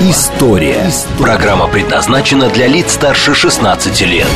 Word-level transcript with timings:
История». 0.00 0.86
Программа 1.18 1.66
предназначена 1.66 2.48
для 2.50 2.68
лиц 2.68 2.92
старше 2.92 3.34
16 3.34 4.00
лет. 4.02 4.28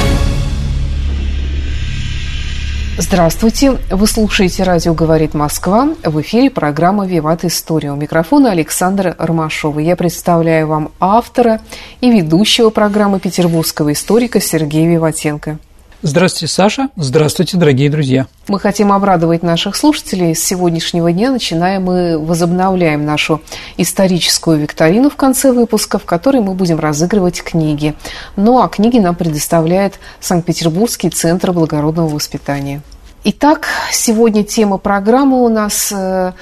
Здравствуйте! 2.98 3.78
Вы 3.90 4.06
слушаете 4.08 4.64
«Радио 4.64 4.92
говорит 4.92 5.34
Москва». 5.34 5.90
В 6.02 6.20
эфире 6.20 6.50
программа 6.50 7.06
«Виват 7.06 7.44
История». 7.44 7.92
У 7.92 7.96
микрофона 7.96 8.50
Александра 8.50 9.14
Ромашова. 9.16 9.78
Я 9.78 9.94
представляю 9.94 10.66
вам 10.66 10.90
автора 10.98 11.60
и 12.00 12.10
ведущего 12.10 12.70
программы 12.70 13.20
петербургского 13.20 13.92
историка 13.92 14.40
Сергея 14.40 14.88
Виватенко. 14.88 15.58
Здравствуйте, 16.04 16.52
Саша. 16.52 16.88
Здравствуйте, 16.96 17.56
дорогие 17.56 17.88
друзья. 17.88 18.26
Мы 18.48 18.58
хотим 18.58 18.90
обрадовать 18.90 19.44
наших 19.44 19.76
слушателей. 19.76 20.34
С 20.34 20.42
сегодняшнего 20.44 21.12
дня, 21.12 21.30
начиная, 21.30 21.78
мы 21.78 22.18
возобновляем 22.18 23.06
нашу 23.06 23.40
историческую 23.76 24.58
викторину 24.58 25.10
в 25.10 25.14
конце 25.14 25.52
выпуска, 25.52 26.00
в 26.00 26.04
которой 26.04 26.40
мы 26.40 26.54
будем 26.54 26.80
разыгрывать 26.80 27.40
книги. 27.44 27.94
Ну 28.34 28.60
а 28.60 28.68
книги 28.68 28.98
нам 28.98 29.14
предоставляет 29.14 30.00
Санкт-Петербургский 30.18 31.10
центр 31.10 31.52
благородного 31.52 32.08
воспитания. 32.08 32.82
Итак, 33.22 33.68
сегодня 33.92 34.42
тема 34.42 34.78
программы 34.78 35.44
у 35.44 35.48
нас 35.48 35.92
э, 35.92 36.32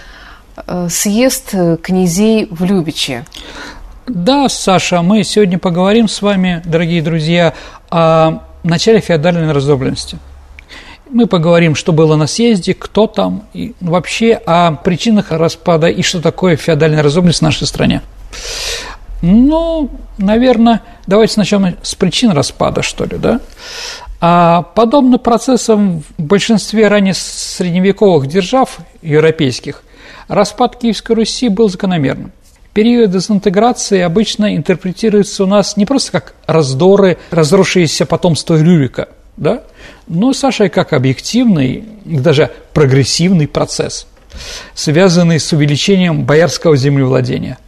э, 0.57 0.89
съезд 0.89 1.55
князей 1.83 2.49
в 2.51 2.65
Любиче. 2.65 3.27
Да, 4.07 4.49
Саша, 4.49 5.03
мы 5.03 5.23
сегодня 5.23 5.59
поговорим 5.59 6.09
с 6.09 6.23
вами, 6.23 6.63
дорогие 6.65 7.03
друзья, 7.03 7.53
о 7.91 8.41
начале 8.69 9.01
феодальной 9.01 9.53
раздробленности. 9.53 10.19
Мы 11.09 11.27
поговорим, 11.27 11.75
что 11.75 11.93
было 11.93 12.15
на 12.17 12.27
съезде, 12.27 12.73
кто 12.73 13.07
там, 13.07 13.45
и 13.53 13.75
вообще 13.81 14.35
о 14.35 14.73
причинах 14.73 15.33
распада 15.33 15.89
и 15.89 16.03
что 16.03 16.21
такое 16.21 16.57
феодальная 16.57 17.03
раздробленность 17.03 17.41
в 17.41 17.43
нашей 17.43 17.67
стране. 17.67 18.03
Ну, 19.23 19.91
наверное, 20.19 20.83
давайте 21.07 21.35
сначала 21.35 21.75
с 21.83 21.95
причин 21.95 22.31
распада, 22.31 22.83
что 22.83 23.05
ли, 23.05 23.19
да? 23.19 23.41
А 24.21 24.63
подобно 24.63 25.19
процессам 25.19 26.03
в 26.03 26.23
большинстве 26.23 26.89
ранее 26.89 27.15
средневековых 27.15 28.27
держав 28.27 28.79
европейских, 29.03 29.83
распад 30.29 30.77
Киевской 30.77 31.13
Руси 31.17 31.49
был 31.49 31.69
закономерным. 31.69 32.33
Период 32.73 33.11
дезинтеграции 33.11 34.01
обычно 34.01 34.55
интерпретируется 34.55 35.43
у 35.43 35.47
нас 35.47 35.77
не 35.77 35.87
просто 35.87 36.13
как 36.13 36.35
раздоры, 36.47 37.19
разросшиеся 37.31 38.07
потомство 38.07 38.61
Рюрика, 38.61 39.09
да? 39.37 39.65
но, 40.07 40.33
Саша, 40.33 40.69
как 40.69 40.93
объективный, 40.93 41.85
даже 42.05 42.51
прогрессивный 42.73 43.49
процесс, 43.49 44.07
связанный 44.75 45.41
с 45.41 45.53
увеличением 45.53 46.25
боярского 46.25 46.77
землевладения. 46.77 47.59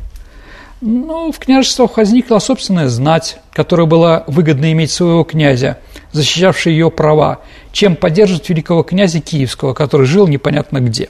Ну, 0.81 1.31
в 1.31 1.39
княжествах 1.39 1.97
возникла 1.97 2.41
собственная 2.41 2.89
знать, 2.89 3.39
которая 3.53 3.87
была 3.87 4.25
выгодно 4.27 4.73
иметь 4.73 4.91
своего 4.91 5.23
князя, 5.23 5.79
защищавший 6.11 6.73
ее 6.73 6.91
права, 6.91 7.41
чем 7.73 7.95
поддерживать 7.95 8.49
великого 8.49 8.83
князя 8.83 9.21
Киевского, 9.21 9.75
который 9.75 10.07
жил 10.07 10.27
непонятно 10.27 10.81
где. 10.81 11.09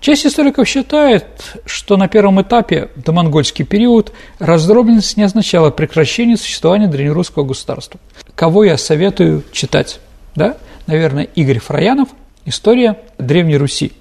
Часть 0.00 0.26
историков 0.26 0.68
считает, 0.68 1.26
что 1.66 1.96
на 1.96 2.08
первом 2.08 2.40
этапе, 2.40 2.88
до 2.94 3.12
монгольский 3.12 3.64
период, 3.64 4.12
раздробленность 4.38 5.16
не 5.16 5.24
означала 5.24 5.70
прекращение 5.70 6.36
существования 6.36 6.86
древнерусского 6.86 7.44
государства. 7.44 7.98
Кого 8.34 8.64
я 8.64 8.78
советую 8.78 9.42
читать? 9.50 9.98
Да? 10.36 10.56
Наверное, 10.86 11.24
Игорь 11.24 11.58
Фраянов 11.58 12.08
«История 12.44 12.98
Древней 13.18 13.56
Руси». 13.56 13.92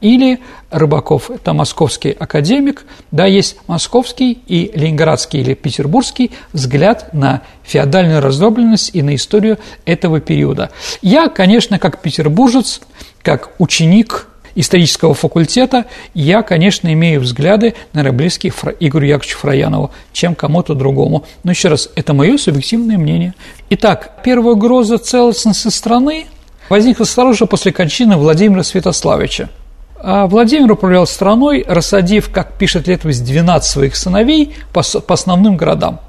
Или 0.00 0.40
Рыбаков, 0.70 1.30
это 1.30 1.52
московский 1.52 2.10
академик, 2.10 2.84
да, 3.12 3.26
есть 3.26 3.56
московский 3.68 4.32
и 4.48 4.72
ленинградский 4.74 5.40
или 5.40 5.54
петербургский 5.54 6.32
взгляд 6.52 7.14
на 7.14 7.42
феодальную 7.62 8.20
раздробленность 8.20 8.90
и 8.94 9.02
на 9.02 9.14
историю 9.14 9.58
этого 9.84 10.20
периода. 10.20 10.72
Я, 11.02 11.28
конечно, 11.28 11.78
как 11.78 12.00
петербуржец, 12.00 12.80
как 13.22 13.52
ученик 13.58 14.26
исторического 14.54 15.14
факультета, 15.14 15.86
я, 16.14 16.42
конечно, 16.42 16.92
имею 16.92 17.20
взгляды, 17.20 17.74
наверное, 17.92 18.18
близкие 18.18 18.52
Игорю 18.80 19.06
Яковлевичу 19.06 19.38
Фраянову, 19.38 19.90
чем 20.12 20.34
кому-то 20.34 20.74
другому. 20.74 21.24
Но 21.42 21.50
еще 21.50 21.68
раз, 21.68 21.90
это 21.94 22.14
мое 22.14 22.36
субъективное 22.38 22.98
мнение. 22.98 23.34
Итак, 23.70 24.20
первая 24.24 24.54
угроза 24.54 24.98
целостности 24.98 25.68
страны 25.68 26.26
возникла 26.68 27.04
сразу 27.04 27.34
же 27.34 27.46
после 27.46 27.72
кончины 27.72 28.16
Владимира 28.16 28.62
Святославича. 28.62 29.48
А 29.96 30.26
Владимир 30.26 30.72
управлял 30.72 31.06
страной, 31.06 31.64
рассадив, 31.66 32.30
как 32.32 32.58
пишет 32.58 32.88
летопись, 32.88 33.20
12 33.20 33.70
своих 33.70 33.96
сыновей 33.96 34.54
по, 34.72 34.82
по 34.82 35.14
основным 35.14 35.56
городам. 35.56 36.00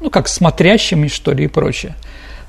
Ну, 0.00 0.10
как 0.10 0.28
смотрящими, 0.28 1.08
что 1.08 1.32
ли, 1.32 1.44
и 1.44 1.48
прочее. 1.48 1.94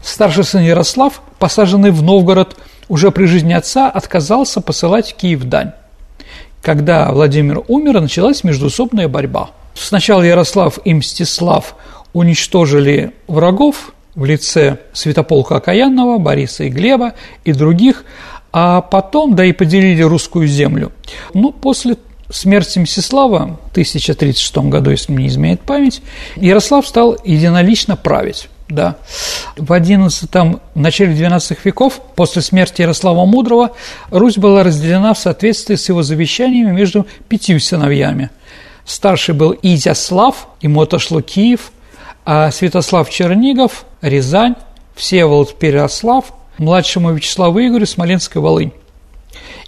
Старший 0.03 0.43
сын 0.43 0.61
Ярослав, 0.61 1.21
посаженный 1.39 1.91
в 1.91 2.01
Новгород– 2.01 2.57
уже 2.89 3.11
при 3.11 3.25
жизни 3.25 3.53
отца 3.53 3.89
отказался 3.89 4.61
посылать 4.61 5.11
в 5.11 5.15
Киев 5.15 5.43
дань. 5.43 5.71
Когда 6.61 7.11
Владимир 7.11 7.63
умер, 7.67 8.01
началась 8.01 8.43
междуусобная 8.43 9.07
борьба. 9.07 9.51
Сначала 9.73 10.23
Ярослав 10.23 10.79
и 10.83 10.93
Мстислав 10.93 11.75
уничтожили 12.13 13.13
врагов 13.27 13.93
в 14.15 14.25
лице 14.25 14.79
Святополка 14.93 15.57
Окаянного, 15.57 16.17
Бориса 16.17 16.63
и 16.63 16.69
Глеба 16.69 17.13
и 17.45 17.53
других, 17.53 18.03
а 18.51 18.81
потом, 18.81 19.35
да 19.35 19.45
и 19.45 19.53
поделили 19.53 20.01
русскую 20.01 20.47
землю. 20.47 20.91
Но 21.33 21.51
после 21.51 21.97
смерти 22.29 22.79
Мстислава 22.79 23.59
в 23.67 23.71
1036 23.71 24.57
году, 24.57 24.89
если 24.89 25.11
мне 25.11 25.25
не 25.25 25.29
изменяет 25.29 25.61
память, 25.61 26.01
Ярослав 26.35 26.87
стал 26.87 27.17
единолично 27.23 27.95
править 27.95 28.49
да. 28.69 28.97
В 29.55 29.71
XI, 29.71 30.59
начале 30.75 31.13
XII 31.13 31.57
веков, 31.63 32.01
после 32.15 32.41
смерти 32.41 32.81
Ярослава 32.81 33.25
Мудрого, 33.25 33.71
Русь 34.11 34.37
была 34.37 34.63
разделена 34.63 35.13
в 35.13 35.19
соответствии 35.19 35.75
с 35.75 35.89
его 35.89 36.03
завещаниями 36.03 36.71
между 36.71 37.07
пятью 37.27 37.59
сыновьями. 37.59 38.29
Старший 38.85 39.35
был 39.35 39.55
Изяслав, 39.61 40.47
ему 40.61 40.81
отошло 40.81 41.21
Киев, 41.21 41.71
а 42.25 42.51
Святослав 42.51 43.09
Чернигов, 43.09 43.85
Рязань, 44.01 44.55
Всеволод 44.95 45.57
Переослав, 45.57 46.25
младшему 46.57 47.13
Вячеславу 47.13 47.59
Игорю 47.59 47.85
Смоленская 47.85 48.41
Волынь. 48.41 48.73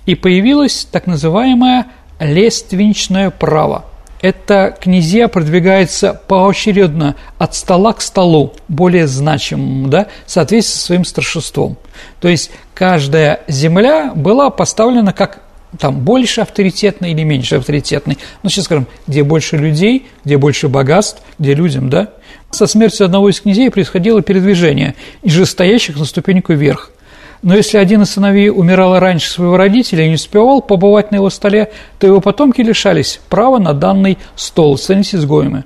И 0.06 0.16
появилось 0.16 0.88
так 0.92 1.08
называемое 1.08 1.88
лественчное 2.20 3.30
право– 3.30 3.86
это 4.22 4.78
князья 4.80 5.28
продвигаются 5.28 6.14
поочередно 6.28 7.16
от 7.38 7.56
стола 7.56 7.94
к 7.94 8.02
столу, 8.02 8.54
более 8.68 9.08
значимому, 9.08 9.88
да, 9.88 10.08
в 10.26 10.32
соответствии 10.32 10.78
со 10.78 10.86
своим 10.86 11.06
старшеством. 11.06 11.78
То 12.20 12.28
есть 12.28 12.52
каждая 12.74 13.42
земля 13.48 14.12
была 14.16 14.50
поставлена 14.50 15.14
как 15.14 15.42
там 15.78 16.00
больше 16.00 16.42
авторитетной 16.42 17.12
или 17.12 17.24
меньше 17.24 17.56
авторитетной. 17.56 18.18
Ну, 18.44 18.50
сейчас 18.50 18.66
скажем, 18.66 18.88
где 19.08 19.24
больше 19.24 19.58
людей, 19.58 20.08
где 20.26 20.38
больше 20.38 20.68
богатств, 20.68 21.22
где 21.38 21.54
людям, 21.54 21.90
да. 21.90 22.10
Со 22.52 22.66
смертью 22.66 23.06
одного 23.06 23.30
из 23.30 23.40
князей 23.40 23.70
происходило 23.70 24.22
передвижение 24.22 24.96
из 25.22 25.48
стоящих 25.48 25.98
на 25.98 26.06
ступеньку 26.06 26.54
вверх. 26.54 26.92
Но 27.42 27.56
если 27.56 27.78
один 27.78 28.02
из 28.02 28.12
сыновей 28.12 28.50
умирал 28.50 29.00
раньше 29.00 29.30
своего 29.30 29.56
родителя 29.56 30.06
и 30.06 30.10
не 30.10 30.16
успевал 30.16 30.62
побывать 30.62 31.12
на 31.12 31.16
его 31.16 31.30
столе, 31.30 31.72
то 31.98 32.06
его 32.06 32.20
потомки 32.20 32.62
лишались 32.62 33.22
права 33.30 33.60
на 33.60 33.74
данный 33.74 34.18
стол, 34.36 34.78
становились 34.78 35.16
изгоями. 35.16 35.64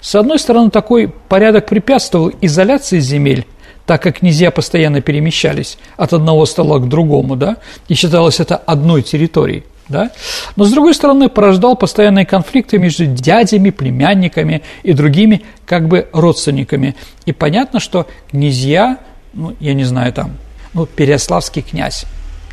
С 0.00 0.14
одной 0.14 0.38
стороны, 0.38 0.70
такой 0.70 1.08
порядок 1.28 1.66
препятствовал 1.66 2.32
изоляции 2.40 3.00
земель, 3.00 3.46
так 3.86 4.02
как 4.02 4.18
князья 4.18 4.50
постоянно 4.50 5.00
перемещались 5.00 5.78
от 5.96 6.12
одного 6.12 6.46
стола 6.46 6.78
к 6.78 6.88
другому, 6.88 7.34
да, 7.34 7.56
и 7.88 7.94
считалось 7.94 8.38
это 8.38 8.56
одной 8.56 9.02
территорией. 9.02 9.64
Да? 9.88 10.12
Но, 10.54 10.64
с 10.64 10.70
другой 10.70 10.94
стороны, 10.94 11.28
порождал 11.28 11.74
постоянные 11.74 12.24
конфликты 12.24 12.78
между 12.78 13.06
дядями, 13.06 13.70
племянниками 13.70 14.62
и 14.84 14.92
другими 14.92 15.42
как 15.66 15.88
бы 15.88 16.08
родственниками. 16.12 16.94
И 17.26 17.32
понятно, 17.32 17.80
что 17.80 18.06
князья, 18.30 18.98
ну, 19.32 19.56
я 19.58 19.74
не 19.74 19.82
знаю, 19.82 20.12
там, 20.12 20.36
ну, 20.74 20.86
Переяславский 20.86 21.62
князь. 21.62 22.04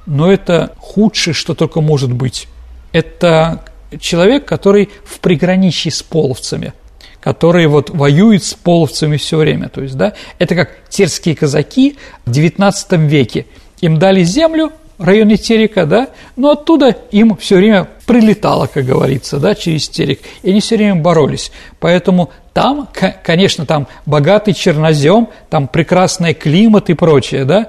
Но 0.06 0.32
это 0.32 0.74
худшее, 0.78 1.34
что 1.34 1.54
только 1.54 1.82
может 1.82 2.12
быть. 2.12 2.48
Это 2.92 3.64
человек, 4.00 4.46
который 4.46 4.90
в 5.04 5.20
приграничье 5.20 5.92
с 5.92 6.02
половцами, 6.02 6.74
которые 7.20 7.68
вот 7.68 7.90
воюют 7.90 8.44
с 8.44 8.54
половцами 8.54 9.18
все 9.18 9.38
время. 9.38 9.70
То 9.70 9.82
есть, 9.82 9.96
да, 9.96 10.14
это 10.40 10.56
как 10.56 10.90
терские 10.90 11.36
казаки 11.36 11.98
в 12.26 12.32
XIX 12.32 13.08
веке. 13.08 13.46
Им 13.82 14.00
дали 14.00 14.24
землю, 14.24 14.72
в 14.98 15.04
районе 15.04 15.38
Терека, 15.38 15.86
да, 15.86 16.10
но 16.36 16.52
оттуда 16.52 16.96
им 17.12 17.38
все 17.38 17.58
время 17.58 17.88
прилетало, 18.06 18.68
как 18.68 18.86
говорится, 18.86 19.38
да, 19.38 19.54
через 19.54 19.90
Терек, 19.90 20.22
и 20.42 20.50
они 20.50 20.60
все 20.60 20.76
время 20.78 20.96
боролись. 20.96 21.52
Поэтому 21.80 22.32
там, 22.58 22.88
конечно, 23.24 23.68
там 23.68 23.86
богатый 24.08 24.52
чернозем, 24.52 25.28
там 25.48 25.68
прекрасный 25.68 26.34
климат 26.34 26.90
и 26.90 26.96
прочее, 26.96 27.46
да, 27.46 27.68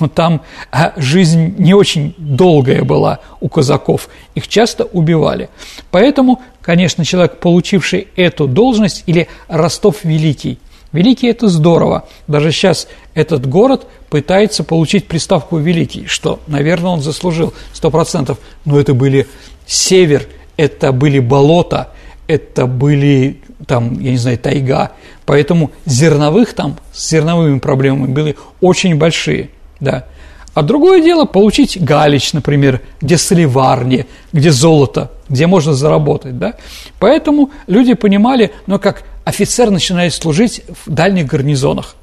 но 0.00 0.08
там 0.08 0.40
а, 0.72 0.94
жизнь 0.96 1.56
не 1.58 1.74
очень 1.74 2.14
долгая 2.16 2.82
была 2.82 3.18
у 3.42 3.50
казаков, 3.50 4.08
их 4.34 4.48
часто 4.48 4.84
убивали. 4.84 5.50
Поэтому, 5.90 6.40
конечно, 6.62 7.04
человек, 7.04 7.36
получивший 7.36 8.08
эту 8.16 8.46
должность, 8.46 9.04
или 9.04 9.28
Ростов 9.46 10.04
Великий, 10.04 10.58
Великий– 10.90 11.26
это 11.28 11.48
здорово. 11.48 12.08
Даже 12.26 12.50
сейчас 12.50 12.88
этот 13.12 13.46
город 13.46 13.86
пытается 14.08 14.64
получить 14.64 15.06
приставку 15.06 15.58
«великий», 15.58 16.06
что, 16.06 16.40
наверное, 16.46 16.92
он 16.92 17.02
заслужил 17.02 17.52
сто 17.74 17.90
процентов. 17.90 18.38
Но 18.64 18.80
это 18.80 18.94
были 18.94 19.26
север, 19.66 20.26
это 20.56 20.92
были 20.92 21.18
болота, 21.18 21.90
это 22.26 22.64
были 22.64 23.42
там, 23.66 23.98
я 24.00 24.10
не 24.10 24.16
знаю, 24.16 24.38
тайга. 24.38 24.92
Поэтому 25.26 25.70
зерновых 25.86 26.54
там 26.54 26.76
с 26.92 27.08
зерновыми 27.10 27.58
проблемами 27.58 28.12
были 28.12 28.36
очень 28.60 28.96
большие, 28.96 29.50
да. 29.80 30.06
А 30.52 30.62
другое 30.62 31.00
дело 31.00 31.26
получить 31.26 31.82
галич, 31.82 32.32
например, 32.32 32.80
где 33.00 33.16
сливарни, 33.16 34.06
где 34.32 34.50
золото, 34.50 35.12
где 35.28 35.46
можно 35.46 35.74
заработать, 35.74 36.38
да. 36.38 36.54
Поэтому 36.98 37.50
люди 37.66 37.94
понимали, 37.94 38.50
ну, 38.66 38.78
как 38.78 39.04
офицер 39.24 39.70
начинает 39.70 40.12
служить 40.12 40.62
в 40.84 40.90
дальних 40.90 41.26
гарнизонах 41.26 41.94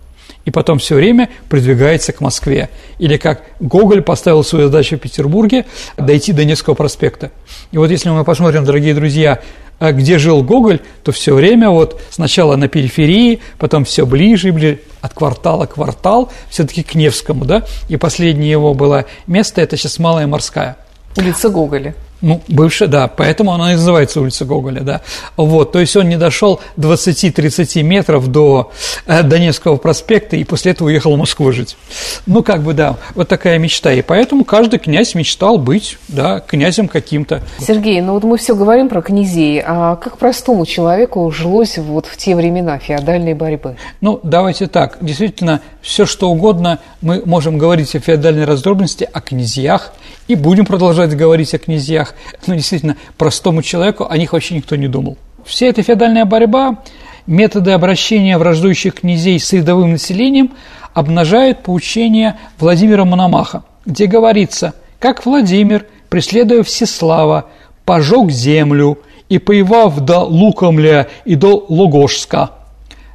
и 0.48 0.50
потом 0.50 0.80
все 0.80 0.96
время 0.96 1.28
продвигается 1.50 2.14
к 2.14 2.22
Москве. 2.22 2.70
Или 3.00 3.18
как 3.18 3.44
Гоголь 3.60 4.02
поставил 4.02 4.46
свою 4.46 4.68
задачу 4.68 4.96
в 4.96 5.00
Петербурге– 5.00 5.66
дойти 5.98 6.32
до 6.32 6.46
Невского 6.46 6.74
проспекта. 6.74 7.32
И 7.74 7.78
вот 7.78 7.92
если 7.92 8.10
мы 8.10 8.24
посмотрим, 8.24 8.64
дорогие 8.64 8.96
друзья, 8.96 9.42
а 9.78 9.92
где 9.92 10.18
жил 10.18 10.42
Гоголь, 10.44 10.80
то 11.04 11.12
все 11.12 11.36
время 11.36 11.70
вот 11.70 12.02
сначала 12.12 12.56
на 12.56 12.70
периферии, 12.70 13.42
потом 13.60 13.84
все 13.84 14.06
ближе 14.06 14.48
и 14.48 14.52
ближе, 14.52 14.80
от 15.02 15.14
квартала 15.14 15.66
к 15.66 15.74
квартал, 15.74 16.32
все-таки 16.50 16.82
к 16.82 16.96
Невскому, 16.96 17.44
да, 17.44 17.66
и 17.90 17.98
последнее 17.98 18.50
его 18.50 18.74
было 18.74 19.04
место, 19.28 19.60
это 19.60 19.76
сейчас 19.76 20.00
Малая 20.00 20.28
Морская. 20.28 20.78
Улица 21.18 21.50
Гоголя. 21.50 21.94
Ну, 22.22 22.42
бывшая, 22.48 22.88
да, 22.88 23.08
поэтому 23.08 23.54
она 23.54 23.74
и 23.74 23.76
называется 23.76 24.22
улица 24.22 24.46
Гоголя, 24.46 24.82
да. 24.82 25.02
Вот, 25.36 25.72
то 25.72 25.80
есть 25.80 25.96
он 25.96 26.10
не 26.10 26.18
дошел 26.18 26.60
20-30 26.78 27.84
метров 27.84 28.28
до 28.28 28.72
э, 29.06 29.22
Донецкого 29.22 29.78
проспекта 29.78 30.36
и 30.36 30.44
после 30.44 30.72
этого 30.72 30.88
уехал 30.88 31.16
в 31.16 31.20
Москву 31.20 31.52
жить. 31.52 31.78
Ну, 32.26 32.42
как 32.42 32.64
бы, 32.64 32.74
да, 32.74 32.98
вот 33.14 33.28
такая 33.28 33.60
мечта. 33.60 33.94
И 33.94 34.02
поэтому 34.02 34.46
каждый 34.46 34.80
князь 34.80 35.14
мечтал 35.14 35.60
быть, 35.60 35.98
да, 36.08 36.40
князем 36.40 36.88
каким-то. 36.88 37.42
Сергей, 37.60 38.02
ну 38.02 38.14
вот 38.14 38.24
мы 38.24 38.38
все 38.38 38.56
говорим 38.56 38.90
про 38.90 39.02
князей, 39.02 39.62
а 39.64 39.96
как 39.96 40.18
простому 40.18 40.66
человеку 40.66 41.30
жилось 41.32 41.78
вот 41.78 42.08
в 42.08 42.18
те 42.18 42.36
времена 42.36 42.80
феодальной 42.80 43.36
борьбы? 43.36 43.78
Ну, 44.02 44.20
давайте 44.24 44.66
так, 44.68 44.98
действительно, 45.02 45.62
все 45.82 46.06
что 46.06 46.30
угодно 46.30 46.80
мы 47.02 47.22
можем 47.26 47.58
говорить 47.58 47.96
о 47.96 48.00
феодальной 48.00 48.46
раздробленности, 48.46 49.08
о 49.12 49.22
князьях, 49.22 49.94
и 50.28 50.36
будем 50.36 50.66
продолжать 50.66 51.16
говорить 51.16 51.54
о 51.54 51.58
князьях. 51.58 52.16
Но 52.46 52.56
действительно, 52.56 52.98
простому 53.18 53.62
человеку 53.62 54.08
о 54.10 54.18
них 54.18 54.34
вообще 54.34 54.56
никто 54.56 54.76
не 54.76 54.88
думал. 54.88 55.18
Вся 55.46 55.68
эта 55.68 55.82
феодальная 55.82 56.26
борьба, 56.26 56.80
методы 57.26 57.72
обращения 57.72 58.38
враждующих 58.38 58.96
князей 58.96 59.40
с 59.40 59.54
рядовым 59.54 59.92
населением 59.92 60.52
обнажают 60.94 61.64
поучение 61.64 62.38
Владимира 62.60 63.06
Мономаха, 63.06 63.64
где 63.86 64.08
говорится, 64.08 64.74
как 65.00 65.26
Владимир, 65.26 65.86
преследуя 66.10 66.64
Всеслава, 66.64 67.46
пожег 67.86 68.32
землю 68.32 69.00
и 69.30 69.38
поевав 69.38 70.00
до 70.00 70.20
Лукомля 70.20 71.08
и 71.24 71.36
до 71.36 71.66
Логошска. 71.70 72.52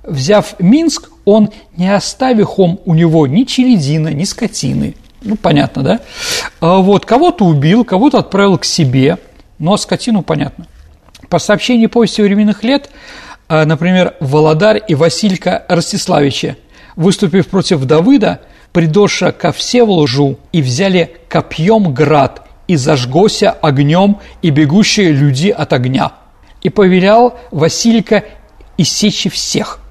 Взяв 0.03 0.55
Минск, 0.59 1.11
он, 1.25 1.51
не 1.77 1.95
оставив 1.95 2.59
он 2.59 2.81
у 2.85 2.95
него 2.95 3.27
ни 3.27 3.45
чередина, 3.45 4.09
ни 4.09 4.25
скотины– 4.25 4.95
ну, 5.25 5.37
понятно, 5.37 5.83
да? 5.83 6.01
А 6.61 6.79
вот, 6.79 7.07
кого-то 7.07 7.45
убил, 7.45 7.85
кого-то 7.85 8.19
отправил 8.19 8.59
к 8.59 8.65
себе, 8.65 9.19
а 9.61 9.77
скотину 9.77 10.23
понятно. 10.23 10.67
По 11.29 11.39
сообщению 11.39 11.89
повести 11.89 12.21
временных 12.21 12.63
лет, 12.65 12.91
а, 13.49 13.65
например, 13.65 14.15
Володарь 14.21 14.83
и 14.87 14.95
Василька 14.95 15.65
Ростиславича, 15.69 16.57
выступив 16.97 17.49
против 17.49 17.85
Давыда, 17.85 18.41
придоша 18.73 19.33
ко 19.33 19.53
Всеволожу 19.53 20.39
и 20.53 20.63
взяли 20.63 21.17
копьем 21.29 21.93
град, 21.95 22.47
и 22.67 22.77
зажгося 22.77 23.51
огнем, 23.51 24.19
и 24.41 24.51
бегущие 24.51 25.13
люди 25.13 25.49
от 25.49 25.73
огня. 25.73 26.13
И 26.63 26.71
повелял 26.71 27.39
Василька 27.51 28.25
иссечь 28.79 29.31
всех 29.31 29.82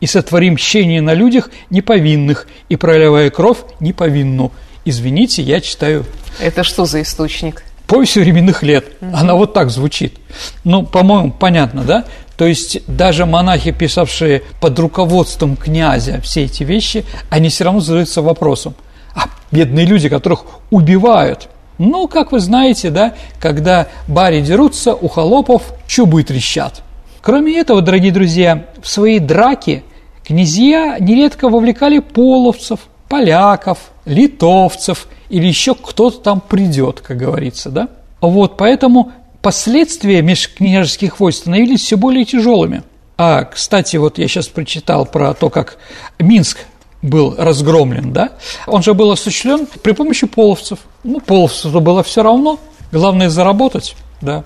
и 0.00 0.06
сотворим 0.06 0.54
мщение 0.54 1.00
на 1.00 1.14
людях 1.14 1.50
неповинных, 1.70 2.46
и 2.68 2.76
проливая 2.76 3.30
кровь 3.30 3.58
неповинну. 3.80 4.52
Извините, 4.84 5.42
я 5.42 5.60
читаю. 5.60 6.04
Это 6.40 6.64
что 6.64 6.86
за 6.86 7.02
источник? 7.02 7.64
Повесть 7.86 8.16
временных 8.16 8.62
лет. 8.62 8.86
Угу. 9.00 9.16
Она 9.16 9.34
вот 9.34 9.52
так 9.52 9.70
звучит. 9.70 10.18
Ну, 10.64 10.84
по-моему, 10.84 11.32
понятно, 11.32 11.82
да? 11.82 12.04
То 12.36 12.46
есть 12.46 12.80
даже 12.86 13.26
монахи, 13.26 13.72
писавшие 13.72 14.42
под 14.60 14.78
руководством 14.78 15.56
князя 15.56 16.20
все 16.22 16.44
эти 16.44 16.62
вещи, 16.62 17.04
они 17.28 17.50
все 17.50 17.64
равно 17.64 17.80
задаются 17.80 18.22
вопросом, 18.22 18.74
а 19.14 19.24
бедные 19.50 19.84
люди, 19.84 20.08
которых 20.08 20.44
убивают, 20.70 21.48
ну, 21.80 22.08
как 22.08 22.32
вы 22.32 22.40
знаете, 22.40 22.90
да, 22.90 23.14
когда 23.40 23.88
бари 24.06 24.42
дерутся, 24.42 24.94
у 24.94 25.08
холопов 25.08 25.62
чубы 25.86 26.22
трещат. 26.22 26.82
Кроме 27.22 27.58
этого, 27.58 27.80
дорогие 27.80 28.12
друзья, 28.12 28.66
в 28.82 28.88
свои 28.88 29.18
драки 29.18 29.82
Князья 30.24 30.98
нередко 30.98 31.48
вовлекали 31.48 31.98
половцев, 31.98 32.80
поляков, 33.08 33.78
литовцев 34.04 35.08
или 35.28 35.46
еще 35.46 35.74
кто-то 35.74 36.18
там 36.18 36.40
придет, 36.40 37.00
как 37.00 37.16
говорится, 37.16 37.70
да? 37.70 37.88
Вот, 38.20 38.56
поэтому 38.56 39.12
последствия 39.42 40.22
межкняжеских 40.22 41.18
войск 41.18 41.40
становились 41.40 41.82
все 41.82 41.96
более 41.96 42.24
тяжелыми. 42.24 42.82
А, 43.16 43.44
кстати, 43.44 43.96
вот 43.96 44.18
я 44.18 44.28
сейчас 44.28 44.48
прочитал 44.48 45.06
про 45.06 45.34
то, 45.34 45.50
как 45.50 45.78
Минск 46.18 46.58
был 47.02 47.34
разгромлен, 47.36 48.12
да? 48.12 48.30
Он 48.66 48.82
же 48.82 48.94
был 48.94 49.10
осуществлен 49.10 49.66
при 49.82 49.92
помощи 49.92 50.26
половцев. 50.26 50.80
Ну, 51.02 51.20
половцев 51.20 51.72
было 51.72 52.02
все 52.02 52.22
равно, 52.22 52.58
главное 52.92 53.30
заработать, 53.30 53.96
да. 54.20 54.44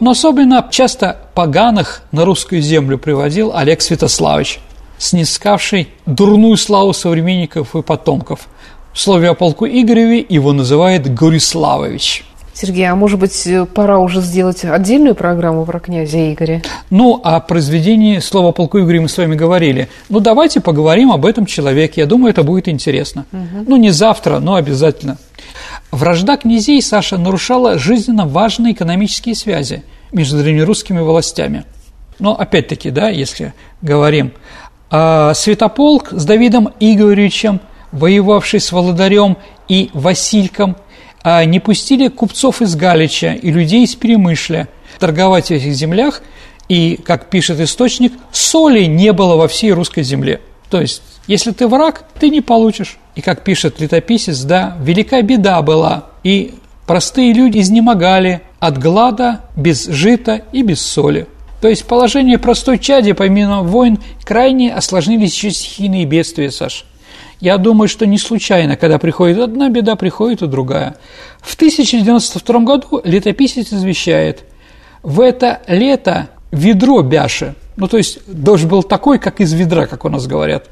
Но 0.00 0.12
особенно 0.12 0.66
часто 0.70 1.18
поганых 1.34 2.02
на 2.10 2.24
русскую 2.24 2.62
землю 2.62 2.98
приводил 2.98 3.52
Олег 3.54 3.82
Святославович– 3.82 4.60
снискавший 5.00 5.88
дурную 6.06 6.56
славу 6.56 6.92
современников 6.92 7.74
и 7.74 7.82
потомков. 7.82 8.48
В 8.92 9.00
слове 9.00 9.30
о 9.30 9.34
полку 9.34 9.66
Игореве 9.66 10.24
его 10.28 10.52
называют 10.52 11.08
Гориславович. 11.08 12.24
Сергей, 12.52 12.84
а 12.84 12.94
может 12.94 13.18
быть, 13.18 13.48
пора 13.74 13.98
уже 13.98 14.20
сделать 14.20 14.64
отдельную 14.64 15.14
программу 15.14 15.64
про 15.64 15.80
князя 15.80 16.32
Игоря? 16.32 16.60
Ну, 16.90 17.18
о 17.24 17.40
произведении 17.40 18.18
слова 18.18 18.52
полку 18.52 18.78
Игоря 18.78 19.00
мы 19.00 19.08
с 19.08 19.16
вами 19.16 19.34
говорили. 19.34 19.88
Ну, 20.10 20.20
давайте 20.20 20.60
поговорим 20.60 21.12
об 21.12 21.24
этом 21.24 21.46
человеке. 21.46 22.02
Я 22.02 22.06
думаю, 22.06 22.32
это 22.32 22.42
будет 22.42 22.68
интересно. 22.68 23.24
Угу. 23.32 23.64
Ну, 23.68 23.76
не 23.76 23.90
завтра, 23.90 24.40
но 24.40 24.56
обязательно. 24.56 25.16
Вражда 25.90 26.36
князей 26.36 26.82
Саша 26.82 27.16
нарушала 27.16 27.78
жизненно 27.78 28.26
важные 28.26 28.74
экономические 28.74 29.34
связи 29.34 29.82
между 30.12 30.36
древнерусскими 30.36 31.00
властями. 31.00 31.64
Но 32.18 32.38
опять-таки, 32.38 32.90
да, 32.90 33.08
если 33.08 33.54
говорим 33.80 34.32
а 34.90 35.34
Святополк 35.34 36.08
с 36.10 36.24
Давидом 36.24 36.70
Игоревичем, 36.80 37.60
воевавший 37.92 38.60
с 38.60 38.72
Володарем 38.72 39.36
и 39.68 39.90
Васильком, 39.94 40.76
а 41.22 41.44
не 41.44 41.60
пустили 41.60 42.08
купцов 42.08 42.62
из 42.62 42.74
Галича 42.76 43.34
и 43.34 43.50
людей 43.50 43.84
из 43.84 43.94
Перемышля 43.94 44.68
торговать 44.98 45.48
в 45.48 45.50
этих 45.50 45.72
землях, 45.72 46.22
и, 46.68 47.00
как 47.04 47.30
пишет 47.30 47.58
источник, 47.60 48.12
соли 48.30 48.84
не 48.84 49.12
было 49.12 49.36
во 49.36 49.48
всей 49.48 49.72
русской 49.72 50.02
земле. 50.02 50.40
То 50.70 50.80
есть, 50.80 51.02
если 51.26 51.50
ты 51.50 51.66
враг, 51.66 52.04
ты 52.18 52.30
не 52.30 52.40
получишь. 52.40 52.98
И, 53.16 53.22
как 53.22 53.42
пишет 53.42 53.80
летописец, 53.80 54.42
да, 54.42 54.76
велика 54.80 55.20
беда 55.20 55.60
была, 55.62 56.04
и 56.22 56.54
простые 56.86 57.32
люди 57.32 57.58
изнемогали 57.58 58.42
от 58.60 58.78
глада, 58.78 59.40
без 59.56 59.86
жита 59.86 60.42
и 60.52 60.62
без 60.62 60.80
соли. 60.80 61.26
То 61.60 61.68
есть 61.68 61.84
положение 61.84 62.38
простой 62.38 62.78
чади, 62.78 63.12
помимо 63.12 63.62
войн, 63.62 63.98
крайне 64.24 64.72
осложнились 64.74 65.34
еще 65.34 65.50
стихийные 65.50 66.06
бедствия, 66.06 66.50
Саш. 66.50 66.84
Я 67.40 67.56
думаю, 67.56 67.88
что 67.88 68.06
не 68.06 68.18
случайно, 68.18 68.76
когда 68.76 68.98
приходит 68.98 69.38
одна 69.38 69.68
беда, 69.70 69.96
приходит 69.96 70.42
и 70.42 70.46
другая. 70.46 70.96
В 71.40 71.54
1092 71.54 72.60
году 72.60 73.00
летописец 73.02 73.72
извещает, 73.72 74.44
в 75.02 75.20
это 75.20 75.60
лето 75.66 76.28
ведро 76.50 77.02
бяши. 77.02 77.54
Ну, 77.76 77.88
то 77.88 77.96
есть 77.96 78.18
дождь 78.26 78.66
был 78.66 78.82
такой, 78.82 79.18
как 79.18 79.40
из 79.40 79.52
ведра, 79.54 79.86
как 79.86 80.04
у 80.04 80.10
нас 80.10 80.26
говорят. 80.26 80.68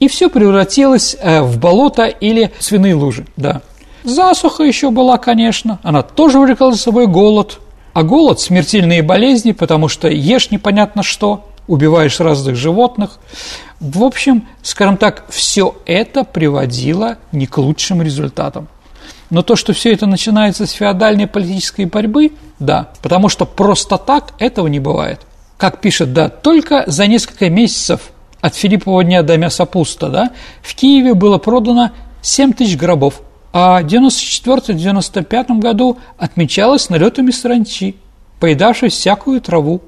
И 0.00 0.08
все 0.08 0.28
превратилось 0.28 1.16
э, 1.20 1.40
в 1.42 1.58
болото 1.58 2.06
или 2.06 2.50
свиные 2.58 2.94
лужи, 2.94 3.26
да. 3.36 3.62
Засуха 4.02 4.64
еще 4.64 4.90
была, 4.90 5.18
конечно, 5.18 5.78
она 5.82 6.02
тоже 6.02 6.40
влекла 6.40 6.72
за 6.72 6.78
собой 6.78 7.06
голод. 7.06 7.60
А 7.98 8.04
голод– 8.04 8.38
смертельные 8.40 9.02
болезни, 9.02 9.50
потому 9.50 9.88
что 9.88 10.06
ешь 10.06 10.52
непонятно 10.52 11.02
что, 11.02 11.48
убиваешь 11.66 12.20
разных 12.20 12.54
животных. 12.54 13.18
В 13.80 14.04
общем, 14.04 14.46
скажем 14.62 14.96
так, 14.96 15.24
все 15.30 15.74
это 15.84 16.22
приводило 16.22 17.18
не 17.32 17.48
к 17.48 17.58
лучшим 17.58 18.00
результатам. 18.00 18.68
Но 19.30 19.42
то, 19.42 19.56
что 19.56 19.72
все 19.72 19.92
это 19.92 20.06
начинается 20.06 20.64
с 20.64 20.70
феодальной 20.70 21.26
политической 21.26 21.86
борьбы, 21.86 22.34
да, 22.60 22.90
потому 23.02 23.28
что 23.28 23.46
просто 23.46 23.98
так 23.98 24.32
этого 24.38 24.68
не 24.68 24.78
бывает. 24.78 25.22
Как 25.56 25.80
пишет, 25.80 26.12
да, 26.12 26.28
только 26.28 26.84
за 26.86 27.08
несколько 27.08 27.50
месяцев 27.50 28.12
от 28.40 28.54
Филиппова 28.54 29.02
дня 29.02 29.24
до 29.24 29.36
Мясопуста, 29.38 30.08
да, 30.08 30.30
в 30.62 30.72
Киеве 30.76 31.14
было 31.14 31.38
продано 31.38 31.90
7 32.22 32.52
тысяч 32.52 32.76
гробов, 32.76 33.22
а 33.52 33.80
в 33.82 33.86
94-95 33.86 35.58
году 35.58 35.98
отмечалось 36.18 36.90
налетами 36.90 37.30
саранчи, 37.30 37.96
поедавшей 38.40 38.90
всякую 38.90 39.40
траву. 39.40 39.80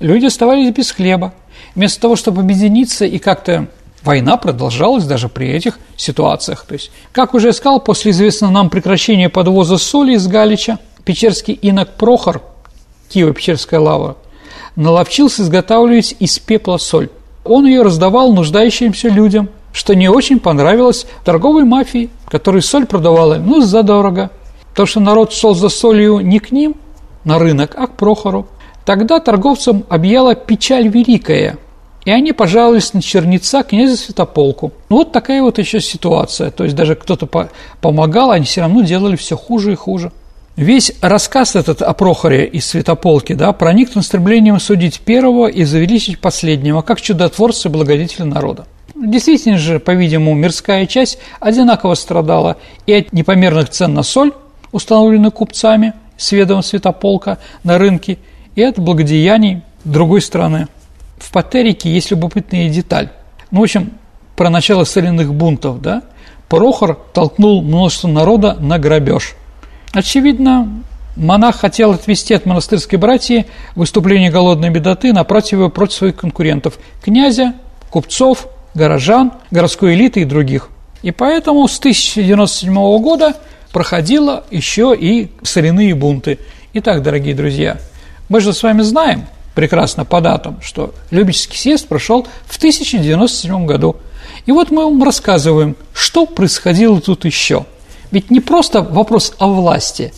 Люди 0.00 0.26
оставались 0.26 0.74
без 0.74 0.90
хлеба. 0.90 1.32
Вместо 1.74 2.00
того, 2.00 2.16
чтобы 2.16 2.42
объединиться 2.42 3.04
и 3.06 3.18
как-то 3.18 3.68
Война 4.06 4.36
продолжалась 4.36 5.04
даже 5.04 5.28
при 5.28 5.48
этих 5.48 5.80
ситуациях. 5.96 6.64
То 6.68 6.74
есть, 6.74 6.92
как 7.10 7.34
уже 7.34 7.52
сказал, 7.52 7.80
после 7.80 8.12
известного 8.12 8.52
нам 8.52 8.70
прекращения 8.70 9.28
подвоза 9.28 9.78
соли 9.78 10.14
из 10.14 10.28
Галича, 10.28 10.78
печерский 11.04 11.54
инок 11.54 11.96
Прохор, 11.96 12.40
Киево-Печерская 13.12 13.80
лава, 13.80 14.16
наловчился 14.76 15.42
изготавливать 15.42 16.14
из 16.20 16.38
пепла 16.38 16.76
соль. 16.76 17.08
Он 17.42 17.66
ее 17.66 17.82
раздавал 17.82 18.32
нуждающимся 18.32 19.08
людям, 19.08 19.48
что 19.76 19.94
не 19.94 20.08
очень 20.08 20.40
понравилось 20.40 21.06
торговой 21.22 21.64
мафии, 21.64 22.08
которая 22.28 22.62
соль 22.62 22.86
продавала 22.86 23.34
ну, 23.34 23.60
задорого. 23.60 24.30
То, 24.74 24.86
что 24.86 25.00
народ 25.00 25.32
шел 25.32 25.54
за 25.54 25.68
солью 25.68 26.20
не 26.20 26.38
к 26.38 26.50
ним, 26.50 26.76
на 27.24 27.38
рынок, 27.38 27.74
а 27.76 27.86
к 27.86 27.96
Прохору. 27.96 28.48
Тогда 28.86 29.20
торговцам 29.20 29.84
объяла 29.88 30.34
печаль 30.34 30.88
великая– 30.88 31.58
и 32.06 32.10
они 32.12 32.32
пожаловались 32.32 32.94
на 32.94 33.02
черница 33.02 33.64
князя 33.64 33.96
Святополку. 33.96 34.72
Ну, 34.88 34.98
вот 34.98 35.10
такая 35.10 35.42
вот 35.42 35.58
еще 35.58 35.80
ситуация. 35.80 36.52
То 36.52 36.62
есть 36.62 36.76
даже 36.76 36.94
кто-то 36.94 37.26
по 37.26 37.50
помогал, 37.80 38.30
они 38.30 38.44
все 38.44 38.60
равно 38.60 38.82
делали 38.82 39.16
все 39.16 39.36
хуже 39.36 39.72
и 39.72 39.74
хуже. 39.74 40.12
Весь 40.54 40.92
рассказ 41.02 41.56
этот 41.56 41.82
о 41.82 41.92
Прохоре 41.94 42.46
из 42.46 42.64
Святополки 42.64 43.32
да, 43.32 43.52
проник 43.52 43.90
стремлением 44.00 44.60
судить 44.60 45.00
первого 45.00 45.48
и 45.48 45.64
завеличить 45.64 46.20
последнего, 46.20 46.80
как 46.82 47.00
чудотворца 47.00 47.68
и 47.68 47.72
благодетеля 47.72 48.24
народа. 48.24 48.66
Действительно 48.96 49.58
же, 49.58 49.78
по-видимому, 49.78 50.34
мирская 50.34 50.86
часть 50.86 51.18
одинаково 51.38 51.94
страдала 51.94 52.56
и 52.86 52.94
от 52.94 53.12
непомерных 53.12 53.68
цен 53.68 53.92
на 53.92 54.02
соль, 54.02 54.32
установленных 54.72 55.34
купцами 55.34 55.92
с 56.16 56.32
ведомом 56.32 56.62
Святополка 56.62 57.38
на 57.62 57.76
рынке, 57.76 58.18
и 58.54 58.62
от 58.62 58.78
благодеяний 58.78 59.60
другой 59.84 60.22
страны. 60.22 60.68
В 61.18 61.30
Патерике 61.30 61.90
есть 61.90 62.10
любопытная 62.10 62.70
деталь. 62.70 63.10
Ну, 63.50 63.60
в 63.60 63.64
общем, 63.64 63.92
про 64.34 64.48
начало 64.48 64.84
соляных 64.84 65.32
бунтов, 65.34 65.82
да? 65.82 66.02
Прохор 66.48 66.98
толкнул 67.12 67.62
множество 67.62 68.08
народа 68.08 68.54
на 68.54 68.78
грабеж. 68.78 69.34
Очевидно, 69.92 70.82
монах 71.16 71.56
хотел 71.56 71.92
отвести 71.92 72.32
от 72.32 72.46
монастырской 72.46 72.98
братьи 72.98 73.46
выступление 73.74 74.30
голодной 74.30 74.70
бедоты, 74.70 75.12
направив 75.12 75.52
его 75.52 75.68
против 75.68 75.94
своих 75.94 76.16
конкурентов– 76.16 76.78
князя, 77.02 77.54
купцов, 77.90 78.48
горожан, 78.76 79.32
городской 79.50 79.94
элиты 79.94 80.20
и 80.20 80.24
других. 80.24 80.68
И 81.02 81.10
поэтому 81.10 81.66
с 81.66 81.78
1097 81.80 82.72
года 83.00 83.34
проходило 83.72 84.44
еще 84.52 84.94
и 84.98 85.32
соляные 85.42 85.94
бунты. 85.94 86.38
Итак, 86.74 87.02
дорогие 87.02 87.34
друзья, 87.34 87.78
мы 88.28 88.40
же 88.40 88.52
с 88.52 88.62
вами 88.62 88.82
знаем– 88.82 89.26
прекрасно 89.56 90.04
по 90.04 90.20
датам, 90.20 90.60
что 90.62 90.94
Любический 91.10 91.58
съезд 91.58 91.88
прошел 91.88 92.28
в 92.46 92.56
1097 92.58 93.66
году. 93.66 93.96
И 94.44 94.52
вот 94.52 94.70
мы 94.70 94.84
вам 94.84 95.02
рассказываем, 95.02 95.76
что 95.92 96.26
происходило 96.26 97.00
тут 97.00 97.24
еще. 97.24 97.64
Ведь 98.12 98.30
не 98.30 98.40
просто 98.40 98.82
вопрос 98.82 99.34
о 99.38 99.48
власти, 99.48 100.12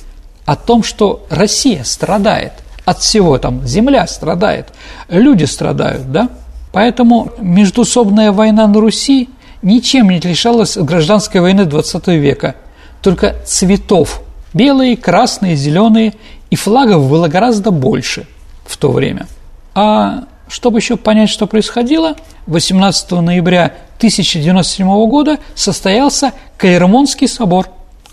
а 0.45 0.53
о 0.53 0.57
том, 0.57 0.83
что 0.83 1.25
Россия 1.31 1.85
страдает 1.85 2.53
от 2.85 2.99
всего, 2.99 3.39
там 3.39 3.67
земля 3.67 4.07
страдает, 4.07 4.69
люди 5.09 5.45
страдают, 5.45 6.11
да? 6.11 6.31
Поэтому 6.73 7.33
междусобная 7.41 8.33
война 8.33 8.67
на 8.67 8.81
Руси 8.81 9.29
ничем 9.63 10.11
не 10.11 10.19
отличалась 10.19 10.77
от 10.77 10.85
гражданской 10.85 11.41
войны 11.41 11.65
20 11.65 12.07
века, 12.09 12.57
только 13.03 13.37
цветов– 13.45 14.23
белые, 14.55 14.97
красные, 14.97 15.57
зеленые, 15.57 16.15
и 16.51 16.57
флагов 16.57 17.09
было 17.09 17.29
гораздо 17.29 17.71
больше– 17.71 18.27
в 18.69 18.77
то 18.77 18.93
время. 18.93 19.27
А 19.75 20.25
чтобы 20.49 20.79
еще 20.79 20.97
понять, 20.97 21.31
что 21.31 21.47
происходило, 21.47 22.17
18 22.47 23.11
ноября 23.13 23.75
1097 23.97 24.87
года 25.09 25.39
состоялся 25.55 26.33
Калермонский 26.57 27.29
собор. 27.29 27.69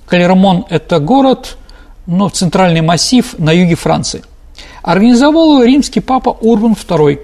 Калермон– 0.08 0.66
это 0.70 1.00
город, 1.00 1.58
ну, 2.08 2.30
центральный 2.30 2.82
массив 2.82 3.36
на 3.38 3.52
юге 3.52 3.76
Франции. 3.76 4.24
Организовал 4.82 5.56
его 5.56 5.64
римский 5.64 6.00
папа 6.00 6.30
Урбан 6.30 6.74
II, 6.74 7.20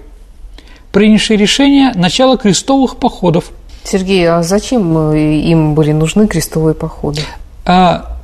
принявший 0.92 1.36
решение 1.36 1.92
начала 1.94 2.36
крестовых 2.36 2.96
походов. 2.96 3.50
Сергей, 3.84 4.28
а 4.28 4.42
зачем 4.42 5.12
им 5.12 5.74
были 5.74 5.92
нужны 5.92 6.28
крестовые 6.28 6.74
походы? 6.74 7.22
А 7.64 8.18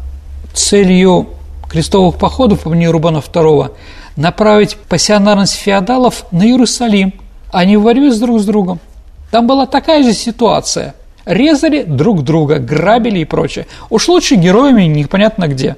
целью 0.55 1.29
крестовых 1.69 2.17
походов, 2.17 2.61
по 2.61 2.71
мнению 2.71 2.93
Рубана 2.93 3.19
II, 3.19 3.73
направить 4.17 4.77
пассионарность 4.77 5.55
феодалов 5.55 6.25
на 6.31 6.45
Иерусалим, 6.45 7.15
а 7.51 7.65
борьбе 7.65 8.13
с 8.13 8.21
друг 8.21 8.41
с 8.41 8.45
другом. 8.45 8.81
Там 9.31 9.47
была 9.47 9.67
такая 9.67 10.03
же 10.03 10.13
ситуация. 10.13 10.95
Резали 11.25 11.83
друг 11.83 12.23
друга, 12.23 12.59
грабили 12.59 13.21
и 13.21 13.25
прочее. 13.25 13.67
Уж 13.91 14.09
лучше 14.09 14.37
героями 14.37 14.85
непонятно 14.85 15.49
где. 15.49 15.77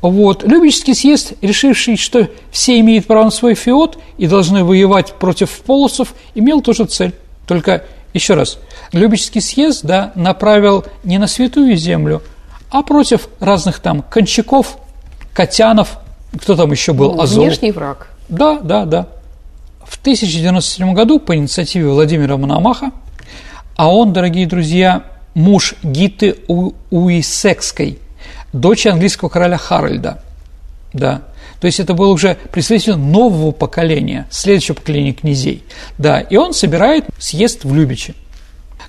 Вот. 0.00 0.44
Любический 0.44 0.94
съезд, 0.94 1.32
решивший, 1.42 1.96
что 1.96 2.28
все 2.50 2.78
имеют 2.80 3.06
право 3.06 3.24
на 3.24 3.30
свой 3.30 3.54
феод 3.54 3.98
и 4.16 4.26
должны 4.26 4.64
воевать 4.64 5.14
против 5.14 5.50
полосов, 5.60 6.14
имел 6.34 6.60
ту 6.62 6.72
же 6.72 6.84
цель. 6.84 7.14
Только, 7.46 7.84
еще 8.12 8.34
раз, 8.34 8.58
Любический 8.92 9.40
съезд 9.40 9.84
да, 9.84 10.12
направил 10.14 10.84
не 11.04 11.18
на 11.18 11.26
святую 11.26 11.76
землю, 11.76 12.22
а 12.70 12.82
против 12.82 13.28
разных 13.38 13.80
там 13.80 14.02
кончаков, 14.02 14.78
котянов, 15.34 15.98
кто 16.40 16.56
там 16.56 16.70
еще 16.70 16.92
был? 16.92 17.14
Ну, 17.14 17.22
Азов. 17.22 17.44
Внешний 17.44 17.72
враг. 17.72 18.08
Да, 18.28 18.60
да, 18.60 18.84
да. 18.84 19.08
В 19.84 19.98
1097 20.00 20.94
году 20.94 21.18
по 21.18 21.36
инициативе 21.36 21.88
Владимира 21.88 22.36
Мономаха, 22.36 22.92
а 23.76 23.92
он, 23.94 24.12
дорогие 24.12 24.46
друзья, 24.46 25.04
муж 25.34 25.74
Гиты 25.82 26.38
Уисекской, 26.90 27.98
дочь 28.52 28.86
английского 28.86 29.28
короля 29.28 29.56
Харальда. 29.56 30.22
Да. 30.92 31.22
То 31.60 31.66
есть 31.66 31.80
это 31.80 31.94
был 31.94 32.10
уже 32.10 32.36
представитель 32.52 32.96
нового 32.96 33.50
поколения, 33.50 34.26
следующего 34.30 34.76
поколения 34.76 35.12
князей. 35.12 35.64
Да, 35.98 36.20
и 36.20 36.36
он 36.36 36.54
собирает 36.54 37.04
съезд 37.18 37.64
в 37.64 37.74
Любиче, 37.74 38.14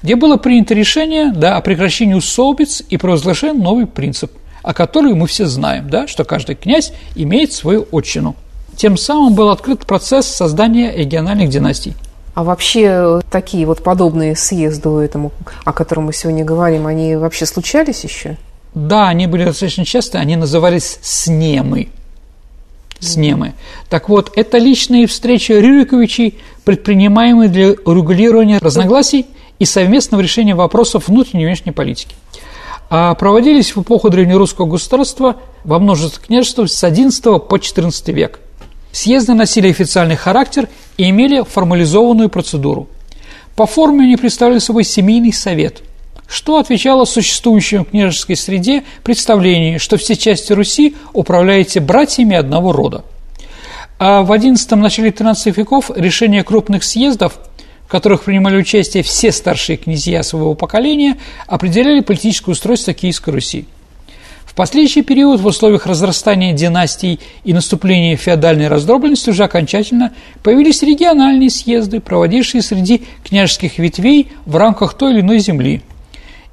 где 0.03 0.15
было 0.15 0.37
принято 0.37 0.73
решение 0.73 1.31
да, 1.31 1.57
о 1.57 1.61
прекращении 1.61 2.13
усобиц 2.13 2.83
и 2.89 2.97
провозглашении 2.97 3.59
новый 3.59 3.87
принцип– 3.87 4.31
о 4.61 4.73
которой 4.73 5.13
мы 5.13 5.27
все 5.27 5.45
знаем, 5.45 5.89
да, 5.89 6.07
что 6.07 6.23
каждый 6.23 6.55
князь 6.55 6.93
имеет 7.15 7.53
свою 7.53 7.87
отчину. 7.91 8.35
Тем 8.75 8.97
самым 8.97 9.33
был 9.33 9.49
открыт 9.49 9.85
процесс 9.85 10.27
создания 10.27 10.95
региональных 10.95 11.49
династий. 11.49 11.95
А 12.33 12.43
вообще 12.43 13.21
такие 13.29 13.65
вот 13.65 13.83
подобные 13.83 14.35
съезду 14.35 14.97
этому, 14.97 15.31
о 15.65 15.73
котором 15.73 16.05
мы 16.05 16.13
сегодня 16.13 16.45
говорим, 16.45 16.87
они 16.87 17.15
вообще 17.15 17.45
случались 17.45 18.03
еще? 18.03 18.37
Да, 18.73 19.09
они 19.09 19.27
были 19.27 19.45
достаточно 19.45 19.85
часто, 19.85 20.19
они 20.19 20.35
назывались 20.35 20.99
снемы. 21.01 21.89
Снемы. 22.99 23.53
Так 23.89 24.09
вот, 24.09 24.31
это 24.35 24.57
личные 24.57 25.07
встречи 25.07 25.53
Рюриковичей, 25.53 26.37
предпринимаемые 26.65 27.49
для 27.49 27.71
урегулирования 27.85 28.59
разногласий 28.59 29.25
и 29.57 29.65
совместного 29.65 30.21
решения 30.21 30.53
вопросов 30.53 31.07
внутренней 31.07 31.43
и 31.43 31.47
внешней 31.47 31.71
политики 31.71 32.15
а 32.89 33.13
проводились 33.13 33.75
в 33.75 33.81
эпоху 33.81 34.09
древнерусского 34.09 34.65
государства 34.65 35.37
во 35.63 35.79
множестве 35.79 36.23
княжеств 36.25 36.59
с 36.67 36.83
XI 36.83 37.39
по 37.39 37.55
XIV 37.55 38.11
век. 38.11 38.39
Съезды 38.91 39.33
носили 39.35 39.69
официальный 39.69 40.15
характер 40.15 40.67
и 40.97 41.09
имели 41.09 41.43
формализованную 41.43 42.29
процедуру. 42.29 42.89
По 43.55 43.67
форме 43.67 44.05
они 44.05 44.17
представляли 44.17 44.59
собой 44.59 44.83
семейный 44.83 45.33
совет, 45.33 45.83
что 46.29 46.59
отвечало 46.59 47.05
существующему 47.05 47.83
в 47.83 47.89
княжеской 47.89 48.35
среде 48.35 48.83
представлению, 49.03 49.79
что 49.79 49.97
все 49.97 50.15
части 50.15 50.53
Руси 50.53 50.95
управляете 51.11 51.79
братьями 51.79 52.35
одного 52.35 52.71
рода. 52.71 53.03
А 53.97 54.21
в 54.21 54.31
XI 54.31 54.75
начале 54.75 55.09
XIII 55.09 55.51
веков 55.57 55.91
решения 55.95 56.43
крупных 56.43 56.83
съездов, 56.83 57.39
в 57.85 57.91
которых 57.91 58.23
принимали 58.23 58.57
участие 58.57 59.01
все 59.01 59.31
старшие 59.31 59.77
князья 59.77 60.21
своего 60.21 60.53
поколения, 60.53 61.17
определяли 61.47 62.01
политическое 62.01 62.51
устройство 62.51 62.93
Киевской 62.93 63.31
Руси. 63.31 63.65
В 64.45 64.53
последующий 64.53 65.01
период 65.01 65.39
в 65.39 65.45
условиях 65.45 65.87
разрастания 65.87 66.53
династий 66.53 67.19
и 67.43 67.53
наступления 67.53 68.15
феодальной 68.17 68.67
раздробленности 68.67 69.31
уже 69.31 69.43
окончательно 69.43 70.13
появились 70.43 70.83
региональные 70.83 71.49
съезды, 71.49 71.99
проводившие 71.99 72.61
среди 72.61 73.03
княжеских 73.23 73.79
ветвей 73.79 74.31
в 74.45 74.55
рамках 74.55 74.95
той 74.95 75.13
или 75.13 75.21
иной 75.21 75.39
земли, 75.39 75.81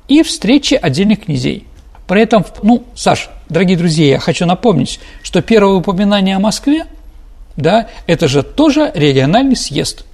и 0.08 0.22
встречи 0.22 0.74
отдельных 0.74 1.24
князей. 1.24 1.66
При 2.06 2.22
этом, 2.22 2.44
ну, 2.62 2.84
Саш, 2.94 3.30
дорогие 3.48 3.76
друзья, 3.76 4.06
я 4.06 4.18
хочу 4.18 4.46
напомнить, 4.46 5.00
что 5.22 5.42
первое 5.42 5.74
упоминание 5.74 6.36
о 6.36 6.40
Москве, 6.40 6.86
да, 7.56 7.88
это 8.06 8.28
же 8.28 8.42
тоже 8.42 8.92
региональный 8.94 9.56
съезд. 9.56 10.04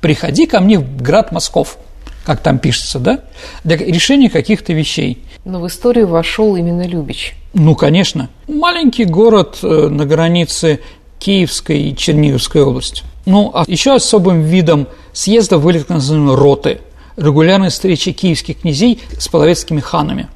Приходи 0.00 0.46
ко 0.46 0.60
мне 0.60 0.78
в 0.78 1.02
град 1.02 1.32
Москов, 1.32 1.78
как 2.24 2.40
там 2.40 2.58
пишется, 2.58 2.98
да, 2.98 3.20
для 3.64 3.76
решения 3.76 4.28
каких-то 4.28 4.72
вещей. 4.72 5.22
Но 5.44 5.60
в 5.60 5.66
историю 5.66 6.08
вошел 6.08 6.56
именно 6.56 6.86
Любич. 6.86 7.34
Ну, 7.54 7.74
конечно. 7.74 8.28
Маленький 8.46 9.04
город 9.04 9.58
э, 9.62 9.88
на 9.88 10.04
границе 10.04 10.80
Киевской 11.18 11.90
и 11.90 11.96
Черниговской 11.96 12.62
области. 12.62 13.02
Ну, 13.24 13.50
а 13.54 13.64
еще 13.66 13.94
особым 13.94 14.42
видом 14.42 14.86
съезда 15.12 15.58
были 15.58 15.78
так 15.78 15.88
называемые 15.88 16.36
роты– 16.36 16.80
регулярные 17.20 17.70
встречи 17.70 18.12
киевских 18.12 18.60
князей 18.60 19.00
с 19.18 19.28
половецкими 19.28 19.80
ханами, 19.80 20.28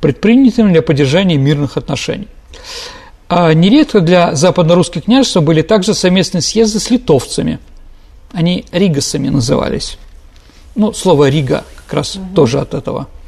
предпринятыми 0.00 0.72
для 0.72 0.82
поддержания 0.82 1.36
мирных 1.36 1.76
отношений. 1.76 2.28
А 3.28 3.52
нередко 3.52 4.00
для 4.00 4.34
западно-русских 4.34 5.04
княжества 5.04 5.40
были 5.40 5.62
также 5.62 5.94
совместные 5.94 6.42
съезды 6.42 6.80
с 6.80 6.90
литовцами. 6.90 7.58
Они 8.32 8.64
ригасами 8.72 9.28
назывались. 9.28 9.98
Ну, 10.74 10.92
слово 10.92 11.28
«рига» 11.28 11.64
как 11.76 11.94
раз 11.94 12.16
угу. 12.16 12.24
тоже 12.34 12.60
от 12.60 12.72
этого– 12.74 13.08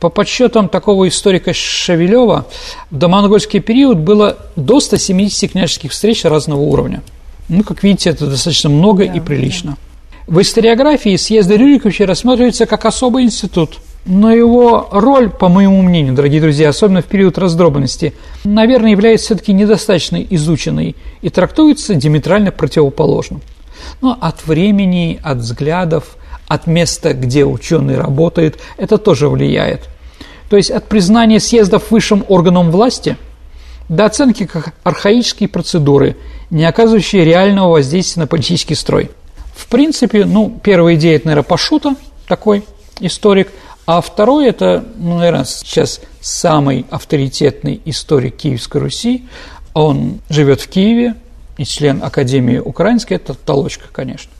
по 0.00 0.10
подсчетам 0.10 0.68
такого 0.68 1.08
историка 1.08 1.52
Шевелева, 1.52 2.46
в 2.90 2.96
домонгольский 2.96 3.60
период 3.60 3.98
было 3.98 4.36
до 4.54 4.78
170 4.80 5.52
княжеских 5.52 5.90
встреч 5.90 6.24
разного 6.24 6.60
уровня. 6.60 7.02
Ну, 7.48 7.64
как 7.64 7.82
видите, 7.82 8.10
это 8.10 8.26
достаточно 8.26 8.70
много 8.70 9.06
да, 9.06 9.14
и 9.14 9.20
прилично. 9.20 9.72
Да. 9.72 9.87
В 10.28 10.42
историографии 10.42 11.16
съезды 11.16 11.56
Рюриковича 11.56 12.04
рассматривается 12.04 12.66
как 12.66 12.84
особый 12.84 13.24
институт, 13.24 13.78
но 14.04 14.30
его 14.30 14.86
роль, 14.90 15.30
по 15.30 15.48
моему 15.48 15.80
мнению, 15.80 16.12
дорогие 16.12 16.42
друзья, 16.42 16.68
особенно 16.68 17.00
в 17.00 17.06
период 17.06 17.38
раздробленности, 17.38 18.12
наверное, 18.44 18.90
является 18.90 19.28
все-таки 19.28 19.54
недостаточно 19.54 20.18
изученной 20.18 20.96
и 21.22 21.30
трактуется 21.30 21.94
диаметрально 21.94 22.52
противоположным. 22.52 23.40
Но 24.02 24.18
от 24.20 24.46
времени, 24.46 25.18
от 25.22 25.38
взглядов, 25.38 26.18
от 26.46 26.66
места, 26.66 27.14
где 27.14 27.46
ученый 27.46 27.96
работает, 27.96 28.58
это 28.76 28.98
тоже 28.98 29.30
влияет. 29.30 29.88
То 30.50 30.58
есть 30.58 30.70
от 30.70 30.84
признания 30.88 31.40
съездов 31.40 31.90
высшим 31.90 32.22
органом 32.28 32.70
власти 32.70 33.16
до 33.88 34.04
оценки 34.04 34.44
как 34.44 34.74
архаические 34.82 35.48
процедуры, 35.48 36.18
не 36.50 36.66
оказывающие 36.66 37.24
реального 37.24 37.70
воздействия 37.70 38.20
на 38.20 38.26
политический 38.26 38.74
строй. 38.74 39.08
В 39.58 39.66
принципе, 39.66 40.24
ну, 40.24 40.56
первая 40.62 40.94
идея– 40.94 41.16
это, 41.16 41.26
наверное, 41.26 41.42
Пашута, 41.42 41.96
такой 42.28 42.64
историк, 43.00 43.48
а 43.86 44.00
второй– 44.00 44.46
это, 44.48 44.84
ну, 44.96 45.18
наверное, 45.18 45.44
сейчас 45.44 46.00
самый 46.20 46.86
авторитетный 46.90 47.80
историк 47.84 48.36
Киевской 48.36 48.80
Руси. 48.80 49.24
Он 49.74 50.20
живет 50.30 50.60
в 50.60 50.68
Киеве 50.68 51.16
и 51.56 51.64
член 51.64 52.04
Академии 52.04 52.58
Украинской– 52.58 53.14
это 53.14 53.34
Толочка, 53.34 53.86
конечно. 53.90 54.30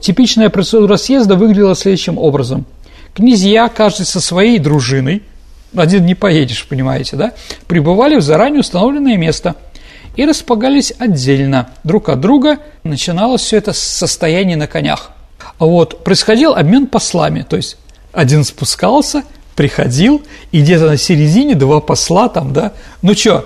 Типичная 0.00 0.50
процедура 0.50 0.96
съезда 0.96 1.36
выглядела 1.36 1.76
следующим 1.76 2.18
образом. 2.18 2.66
Князья, 3.14 3.68
каждый 3.68 4.04
со 4.04 4.20
своей 4.20 4.58
дружиной, 4.58 5.22
один 5.76 6.06
не 6.06 6.16
поедешь, 6.16 6.66
понимаете, 6.68 7.14
да, 7.14 7.34
прибывали 7.68 8.16
в 8.16 8.22
заранее 8.22 8.60
установленное 8.60 9.16
место 9.16 9.54
и 10.16 10.24
располагались 10.24 10.92
отдельно 10.98 11.70
друг 11.82 12.08
от 12.08 12.20
друга. 12.20 12.58
Начиналось 12.82 13.42
все 13.42 13.58
это 13.58 13.72
с 13.72 13.78
состояния 13.78 14.56
на 14.56 14.66
конях. 14.66 15.10
Вот, 15.58 16.04
происходил 16.04 16.54
обмен 16.54 16.86
послами, 16.86 17.46
то 17.48 17.56
есть 17.56 17.76
один 18.12 18.44
спускался, 18.44 19.24
приходил, 19.56 20.22
и 20.52 20.62
где-то 20.62 20.86
на 20.86 20.96
середине 20.96 21.54
два 21.54 21.80
посла 21.80 22.28
там, 22.28 22.52
да, 22.52 22.72
ну 23.02 23.14
чё, 23.14 23.44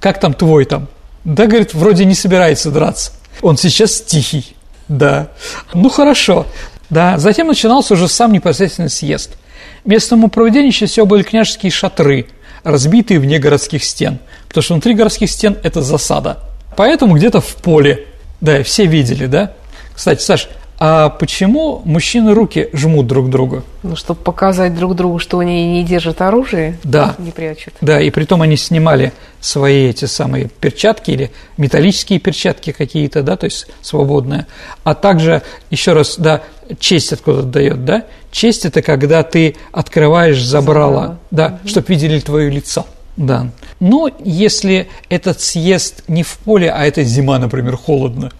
как 0.00 0.20
там 0.20 0.34
твой 0.34 0.64
там? 0.64 0.88
Да, 1.24 1.46
говорит, 1.46 1.74
вроде 1.74 2.04
не 2.04 2.14
собирается 2.14 2.70
драться. 2.70 3.12
Он 3.42 3.56
сейчас 3.56 4.00
тихий. 4.00 4.56
Да. 4.88 5.28
Ну 5.74 5.90
хорошо. 5.90 6.46
Да. 6.88 7.18
Затем 7.18 7.46
начинался 7.46 7.94
уже 7.94 8.08
сам 8.08 8.32
непосредственный 8.32 8.90
съезд. 8.90 9.36
Местом 9.84 10.28
проведения 10.30 10.72
чаще 10.72 10.86
всего 10.86 11.06
были 11.06 11.22
княжеские 11.22 11.70
шатры, 11.70 12.26
разбитые 12.62 13.20
вне 13.20 13.38
городских 13.38 13.84
стен, 13.84 14.18
потому 14.48 14.62
что 14.62 14.74
внутри 14.74 14.94
городских 14.94 15.30
стен 15.30 15.56
это 15.62 15.82
засада. 15.82 16.38
Поэтому 16.76 17.16
где-то 17.16 17.40
в 17.40 17.56
поле, 17.56 18.06
да, 18.40 18.62
все 18.62 18.86
видели, 18.86 19.26
да. 19.26 19.52
Кстати, 19.94 20.22
Саш, 20.22 20.48
а 20.82 21.10
почему 21.10 21.82
мужчины 21.84 22.32
руки 22.32 22.70
жмут 22.72 23.06
друг 23.06 23.28
другу? 23.28 23.64
Ну, 23.82 23.96
чтобы 23.96 24.20
показать 24.20 24.74
друг 24.74 24.96
другу, 24.96 25.18
что 25.18 25.38
они 25.38 25.72
не 25.72 25.84
держат 25.84 26.22
оружие, 26.22 26.78
да. 26.84 27.14
не 27.18 27.32
прячут. 27.32 27.74
Да, 27.82 28.00
и 28.00 28.08
при 28.08 28.24
том 28.24 28.40
они 28.40 28.56
снимали 28.56 29.12
свои 29.42 29.90
эти 29.90 30.06
самые 30.06 30.48
перчатки 30.48 31.10
или 31.10 31.30
металлические 31.58 32.18
перчатки 32.18 32.72
какие-то, 32.72 33.22
да, 33.22 33.36
то 33.36 33.44
есть 33.44 33.66
свободные. 33.82 34.46
А 34.82 34.94
также, 34.94 35.42
еще 35.68 35.92
раз, 35.92 36.16
да, 36.16 36.40
честь 36.78 37.12
откуда 37.12 37.42
дает, 37.42 37.84
да? 37.84 38.06
Честь– 38.32 38.64
это 38.64 38.80
когда 38.80 39.22
ты 39.22 39.56
открываешь 39.72 40.42
забрала, 40.42 40.90
забрала. 40.90 41.18
да, 41.30 41.46
угу. 41.60 41.68
чтобы 41.68 41.86
видели 41.88 42.20
твое 42.20 42.48
лицо. 42.48 42.86
Да. 43.18 43.50
Но 43.80 44.08
если 44.24 44.88
этот 45.10 45.42
съезд 45.42 46.04
не 46.08 46.22
в 46.22 46.38
поле, 46.38 46.70
а 46.70 46.86
это 46.86 47.02
зима, 47.02 47.38
например, 47.38 47.76
холодно, 47.76 48.30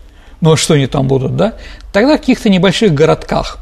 ну 0.40 0.53
а 0.53 0.57
что 0.57 0.74
они 0.74 0.87
там 0.87 1.07
будут, 1.07 1.37
да? 1.37 1.55
Тогда 1.92 2.16
в 2.16 2.20
каких-то 2.20 2.48
небольших 2.48 2.94
городках, 2.94 3.59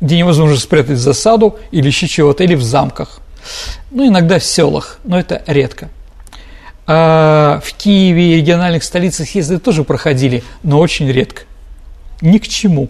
где 0.00 0.16
невозможно 0.18 0.56
спрятать 0.56 0.98
засаду 0.98 1.58
или 1.70 1.86
еще 1.86 2.08
чего-то, 2.08 2.44
или 2.44 2.54
в 2.54 2.62
замках. 2.62 3.20
Ну, 3.90 4.06
иногда 4.06 4.38
в 4.38 4.44
селах, 4.44 4.98
но 5.04 5.18
это 5.18 5.42
редко. 5.46 5.88
А 6.86 7.60
в 7.64 7.72
Киеве 7.74 8.32
и 8.32 8.36
региональных 8.36 8.82
столицах 8.82 9.28
съезды 9.28 9.58
тоже 9.58 9.84
проходили, 9.84 10.42
но 10.62 10.78
очень 10.78 11.10
редко. 11.10 11.42
Ни 12.20 12.38
к 12.38 12.48
чему. 12.48 12.88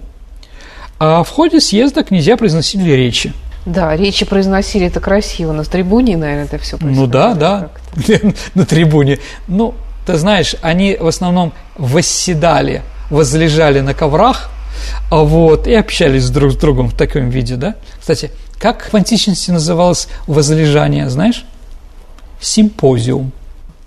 А 0.98 1.22
в 1.22 1.28
ходе 1.28 1.60
съезда 1.60 2.02
князья 2.02 2.36
произносили 2.36 2.90
речи. 2.92 3.32
Да, 3.66 3.94
речи 3.94 4.24
произносили 4.24 4.86
это 4.86 5.00
красиво. 5.00 5.52
На 5.52 5.64
трибуне, 5.64 6.16
наверное, 6.16 6.44
это 6.44 6.58
все 6.58 6.78
Ну 6.80 7.06
да, 7.06 7.34
да, 7.34 7.70
на 8.54 8.64
трибуне. 8.64 9.18
Ну, 9.46 9.74
ты 10.06 10.16
знаешь, 10.16 10.56
они 10.62 10.96
в 10.98 11.06
основном 11.06 11.52
восседали 11.76 12.82
возлежали 13.10 13.80
на 13.80 13.92
коврах, 13.92 14.50
вот, 15.10 15.66
и 15.66 15.74
общались 15.74 16.30
друг 16.30 16.52
с 16.52 16.56
другом 16.56 16.88
в 16.88 16.96
таком 16.96 17.30
виде, 17.30 17.56
да? 17.56 17.74
Кстати, 17.98 18.30
как 18.58 18.92
в 18.92 18.94
античности 18.94 19.50
называлось 19.50 20.08
возлежание, 20.26 21.08
знаешь? 21.08 21.44
Симпозиум. 22.40 23.32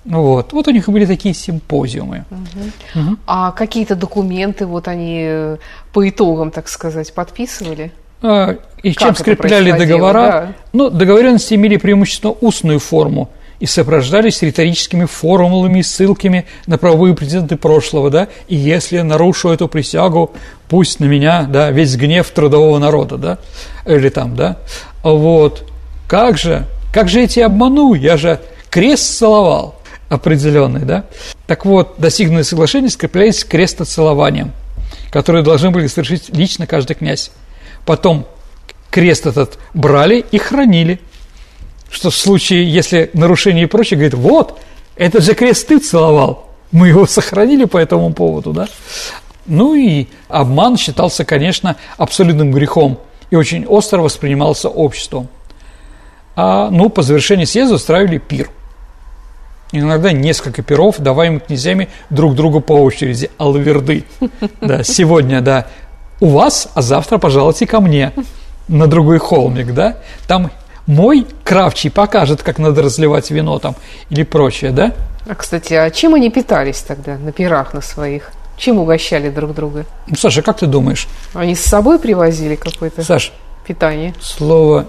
Вот. 0.06 0.51
вот 0.51 0.67
у 0.67 0.71
них 0.71 0.89
были 0.89 1.06
такие 1.06 1.34
симпозиумы. 1.34 2.25
Угу. 2.29 3.01
Угу. 3.01 3.17
А 3.25 3.51
какие-то 3.51 3.95
документы 3.95 4.65
вот 4.65 4.88
они 4.88 5.23
э, 5.25 5.58
по 5.93 6.08
итогам, 6.08 6.51
так 6.51 6.67
сказать, 6.67 7.13
подписывали? 7.13 7.93
А, 8.21 8.58
и 8.82 8.93
как 8.93 9.08
чем 9.08 9.15
скрепляли 9.15 9.71
договора? 9.71 10.21
Да. 10.21 10.53
Ну, 10.73 10.89
договоренности 10.89 11.53
имели 11.53 11.77
преимущественно 11.77 12.34
устную 12.34 12.79
форму– 12.79 13.29
и 13.63 13.65
сопровождались 13.65 14.41
риторическими 14.41 15.06
формулами 15.06 15.80
и 15.80 15.84
ссылками 15.84 16.45
на 16.67 16.78
правовые 16.78 17.15
прецеденты 17.15 17.56
прошлого, 17.56 18.10
да, 18.10 18.28
и 18.49 18.58
если 18.58 18.97
я 18.97 19.06
нарушу 19.06 19.52
эту 19.52 19.69
присягу, 19.69 20.34
пусть 20.67 20.99
на 20.99 21.06
меня, 21.06 21.43
да, 21.43 21.71
весь 21.71 21.95
гнев 21.95 22.30
трудового 22.30 22.78
народа, 22.78 23.15
да, 23.15 23.38
или 23.86 24.10
там, 24.10 24.36
да, 24.36 24.58
вот, 25.02 25.63
как 26.10 26.38
же, 26.38 26.67
как 26.91 27.08
же 27.08 27.21
я 27.21 27.28
тебя 27.28 27.45
обману, 27.45 27.93
я 27.93 28.17
же 28.17 28.41
крест 28.69 29.17
целовал 29.17 29.76
определенный, 30.10 30.82
да, 30.82 31.06
так 31.47 31.65
вот, 31.65 31.95
достигнутые 31.97 32.43
соглашения 32.43 32.89
скреплялись 32.89 33.45
крестоцелованием, 33.45 34.52
которое 35.10 35.41
должны 35.41 35.71
были 35.71 35.88
совершить 35.88 36.28
лично 36.36 36.67
каждый 36.67 36.95
князь. 36.95 37.32
Потом 37.86 38.28
крест 38.91 39.26
этот 39.26 39.58
брали 39.73 40.26
и 40.32 40.38
хранили– 40.38 40.99
что 41.93 42.10
в 42.10 42.15
случае, 42.15 42.69
если 42.69 43.12
нарушение 43.13 43.65
и 43.65 43.67
прочее, 43.67 43.97
говорит, 43.97 44.15
вот, 44.15 44.60
этот 44.95 45.23
же 45.23 45.36
крест 45.36 45.67
ты 45.67 45.79
целовал, 45.79 46.49
мы 46.71 46.88
его 46.88 47.06
сохранили 47.06 47.65
по 47.65 47.77
этому 47.77 48.12
поводу, 48.13 48.51
да? 48.51 48.67
Ну 49.45 49.75
и 49.75 50.08
обман 50.27 50.77
считался, 50.77 51.23
конечно, 51.23 51.75
абсолютным 51.97 52.51
грехом 52.51 52.99
и 53.29 53.36
очень 53.36 53.65
остро 53.65 54.01
воспринимался 54.01 54.69
обществом. 54.69 55.27
А, 56.36 56.69
ну, 56.71 56.89
по 56.89 57.03
завершении 57.03 57.45
съезда 57.45 57.75
устраивали 57.75 58.17
пир. 58.17 58.49
иногда 59.71 60.12
несколько 60.12 60.63
перов, 60.63 60.97
даваемых 60.97 61.45
князьями 61.45 61.89
друг 62.10 62.36
другу 62.36 62.60
по 62.60 62.73
очереди, 62.73 63.29
алверды. 63.38 64.06
Да, 64.62 64.84
сегодня, 64.84 65.41
да, 65.41 65.67
у 66.19 66.27
вас, 66.27 66.69
а 66.73 66.82
завтра 66.82 67.17
пожалуйте 67.17 67.67
ко 67.67 67.82
мне 67.82 68.13
на 68.67 68.88
другой 68.88 69.19
холмик, 69.19 69.73
да? 69.73 69.97
Там 70.25 70.51
мой 70.88 71.26
кравчий 71.43 71.89
покажет, 71.89 72.43
как 72.43 72.60
надо 72.60 72.82
разливать 72.82 73.32
вино 73.32 73.60
там 73.60 73.76
или 74.10 74.24
прочее, 74.24 74.72
да? 74.72 74.93
А, 75.28 75.36
кстати, 75.36 75.74
а 75.74 75.89
чем 75.89 76.15
они 76.15 76.30
питались 76.30 76.82
тогда 76.82 77.17
на 77.17 77.32
пирах 77.32 77.74
на 77.74 77.82
своих? 77.82 78.32
Чем 78.58 78.78
угощали 78.80 79.30
друг 79.30 79.54
друга? 79.54 79.86
Ну, 80.08 80.15
Саша, 80.15 80.41
как 80.41 80.60
ты 80.60 80.67
думаешь? 80.67 81.08
Они 81.34 81.56
с 81.56 81.62
собой 81.62 82.00
привозили 82.00 82.56
какое-то 82.56 83.04
Саш, 83.04 83.32
питание? 83.65 84.13
слово, 84.22 84.86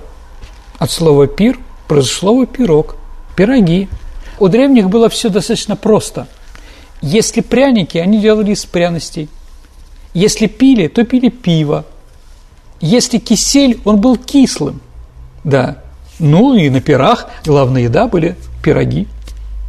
от 0.78 0.90
слова 0.90 1.26
«пир» 1.26 1.58
произошло 1.88 2.44
«пирог», 2.44 2.96
«пироги». 3.36 3.88
У 4.40 4.48
древних 4.48 4.90
было 4.90 5.08
все 5.08 5.28
достаточно 5.28 5.76
просто. 5.76 6.26
Если 7.00 7.40
пряники, 7.40 7.98
они 7.98 8.20
делали 8.20 8.52
из 8.52 8.64
пряностей. 8.64 9.28
Если 10.12 10.46
пили, 10.46 10.88
то 10.88 11.04
пили 11.04 11.28
пиво. 11.28 11.84
Если 12.80 13.18
кисель, 13.18 13.80
он 13.84 14.00
был 14.00 14.16
кислым. 14.16 14.80
Да. 15.44 15.83
Ну 16.18 16.54
и 16.54 16.70
на 16.70 16.80
пирах 16.80 17.28
главная 17.44 17.82
еда 17.82 18.06
были 18.06 18.36
пироги 18.62 19.08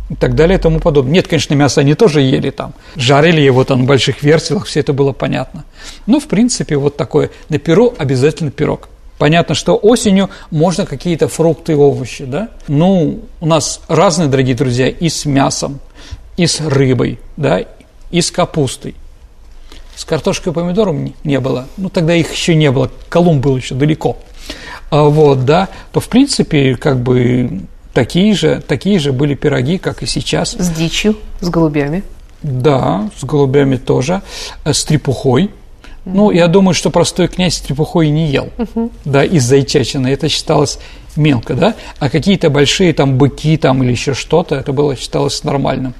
и 0.10 0.16
так 0.16 0.36
далее 0.36 0.58
и 0.58 0.62
тому 0.62 0.80
подобное. 0.80 1.14
Нет, 1.14 1.28
конечно, 1.28 1.54
мясо 1.56 1.82
они 1.82 1.96
тоже 1.96 2.22
ели 2.22 2.52
там, 2.52 2.74
жарили 2.96 3.42
его 3.42 3.64
там 3.64 3.82
на 3.82 3.86
больших 3.86 4.24
вертелах, 4.24 4.66
все 4.66 4.82
это 4.82 4.94
было 4.94 5.12
понятно. 5.12 5.66
Но, 6.06 6.20
в 6.20 6.28
принципе, 6.28 6.78
вот 6.78 6.98
такое, 6.98 7.32
на 7.50 7.58
перо 7.58 7.94
обязательно 7.98 8.52
пирог. 8.52 8.90
Понятно, 9.18 9.56
что 9.56 9.76
осенью 9.76 10.30
можно 10.52 10.86
какие-то 10.86 11.28
фрукты 11.28 11.72
и 11.72 11.76
овощи, 11.76 12.26
да? 12.26 12.50
Ну, 12.68 13.22
у 13.40 13.46
нас 13.46 13.82
разные, 13.88 14.28
дорогие 14.28 14.56
друзья, 14.56 14.90
и 14.90 15.08
с 15.08 15.26
мясом, 15.26 15.80
и 16.36 16.48
с 16.48 16.60
рыбой, 16.60 17.20
да, 17.38 17.64
и 18.12 18.22
с 18.22 18.30
капустой. 18.30 18.96
С 19.96 20.04
картошкой 20.04 20.52
и 20.52 20.54
помидором 20.54 21.14
не 21.24 21.40
было. 21.40 21.68
Ну, 21.78 21.90
тогда 21.90 22.14
их 22.14 22.32
еще 22.34 22.56
не 22.56 22.70
было, 22.70 22.92
Колумб 23.08 23.42
был 23.42 23.56
еще 23.56 23.74
далеко. 23.74 24.18
А 24.90 25.04
вот, 25.04 25.46
да, 25.46 25.70
то, 25.92 26.00
в 26.00 26.08
принципе, 26.08 26.76
как 26.76 27.00
бы 27.00 27.62
такие 27.94 28.34
же, 28.34 28.62
такие 28.66 29.00
же 29.00 29.12
были 29.12 29.34
пироги, 29.34 29.78
как 29.78 30.04
и 30.04 30.06
сейчас. 30.06 30.52
С 30.52 30.70
дичью, 30.70 31.18
с 31.42 31.50
голубями. 31.50 32.04
Да, 32.44 33.10
с 33.18 33.24
голубями 33.24 33.78
тоже, 33.78 34.22
э, 34.64 34.74
с 34.74 34.84
трепухой. 34.86 35.50
Ну, 36.06 36.30
я 36.30 36.48
думаю, 36.48 36.76
что 36.76 36.92
простой 36.92 37.28
князь 37.28 37.60
трепухой 37.60 38.10
не 38.10 38.28
ел, 38.28 38.50
да, 39.06 39.24
из 39.24 39.44
зайчачины. 39.44 40.08
Это 40.08 40.30
считалось 40.30 40.78
мелко, 41.16 41.56
да. 41.56 41.76
А 41.98 42.10
какие-то 42.10 42.52
большие 42.52 42.94
там 42.94 43.18
быки 43.18 43.58
там 43.58 43.82
или 43.82 43.92
еще 43.92 44.14
что-то, 44.14 44.56
это 44.56 44.72
было 44.72 44.96
считалось 44.96 45.44
нормальным. 45.44 45.96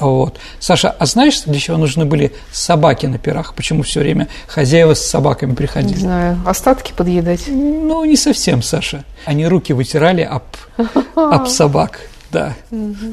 Вот. 0.00 0.38
Саша, 0.58 0.90
а 0.90 1.06
знаешь, 1.06 1.42
для 1.42 1.58
чего 1.60 1.76
нужны 1.76 2.04
были 2.04 2.32
собаки 2.50 3.06
на 3.06 3.18
пирах? 3.18 3.54
Почему 3.54 3.82
все 3.82 4.00
время 4.00 4.28
хозяева 4.46 4.94
с 4.94 5.00
собаками 5.06 5.50
Не 5.50 5.56
приходили? 5.56 5.98
знаю, 5.98 6.38
остатки 6.46 6.92
подъедать. 6.96 7.44
Ну, 7.48 8.04
не 8.04 8.16
совсем, 8.16 8.62
Саша. 8.62 9.04
Они 9.26 9.46
руки 9.46 9.72
вытирали 9.72 10.22
об, 10.22 10.42
об 11.14 11.46
собак, 11.46 12.00
да. 12.32 12.54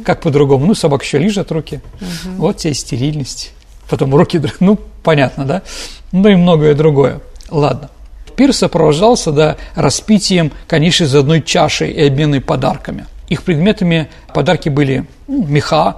Как 0.05 0.21
по-другому? 0.21 0.65
Ну, 0.65 0.73
собак 0.73 1.03
еще 1.03 1.19
лижет 1.19 1.51
руки. 1.51 1.81
Вот 2.37 2.57
тебе 2.57 2.71
и 2.71 2.73
стерильность. 2.73 3.53
Потом 3.89 4.15
руки, 4.15 4.41
ну, 4.59 4.79
понятно, 5.03 5.45
да? 5.45 5.61
Ну 6.11 6.29
и 6.29 6.35
многое 6.35 6.73
другое. 6.73 7.19
Ладно. 7.49 7.89
Пир 8.35 8.53
сопровождался, 8.53 9.31
да, 9.31 9.57
распитием, 9.75 10.51
конечно, 10.67 11.05
из 11.05 11.15
одной 11.15 11.41
чаши 11.41 11.89
и 11.89 12.05
обменной 12.05 12.39
подарками. 12.39 13.07
Их 13.29 13.43
предметами 13.43 14.09
подарки 14.33 14.69
были 14.69 15.05
ну, 15.27 15.43
меха, 15.43 15.97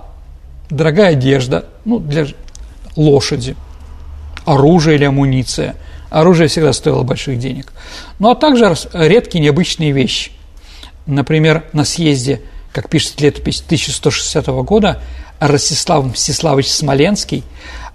дорогая 0.69 1.11
одежда, 1.11 1.65
ну, 1.85 1.99
для 1.99 2.27
лошади, 2.95 3.55
оружие 4.45 4.95
или 4.97 5.05
амуниция. 5.05 5.75
Оружие 6.09 6.47
всегда 6.47 6.73
стоило 6.73 7.03
больших 7.03 7.37
денег. 7.37 7.71
Ну, 8.17 8.29
а 8.31 8.35
также 8.35 8.75
редкие 8.93 9.43
необычные 9.43 9.91
вещи. 9.91 10.31
Например, 11.05 11.63
на 11.73 11.85
съезде, 11.85 12.41
как 12.71 12.89
пишет 12.89 13.21
летопись 13.21 13.61
1160 13.65 14.47
года, 14.63 15.01
Ростислав 15.39 16.05
Мстиславович 16.05 16.67
Смоленский 16.67 17.43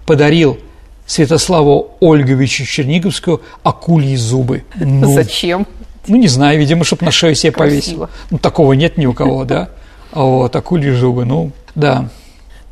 подарил 0.05 0.57
Святославу 1.05 1.95
Ольговичу 1.99 2.65
Черниговскую 2.65 3.41
акульи 3.63 4.15
зубы. 4.15 4.63
Ну, 4.75 5.13
Зачем? 5.13 5.67
ну, 6.07 6.15
не 6.15 6.27
знаю, 6.27 6.59
видимо, 6.59 6.83
чтобы 6.83 7.05
на 7.05 7.11
шею 7.11 7.35
себе 7.35 7.51
повесил. 7.51 7.97
Красиво. 7.97 8.09
Ну, 8.31 8.37
такого 8.37 8.73
нет 8.73 8.97
ни 8.97 9.05
у 9.05 9.13
кого, 9.13 9.43
да? 9.45 9.69
А 10.11 10.23
Вот, 10.23 10.55
акульи 10.55 10.91
зубы, 10.91 11.25
ну, 11.25 11.51
да. 11.75 12.09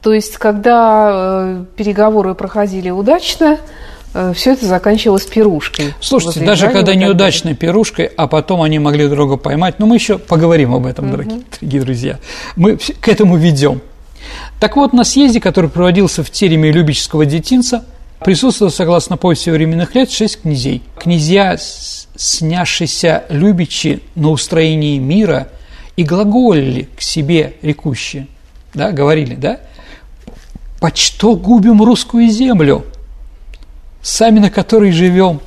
То 0.03 0.13
есть, 0.13 0.37
когда 0.37 1.09
э, 1.11 1.65
переговоры 1.77 2.35
проходили 2.35 2.89
удачно, 2.89 3.57
все 4.35 4.53
это 4.53 4.67
заканчивалось 4.67 5.25
пирушкой. 5.25 5.95
Слушайте, 5.99 6.41
Возле 6.41 6.45
даже 6.45 6.69
когда 6.69 6.93
неудачной 6.93 7.55
пирушкой, 7.55 8.05
а 8.05 8.27
потом 8.27 8.61
они 8.61 8.77
могли 8.77 9.05
друг 9.05 9.17
друга 9.17 9.37
поймать, 9.37 9.79
но 9.79 9.87
мы 9.87 9.95
еще 9.95 10.19
поговорим 10.19 10.75
об 10.75 10.85
этом, 10.85 11.09
дорогие, 11.09 11.41
дорогие 11.59 11.81
друзья. 11.81 12.19
Мы 12.55 12.77
к 12.77 13.07
этому 13.07 13.37
ведем. 13.37 13.81
Так 14.59 14.75
вот, 14.75 14.93
на 14.93 15.03
съезде, 15.03 15.39
который 15.39 15.69
проводился 15.69 16.23
в 16.23 16.29
тереме 16.29 16.71
Любического 16.71 17.25
детинца, 17.25 17.85
присутствовало, 18.23 18.71
согласно 18.71 19.17
повести 19.17 19.49
временных 19.49 19.95
лет, 19.95 20.11
шесть 20.11 20.41
князей. 20.41 20.83
Князья, 20.99 21.57
снявшиеся 22.15 23.23
Любичи 23.29 24.01
на 24.13 24.29
устроении 24.29 24.99
мира, 24.99 25.47
и 25.95 26.03
глаголили 26.03 26.87
к 26.95 27.01
себе 27.01 27.55
рекущие, 27.61 28.27
да, 28.73 28.91
говорили, 28.91 29.35
да, 29.35 29.59
«Почто 30.83 31.37
губим 31.37 31.81
русскую 31.81 32.27
землю, 32.27 32.83
сами 34.01 34.39
на 34.39 34.51
которой 34.51 34.91
живем, 34.91 35.39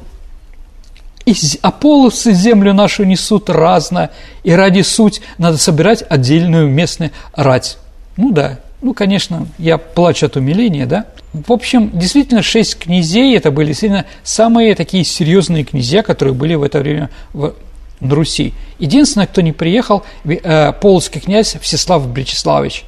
и 1.26 1.34
а 1.60 1.70
половцы 1.70 2.32
землю 2.32 2.72
нашу 2.72 3.04
несут 3.04 3.50
разно, 3.50 4.08
и 4.44 4.52
ради 4.52 4.80
суть 4.80 5.20
надо 5.36 5.58
собирать 5.58 6.02
отдельную 6.08 6.70
местную 6.70 7.10
рать. 7.34 7.76
Ну 8.16 8.32
да, 8.32 8.60
ну, 8.80 8.94
конечно, 8.94 9.46
я 9.58 9.76
плачу 9.76 10.24
от 10.24 10.36
умиления, 10.36 10.86
да. 10.86 11.04
В 11.34 11.52
общем, 11.52 11.90
действительно, 11.92 12.40
шесть 12.40 12.78
князей, 12.78 13.36
это 13.36 13.50
были 13.50 13.66
действительно 13.66 14.06
самые 14.22 14.74
такие 14.74 15.04
серьезные 15.04 15.64
князья, 15.64 16.02
которые 16.02 16.32
были 16.32 16.54
в 16.54 16.62
это 16.62 16.78
время 16.78 17.10
в, 17.34 17.52
на 18.00 18.14
Руси. 18.14 18.54
Единственное, 18.78 19.26
кто 19.26 19.42
не 19.42 19.52
приехал, 19.52 20.02
э, 20.24 20.72
полоцкий 20.72 21.20
князь 21.20 21.58
Всеслав 21.60 22.08
Бречеславович. 22.08 22.86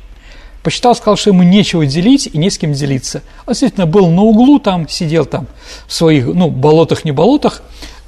Посчитал, 0.62 0.94
сказал, 0.94 1.16
что 1.16 1.30
ему 1.30 1.42
нечего 1.42 1.86
делить 1.86 2.28
и 2.32 2.36
не 2.36 2.50
с 2.50 2.58
кем 2.58 2.72
делиться. 2.72 3.22
Он 3.46 3.52
действительно 3.52 3.86
был 3.86 4.08
на 4.08 4.22
углу 4.22 4.58
там, 4.58 4.88
сидел 4.88 5.24
там 5.24 5.46
в 5.86 5.92
своих, 5.92 6.26
ну, 6.26 6.50
болотах, 6.50 7.04
не 7.04 7.12
болотах, 7.12 7.62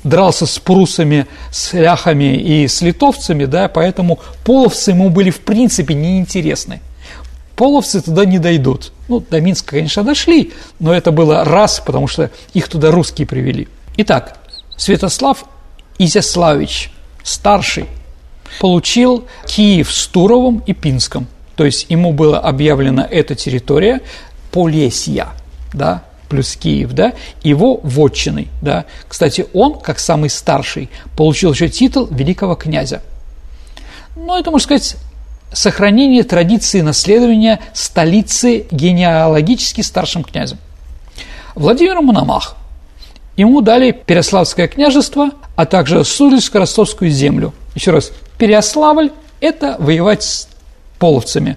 дрался 0.05 0.47
с 0.47 0.59
прусами, 0.59 1.27
с 1.53 1.73
ляхами 1.73 2.37
и 2.37 2.67
с 2.67 2.81
литовцами, 2.83 3.45
да, 3.45 3.69
поэтому 3.69 4.19
половцы 4.45 4.91
ему 4.91 5.11
были 5.11 5.31
в 5.31 5.41
принципе 5.41 5.95
неинтересны. 5.95 6.81
Половцы 7.57 8.01
туда 8.01 8.25
не 8.25 8.39
дойдут. 8.39 8.93
Ну, 9.09 9.21
до 9.21 9.41
Минска, 9.41 9.73
конечно, 9.73 10.03
дошли, 10.03 10.53
но 10.79 10.95
это 10.95 11.13
было 11.13 11.45
раз, 11.45 11.83
потому 11.85 12.09
что 12.09 12.31
их 12.55 12.69
туда 12.69 12.91
русские 12.91 13.27
привели. 13.27 13.69
Итак, 13.99 14.39
Святослав 14.77 15.45
Изяславич, 15.99 16.91
старший, 17.23 17.87
получил 18.61 19.27
Киев 19.47 19.93
с 19.93 20.07
Туровым 20.07 20.63
и 20.67 20.73
Пинском. 20.73 21.27
То 21.61 21.67
есть 21.67 21.91
ему 21.91 22.15
была 22.15 22.39
объявлена 22.39 23.07
эта 23.11 23.35
территория 23.35 24.01
Полесья, 24.51 25.29
да, 25.75 26.05
плюс 26.31 26.57
Киев, 26.57 26.93
да, 26.95 27.13
его 27.43 27.81
вотчиной, 27.83 28.49
да. 28.63 28.87
Кстати, 29.07 29.45
он, 29.53 29.79
как 29.79 29.99
самый 29.99 30.31
старший, 30.31 30.89
получил 31.19 31.53
еще 31.53 31.69
титул 31.69 32.09
великого 32.11 32.55
князя. 32.55 33.03
Ну, 34.17 34.39
это, 34.39 34.51
можно 34.51 34.65
сказать, 34.65 34.97
сохранение 35.53 36.23
традиции 36.23 36.81
наследования 36.81 37.61
столицы 37.75 38.65
генеалогически 38.71 39.83
старшим 39.83 40.25
князем. 40.25 40.57
Владимир 41.55 42.01
Мономах. 42.01 42.57
Ему 43.37 43.61
дали 43.61 43.91
Переславское 43.91 44.67
княжество, 44.67 45.29
а 45.57 45.67
также 45.67 45.99
Суздальско-Ростовскую 46.05 47.11
землю. 47.11 47.53
Еще 47.75 47.91
раз, 47.91 48.13
Переславль– 48.39 49.11
это 49.43 49.77
воевать 49.79 50.23
с 50.23 50.50
половцами. 51.01 51.57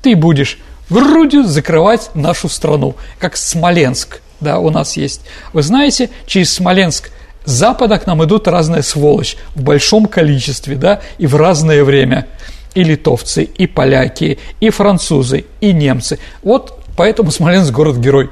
Ты 0.00 0.16
будешь 0.16 0.58
грудью 0.88 1.44
закрывать 1.44 2.10
нашу 2.14 2.48
страну, 2.48 2.94
как 3.18 3.36
Смоленск, 3.36 4.22
да, 4.40 4.58
у 4.58 4.70
нас 4.70 4.96
есть. 4.96 5.20
Вы 5.52 5.62
знаете, 5.62 6.08
через 6.26 6.54
Смоленск 6.54 7.10
с 7.44 7.50
запада 7.50 7.98
к 7.98 8.06
нам 8.06 8.24
идут 8.24 8.48
разная 8.48 8.82
сволочь 8.82 9.36
в 9.54 9.62
большом 9.62 10.06
количестве, 10.06 10.76
да, 10.76 11.02
и 11.18 11.26
в 11.26 11.36
разное 11.36 11.84
время. 11.84 12.26
И 12.74 12.82
литовцы, 12.82 13.44
и 13.44 13.66
поляки, 13.66 14.38
и 14.58 14.70
французы, 14.70 15.44
и 15.60 15.72
немцы. 15.72 16.18
Вот 16.42 16.80
поэтому 16.96 17.30
Смоленск– 17.30 17.72
город-герой. 17.72 18.30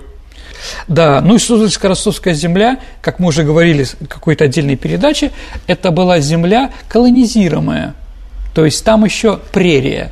Да, 0.89 1.21
ну 1.21 1.37
и 1.37 1.39
Суздальско-Ростовская 1.39 2.35
земля, 2.35 2.79
как 3.03 3.19
мы 3.19 3.29
уже 3.29 3.45
говорили 3.45 3.85
в 3.85 4.07
какой-то 4.09 4.45
отдельной 4.45 4.77
передаче, 4.77 5.31
это 5.67 5.91
была 5.91 6.21
земля 6.21 6.71
колонизируемая. 6.89 7.95
То 8.55 8.65
есть 8.65 8.85
там 8.85 9.05
еще 9.05 9.39
прерия. 9.53 10.11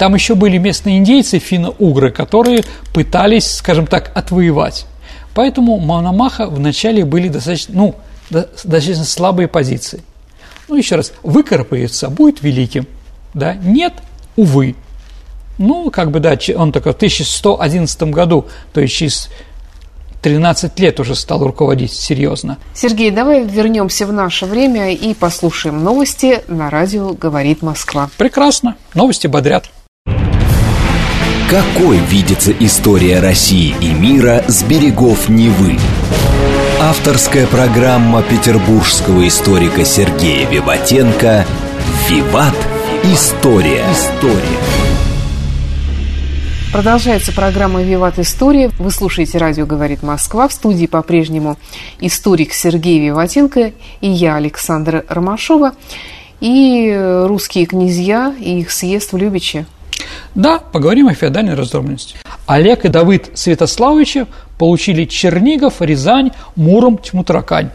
Там 0.00 0.14
еще 0.14 0.34
были 0.34 0.56
местные 0.56 0.96
индейцы, 0.96 1.38
финно-угры, 1.38 2.10
которые 2.10 2.64
пытались, 2.94 3.56
скажем 3.56 3.86
так, 3.86 4.10
отвоевать. 4.16 4.86
Поэтому 5.34 5.78
Мономаха 5.78 6.46
вначале 6.46 7.04
были 7.04 7.28
достаточно, 7.28 7.74
ну, 7.74 7.94
достаточно 8.30 9.04
слабые 9.04 9.46
позиции. 9.46 10.02
Ну, 10.68 10.76
еще 10.76 10.96
раз, 10.96 11.12
выкарабкается, 11.22 12.08
будет 12.08 12.40
великим. 12.40 12.86
Да? 13.34 13.52
Нет, 13.52 13.92
увы. 14.36 14.74
Ну, 15.58 15.90
как 15.90 16.12
бы, 16.12 16.20
да, 16.20 16.38
он 16.56 16.72
только 16.72 16.92
в 16.92 16.96
1111 16.96 18.02
году, 18.04 18.46
то 18.72 18.80
есть 18.80 18.94
через 18.94 19.28
13 20.22 20.80
лет 20.80 20.98
уже 20.98 21.14
стал 21.14 21.44
руководить 21.44 21.92
серьезно. 21.92 22.56
Сергей, 22.72 23.10
давай 23.10 23.44
вернемся 23.44 24.06
в 24.06 24.14
наше 24.14 24.46
время 24.46 24.94
и 24.94 25.12
послушаем 25.12 25.84
новости 25.84 26.42
на 26.48 26.70
радио 26.70 27.12
«Говорит 27.12 27.60
Москва». 27.60 28.08
Прекрасно. 28.16 28.76
Новости 28.94 29.26
бодрят. 29.26 29.68
Какой 31.50 31.98
видится 31.98 32.52
история 32.52 33.18
России 33.18 33.74
и 33.80 33.92
мира 33.92 34.44
с 34.46 34.62
берегов 34.62 35.28
Невы? 35.28 35.78
Авторская 36.80 37.48
программа 37.48 38.22
петербургского 38.22 39.26
историка 39.26 39.84
Сергея 39.84 40.48
Виватенко 40.48 41.44
«Виват. 42.08 42.54
История». 43.02 43.84
История. 43.90 44.60
Продолжается 46.72 47.32
программа 47.32 47.82
«Виват 47.82 48.20
История». 48.20 48.70
Вы 48.78 48.92
слушаете 48.92 49.38
«Радио 49.38 49.66
говорит 49.66 50.04
Москва». 50.04 50.46
В 50.46 50.52
студии 50.52 50.86
по-прежнему 50.86 51.58
историк 52.00 52.52
Сергей 52.52 53.00
Виватенко 53.00 53.72
и 54.00 54.08
я, 54.08 54.36
Александра 54.36 55.04
Ромашова. 55.08 55.72
И 56.40 56.96
русские 57.26 57.66
князья 57.66 58.32
и 58.38 58.60
их 58.60 58.70
съезд 58.70 59.12
в 59.12 59.16
Любиче. 59.16 59.66
Да, 60.34 60.58
поговорим 60.58 61.08
о 61.08 61.14
феодальной 61.14 61.54
раздробленности. 61.54 62.16
Олег 62.46 62.84
и 62.84 62.88
Давыд 62.88 63.30
Святославовичи 63.34 64.26
получили 64.58 65.04
Чернигов, 65.04 65.80
Рязань, 65.80 66.30
Муром, 66.56 66.98
Тьму-Таракань. 66.98 67.70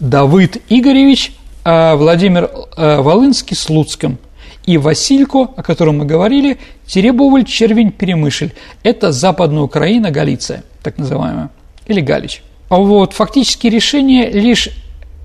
Давыд 0.00 0.62
Игоревич, 0.68 1.32
э, 1.64 1.94
Владимир 1.94 2.50
э, 2.76 3.00
Волынский 3.00 3.56
с 3.56 3.68
Луцком. 3.68 4.18
И 4.64 4.78
Василько, 4.78 5.48
о 5.56 5.62
котором 5.62 5.98
мы 5.98 6.04
говорили, 6.04 6.58
Теребовль, 6.86 7.44
Червень, 7.44 7.92
Перемышль. 7.92 8.50
Это 8.82 9.12
Западная 9.12 9.62
Украина, 9.62 10.10
Галиция, 10.10 10.64
так 10.82 10.98
называемая, 10.98 11.50
или 11.86 12.00
Галич. 12.00 12.42
А 12.68 12.76
вот 12.76 13.12
фактически 13.12 13.68
решение 13.68 14.28
лишь 14.28 14.68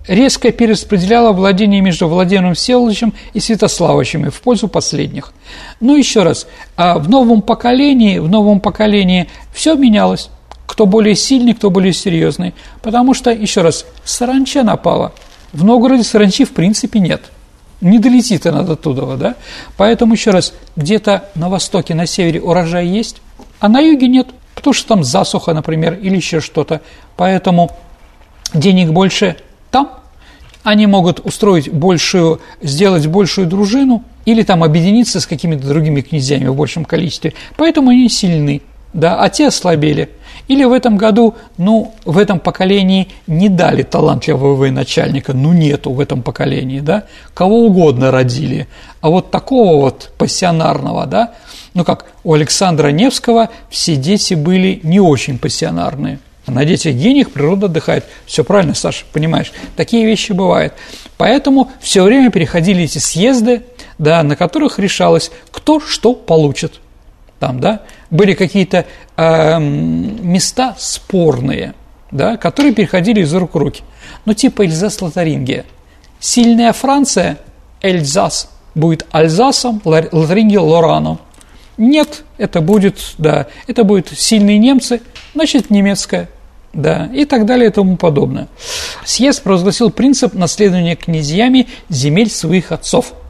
резко 0.07 0.51
перераспределяло 0.51 1.31
владение 1.31 1.81
между 1.81 2.07
Владимиром 2.07 2.53
Всеволодовичем 2.53 3.13
и 3.33 3.39
Святославовичем 3.39 4.29
в 4.31 4.41
пользу 4.41 4.67
последних. 4.67 5.33
Ну, 5.79 5.95
еще 5.95 6.23
раз, 6.23 6.47
а 6.75 6.97
в 6.97 7.09
новом 7.09 7.41
поколении, 7.41 8.19
в 8.19 8.29
новом 8.29 8.59
поколении 8.59 9.29
все 9.53 9.75
менялось. 9.75 10.29
Кто 10.65 10.85
более 10.85 11.15
сильный, 11.15 11.53
кто 11.53 11.69
более 11.69 11.93
серьезный. 11.93 12.53
Потому 12.81 13.13
что, 13.13 13.31
еще 13.31 13.61
раз, 13.61 13.85
саранча 14.05 14.63
напала. 14.63 15.13
В 15.51 15.63
Новгороде 15.65 16.03
саранчи 16.03 16.45
в 16.45 16.51
принципе 16.51 16.99
нет. 16.99 17.23
Не 17.81 17.99
долетит 17.99 18.45
она 18.45 18.61
до 18.61 18.75
туда, 18.75 19.15
да? 19.17 19.35
Поэтому, 19.75 20.13
еще 20.13 20.31
раз, 20.31 20.53
где-то 20.75 21.25
на 21.35 21.49
востоке, 21.49 21.93
на 21.93 22.05
севере 22.05 22.39
урожай 22.39 22.87
есть, 22.87 23.21
а 23.59 23.67
на 23.67 23.79
юге 23.79 24.07
нет, 24.07 24.27
потому 24.55 24.73
что 24.73 24.87
там 24.87 25.03
засуха, 25.03 25.53
например, 25.53 25.95
или 25.95 26.15
еще 26.15 26.39
что-то. 26.39 26.81
Поэтому 27.17 27.71
денег 28.53 28.91
больше 28.91 29.35
там, 29.71 29.91
они 30.63 30.85
могут 30.85 31.19
устроить 31.21 31.71
большую, 31.71 32.39
сделать 32.61 33.07
большую 33.07 33.47
дружину 33.47 34.03
или 34.25 34.43
там 34.43 34.63
объединиться 34.63 35.19
с 35.19 35.25
какими-то 35.25 35.67
другими 35.67 36.01
князьями 36.01 36.47
в 36.47 36.55
большем 36.55 36.85
количестве. 36.85 37.33
Поэтому 37.57 37.89
они 37.89 38.07
сильны 38.09 38.61
да, 38.93 39.21
а 39.21 39.29
те 39.29 39.47
ослабели. 39.47 40.09
Или 40.47 40.65
в 40.65 40.73
этом 40.73 40.97
году, 40.97 41.35
ну, 41.57 41.93
в 42.03 42.17
этом 42.17 42.39
поколении 42.39 43.07
не 43.25 43.47
дали 43.47 43.83
талантливого 43.83 44.55
военачальника, 44.55 45.33
ну, 45.33 45.53
нету 45.53 45.91
в 45.91 45.99
этом 45.99 46.23
поколении, 46.23 46.79
да, 46.81 47.05
кого 47.33 47.65
угодно 47.65 48.11
родили, 48.11 48.67
а 48.99 49.09
вот 49.09 49.31
такого 49.31 49.81
вот 49.81 50.11
пассионарного, 50.17 51.05
да, 51.05 51.33
ну, 51.73 51.85
как 51.85 52.05
у 52.23 52.33
Александра 52.33 52.89
Невского 52.89 53.49
все 53.69 53.95
дети 53.95 54.33
были 54.33 54.81
не 54.83 54.99
очень 54.99 55.37
пассионарные. 55.37 56.19
На 56.47 56.65
детях 56.65 56.95
гениях 56.95 57.31
природа 57.31 57.67
отдыхает. 57.67 58.05
Все 58.25 58.43
правильно, 58.43 58.73
Саша, 58.73 59.05
понимаешь? 59.13 59.51
Такие 59.75 60.05
вещи 60.05 60.31
бывают. 60.31 60.73
Поэтому 61.17 61.71
все 61.79 62.03
время 62.03 62.31
переходили 62.31 62.83
эти 62.83 62.97
съезды, 62.97 63.63
да, 63.99 64.23
на 64.23 64.35
которых 64.35 64.79
решалось, 64.79 65.31
кто 65.51 65.79
что 65.79 66.13
получит. 66.13 66.79
Там, 67.39 67.59
да, 67.59 67.81
были 68.09 68.33
какие-то 68.33 68.85
э, 69.17 69.59
места 69.59 70.75
спорные, 70.77 71.73
да, 72.11 72.37
которые 72.37 72.73
переходили 72.73 73.21
из 73.21 73.33
рук 73.33 73.53
в 73.53 73.57
руки. 73.57 73.83
Ну, 74.25 74.33
типа 74.33 74.63
Эльзас-Лотарингия. 74.63 75.65
Сильная 76.19 76.73
Франция, 76.73 77.37
Эльзас, 77.81 78.49
будет 78.75 79.05
Альзасом, 79.11 79.81
Лотарингия– 79.83 80.59
Лораном. 80.61 81.19
Нет, 81.81 82.23
это 82.37 82.61
будет, 82.61 83.15
да, 83.17 83.47
это 83.67 83.83
будут 83.83 84.09
сильные 84.09 84.57
немцы, 84.57 85.01
значит, 85.33 85.69
немецкая, 85.69 86.29
да, 86.73 87.09
и 87.13 87.25
так 87.25 87.45
далее 87.45 87.69
и 87.69 87.73
тому 87.73 87.97
подобное. 87.97 88.47
Съезд 89.03 89.41
провозгласил 89.41 89.89
принцип 89.89 90.33
наследования 90.33 90.95
князьями 90.95 91.67
земель 91.89 92.29
своих 92.29 92.71
отцов– 92.71 93.13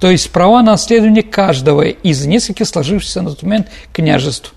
то 0.00 0.10
есть 0.10 0.30
права 0.30 0.62
на 0.62 0.72
наследование 0.72 1.22
каждого 1.22 1.82
из 1.82 2.26
нескольких 2.26 2.66
сложившихся 2.66 3.22
на 3.22 3.30
тот 3.30 3.42
момент 3.42 3.68
княжеств. 3.92 4.54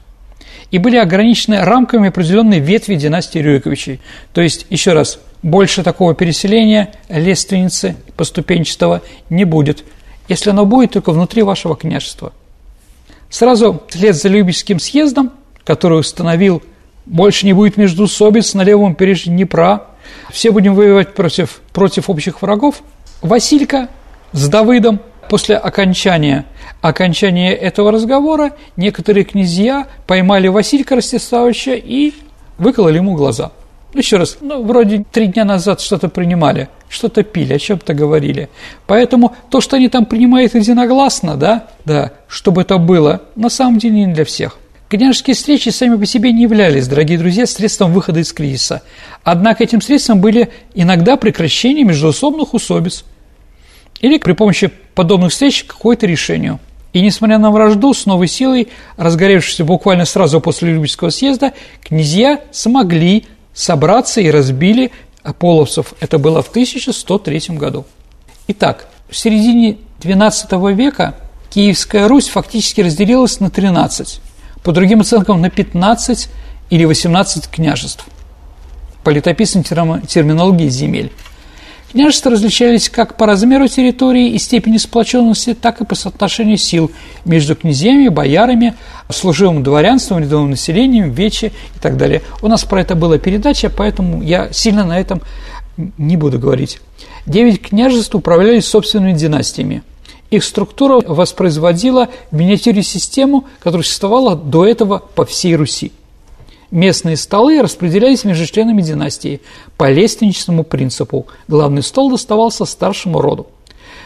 И 0.72 0.78
были 0.78 0.98
ограничены 0.98 1.64
рамками 1.64 2.10
определенной 2.10 2.60
ветви 2.60 2.96
династии 2.96 3.40
Рюриковичей. 3.40 4.02
То 4.34 4.42
есть, 4.42 4.68
еще 4.70 4.94
раз, 4.94 5.20
больше 5.42 5.82
такого 5.82 6.14
переселения 6.14 6.92
лиственницы 7.08 7.96
поступенчатого 8.16 9.02
не 9.30 9.46
будет, 9.46 9.84
если 10.28 10.52
оно 10.52 10.66
будет 10.66 10.92
только 10.92 11.12
внутри 11.12 11.42
вашего 11.42 11.76
княжества. 11.76 12.34
Сразу 13.30 13.84
вслед 13.88 14.16
за 14.16 14.30
Любическим 14.30 14.80
съездом, 14.80 15.32
который 15.64 16.00
установил 16.00 16.64
больше 17.06 17.46
не 17.46 17.54
будет 17.54 17.78
междусобиц 17.78 18.54
на 18.54 18.62
левом 18.64 18.96
побережье 18.96 19.32
Днепра, 19.32 19.88
все 20.32 20.52
будем 20.52 20.76
воевать 20.76 21.14
против, 21.14 21.62
против 21.74 22.10
общих 22.10 22.42
врагов, 22.42 22.82
Василька 23.22 23.90
с 24.32 24.48
Давыдом 24.48 25.02
После 25.30 25.58
окончания, 25.58 26.46
окончания 26.82 27.54
этого 27.54 27.92
разговора 27.92 28.56
некоторые 28.76 29.26
князья 29.26 29.86
поймали 30.08 30.48
Василька 30.48 30.96
Ростиславовича 30.96 31.74
и 31.76 32.14
выкололи 32.58 32.96
ему 32.98 33.14
глаза. 33.14 33.52
Еще 33.94 34.18
раз, 34.18 34.38
ну, 34.42 34.64
вроде 34.64 35.04
три 35.12 35.28
дня 35.28 35.46
назад 35.46 35.82
что-то 35.82 36.10
принимали, 36.10 36.70
что-то 36.90 37.24
пили, 37.24 37.54
о 37.54 37.60
чем-то 37.60 37.94
говорили. 37.94 38.50
Поэтому 38.86 39.36
то, 39.50 39.62
что 39.62 39.78
они 39.78 39.90
там 39.90 40.06
принимают 40.06 40.54
единогласно, 40.54 41.36
да, 41.36 41.68
да, 41.86 42.14
чтобы 42.28 42.62
это 42.62 42.78
было, 42.78 43.24
на 43.36 43.50
самом 43.50 43.80
деле 43.80 44.06
не 44.06 44.14
для 44.14 44.26
всех. 44.26 44.58
Княжеские 44.90 45.36
встречи 45.36 45.70
сами 45.70 45.98
по 45.98 46.06
себе 46.06 46.32
не 46.32 46.44
являлись, 46.44 46.88
дорогие 46.88 47.18
друзья, 47.18 47.46
средством 47.46 47.94
выхода 47.94 48.20
из 48.20 48.32
кризиса. 48.34 48.82
Однако 49.24 49.64
этим 49.64 49.82
средством 49.82 50.22
были 50.22 50.50
иногда 50.74 51.16
прекращение 51.16 51.84
междуусобных 51.84 52.54
усобиц– 52.54 53.04
или 54.02 54.18
при 54.18 54.34
помощи 54.34 54.72
подобных 54.96 55.32
встреч 55.32 55.64
какое-то 55.64 56.06
решению. 56.06 56.60
И 56.94 57.02
несмотря 57.02 57.38
на 57.38 57.52
вражду 57.52 57.94
с 57.94 58.06
новой 58.06 58.28
силой, 58.28 58.70
разгоревшуюся 58.98 59.64
буквально 59.64 60.06
сразу 60.06 60.42
после 60.42 60.72
Любительского 60.72 61.10
съезда, 61.10 61.54
князья 61.84 62.42
смогли 62.52 63.26
собраться 63.54 64.22
и 64.22 64.30
разбили 64.30 64.92
половцев. 65.38 65.94
Это 66.00 66.18
было 66.18 66.42
в 66.42 66.50
1103 66.50 67.56
году. 67.58 67.86
Итак, 68.48 68.88
в 69.10 69.16
середине 69.16 69.78
XII 70.00 70.74
века 70.74 71.16
Киевская 71.50 72.08
Русь 72.08 72.28
фактически 72.28 72.82
разделилась 72.82 73.40
на 73.40 73.50
13, 73.50 74.22
по 74.64 74.72
другим 74.72 75.02
оценкам 75.02 75.42
на 75.42 75.50
15 75.50 76.30
или 76.70 76.86
18 76.86 77.48
княжеств 77.48 78.06
по 79.04 79.10
летописной 79.10 79.64
терминологии 79.64 80.70
земель. 80.70 81.12
Княжества 81.92 82.32
различались 82.32 82.88
как 82.88 83.18
по 83.18 83.26
размеру 83.26 83.68
территории 83.68 84.30
и 84.30 84.38
степени 84.38 84.78
сплоченности, 84.78 85.56
так 85.56 85.82
и 85.82 85.86
по 85.86 85.96
соотношению 85.96 86.58
сил 86.58 86.92
между 87.26 87.56
князьями, 87.56 88.10
боярами, 88.10 88.76
служивым 89.10 89.64
дворянством, 89.64 90.20
рядовым 90.20 90.52
населением, 90.52 91.10
вече 91.12 91.48
и 91.48 91.80
так 91.82 91.98
далее. 91.98 92.22
У 92.44 92.48
нас 92.48 92.64
про 92.64 92.82
это 92.82 92.94
была 92.94 93.18
передача, 93.18 93.72
поэтому 93.76 94.22
я 94.22 94.54
сильно 94.54 94.86
на 94.86 95.00
этом 95.00 95.24
не 95.98 96.16
буду 96.16 96.38
говорить. 96.38 96.80
Девять 97.26 97.62
княжеств 97.62 98.14
управлялись 98.14 98.68
собственными 98.68 99.14
династиями. 99.14 99.82
Их 100.30 100.44
структура 100.44 101.02
воспроизводила 101.02 102.10
в 102.30 102.36
миниатюре 102.36 102.84
систему, 102.84 103.48
которая 103.60 103.84
существовала 103.84 104.36
до 104.36 104.64
этого 104.64 105.00
по 105.00 105.26
всей 105.26 105.56
Руси. 105.56 105.92
Местные 106.72 107.18
столы 107.18 107.62
распределялись 107.62 108.24
между 108.24 108.46
членами 108.46 108.82
династии 108.82 109.42
по 109.76 109.90
лестничному 109.90 110.64
принципу. 110.64 111.26
Главный 111.48 111.82
стол 111.82 112.12
доставался 112.12 112.66
старшему 112.66 113.22
роду. 113.22 113.48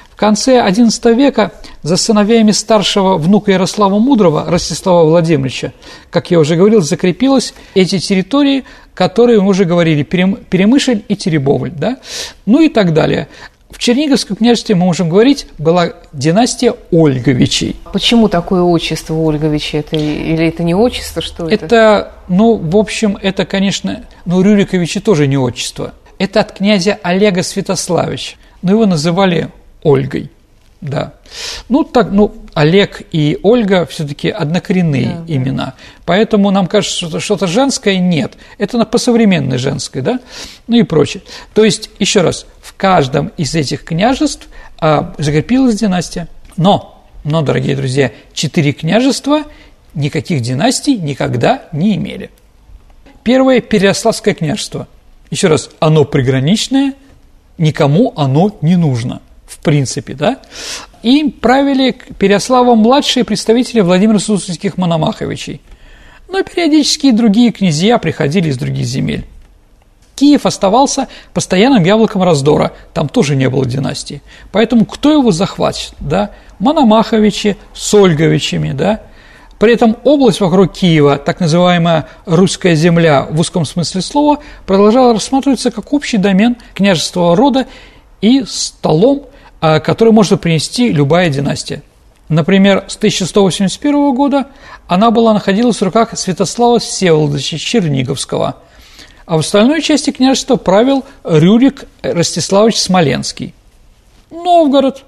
В 0.09 0.15
конце 0.15 0.59
XI 0.59 1.15
века 1.15 1.51
за 1.81 1.97
сыновьями 1.97 2.51
старшего 2.51 3.17
внука 3.17 3.51
Ярослава 3.51 3.97
Мудрого, 3.97 4.45
Ростислава 4.47 5.05
Владимировича, 5.05 5.73
как 6.11 6.29
я 6.29 6.39
уже 6.39 6.55
говорил, 6.55 6.81
закрепилось 6.81 7.53
эти 7.73 7.97
территории, 7.97 8.63
которые 8.93 9.41
мы 9.41 9.49
уже 9.49 9.65
говорили, 9.65 10.03
Перемышль 10.03 11.01
и 11.07 11.15
Теребовль, 11.15 11.71
да? 11.71 11.97
ну 12.45 12.61
и 12.61 12.69
так 12.69 12.93
далее. 12.93 13.27
В 13.73 13.79
Черниговском 13.79 14.35
княжестве, 14.35 14.75
мы 14.75 14.85
можем 14.85 15.09
говорить, 15.09 15.47
была 15.57 15.93
династия 16.13 16.75
Ольговичей. 16.91 17.75
Почему 17.91 18.29
такое 18.29 18.61
отчество 18.61 19.15
Ольговичи? 19.15 19.77
Это, 19.77 19.95
или 19.95 20.47
это 20.47 20.61
не 20.63 20.75
отчество, 20.75 21.23
что 21.23 21.47
это? 21.47 21.65
Это, 21.65 22.11
ну, 22.27 22.55
в 22.55 22.77
общем, 22.77 23.17
это, 23.19 23.45
конечно, 23.45 24.05
ну, 24.25 24.41
Рюриковичи 24.43 24.99
тоже 24.99 25.25
не 25.25 25.37
отчество. 25.37 25.95
Это 26.19 26.41
от 26.41 26.51
князя 26.51 26.99
Олега 27.01 27.41
Святославича. 27.41 28.35
Но 28.61 28.73
его 28.73 28.85
называли 28.85 29.49
Ольгой. 29.81 30.29
Да. 30.79 31.13
Ну, 31.69 31.83
так, 31.83 32.11
ну, 32.11 32.33
Олег 32.53 33.01
и 33.11 33.39
Ольга 33.43 33.85
все-таки 33.85 34.29
однокоренные 34.29 35.23
да, 35.27 35.33
имена. 35.33 35.65
Да. 35.65 35.73
Поэтому 36.05 36.51
нам 36.51 36.67
кажется, 36.67 37.07
что 37.07 37.19
что-то 37.19 37.47
женское 37.47 37.97
нет. 37.97 38.33
Это 38.57 38.77
на 38.77 38.85
посовременное 38.85 39.57
женское, 39.57 40.01
да? 40.01 40.19
Ну 40.67 40.77
и 40.77 40.83
прочее. 40.83 41.23
То 41.53 41.63
есть, 41.63 41.89
еще 41.99 42.21
раз, 42.21 42.45
в 42.61 42.73
каждом 42.75 43.31
из 43.37 43.55
этих 43.55 43.83
княжеств 43.83 44.47
а, 44.79 45.13
закрепилась 45.17 45.75
династия. 45.75 46.27
Но, 46.57 47.03
но, 47.23 47.41
дорогие 47.41 47.75
друзья, 47.75 48.11
четыре 48.33 48.73
княжества 48.73 49.43
никаких 49.93 50.41
династий 50.41 50.95
никогда 50.95 51.63
не 51.71 51.95
имели. 51.95 52.29
Первое– 53.23 53.61
Переяславское 53.61 54.33
княжество. 54.33 54.87
Еще 55.31 55.47
раз, 55.47 55.69
оно 55.79 56.03
приграничное, 56.03 56.93
никому 57.57 58.13
оно 58.15 58.57
не 58.61 58.75
нужно– 58.75 59.21
в 59.53 59.59
принципе, 59.59 60.13
да, 60.13 60.39
и 61.03 61.29
правили 61.29 61.95
Переславом 62.17 62.79
младшие 62.79 63.23
представители 63.23 63.81
Владимира 63.81 64.19
Суздальских 64.19 64.77
Мономаховичей. 64.77 65.61
Но 66.29 66.41
периодически 66.43 67.07
и 67.07 67.11
другие 67.11 67.51
князья 67.51 67.97
приходили 67.99 68.49
из 68.49 68.57
других 68.57 68.85
земель. 68.85 69.25
Киев 70.15 70.45
оставался 70.45 71.07
постоянным 71.33 71.83
яблоком 71.83 72.23
раздора, 72.23 72.73
там 72.93 73.09
тоже 73.09 73.35
не 73.35 73.49
было 73.49 73.65
династии. 73.65 74.21
Поэтому 74.51 74.85
кто 74.85 75.11
его 75.11 75.31
захватит? 75.31 75.93
Да? 75.99 76.31
Мономаховичи 76.59 77.57
с 77.73 77.93
Ольговичами, 77.93 78.71
да? 78.71 79.01
При 79.59 79.73
этом 79.73 79.97
область 80.03 80.39
вокруг 80.39 80.73
Киева, 80.73 81.17
так 81.17 81.39
называемая 81.39 82.07
русская 82.25 82.75
земля 82.75 83.27
в 83.29 83.39
узком 83.39 83.65
смысле 83.65 84.01
слова, 84.01 84.39
продолжала 84.65 85.13
рассматриваться 85.13 85.71
как 85.71 85.93
общий 85.93 86.17
домен 86.17 86.57
княжества 86.73 87.35
рода 87.35 87.67
и 88.21 88.43
столом 88.45 89.27
который 89.63 90.11
может 90.11 90.41
принести 90.41 90.91
любая 90.91 91.29
династия. 91.29 91.83
Например, 92.27 92.83
с 92.87 92.97
1181 92.97 94.13
года 94.13 94.47
она 94.87 95.09
была 95.09 95.33
находилась 95.33 95.77
в 95.77 95.83
руках 95.83 96.17
Святослава 96.17 96.79
Всеволодовича 96.79 97.57
Черниговского, 97.57 98.57
а 99.25 99.37
в 99.37 99.39
остальной 99.39 99.81
части 99.81 100.11
княжества 100.11 100.57
правил 100.57 101.05
Рюрик 101.23 101.85
Ростиславович 102.01 102.77
Смоленский. 102.77 103.53
Новгород, 104.31 105.05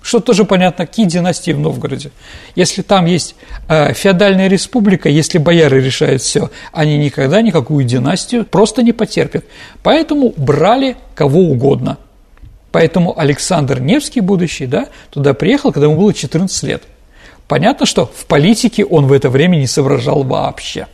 что 0.00 0.20
тоже 0.20 0.46
понятно, 0.46 0.86
какие 0.86 1.04
династии 1.04 1.52
в 1.52 1.58
Новгороде. 1.58 2.10
Если 2.54 2.80
там 2.80 3.04
есть 3.04 3.34
э, 3.68 3.92
феодальная 3.92 4.48
республика, 4.48 5.10
если 5.10 5.36
бояры 5.36 5.82
решают 5.82 6.22
все, 6.22 6.50
они 6.72 6.96
никогда 6.96 7.42
никакую 7.42 7.84
династию 7.84 8.46
просто 8.46 8.82
не 8.82 8.92
потерпят. 8.92 9.44
Поэтому 9.82 10.32
брали 10.38 10.96
кого 11.14 11.40
угодно– 11.40 11.98
Поэтому 12.72 13.18
Александр 13.18 13.80
Невский, 13.80 14.20
будущий, 14.20 14.66
да, 14.66 14.88
туда 15.10 15.34
приехал, 15.34 15.72
когда 15.72 15.86
ему 15.86 15.96
было 15.96 16.14
14 16.14 16.62
лет. 16.64 16.82
Понятно, 17.48 17.84
что 17.84 18.06
в 18.06 18.26
политике 18.26 18.84
он 18.84 19.06
в 19.06 19.12
это 19.12 19.28
время 19.28 19.56
не 19.56 19.66
соображал 19.66 20.22
вообще. 20.22 20.86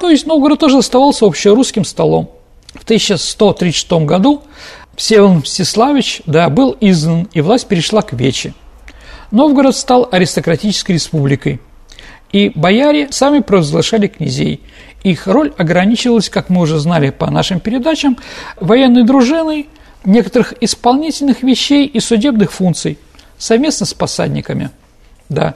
То 0.00 0.10
есть 0.10 0.26
Новгород 0.26 0.58
тоже 0.58 0.78
оставался 0.78 1.24
общерусским 1.24 1.84
столом. 1.84 2.32
В 2.74 2.82
1136 2.82 3.92
году 4.04 4.42
Всеволод 4.96 5.44
Мстиславич 5.44 6.22
да, 6.26 6.48
был 6.48 6.76
изгнан, 6.80 7.28
и 7.32 7.40
власть 7.40 7.68
перешла 7.68 8.02
к 8.02 8.12
Вече. 8.12 8.54
Новгород 9.30 9.76
стал 9.76 10.08
аристократической 10.10 10.96
республикой. 10.96 11.60
И 12.32 12.50
бояре 12.56 13.12
сами 13.12 13.38
провозглашали 13.38 14.08
князей. 14.08 14.60
Их 15.04 15.28
роль 15.28 15.52
ограничивалась, 15.56 16.28
как 16.28 16.48
мы 16.48 16.62
уже 16.62 16.80
знали 16.80 17.10
по 17.10 17.30
нашим 17.30 17.60
передачам, 17.60 18.18
военной 18.58 19.04
дружиной– 19.04 19.68
некоторых 20.04 20.54
исполнительных 20.60 21.42
вещей 21.42 21.86
и 21.86 22.00
судебных 22.00 22.52
функций 22.52 22.98
совместно 23.38 23.86
с 23.86 23.94
посадниками. 23.94 24.70
Да. 25.28 25.54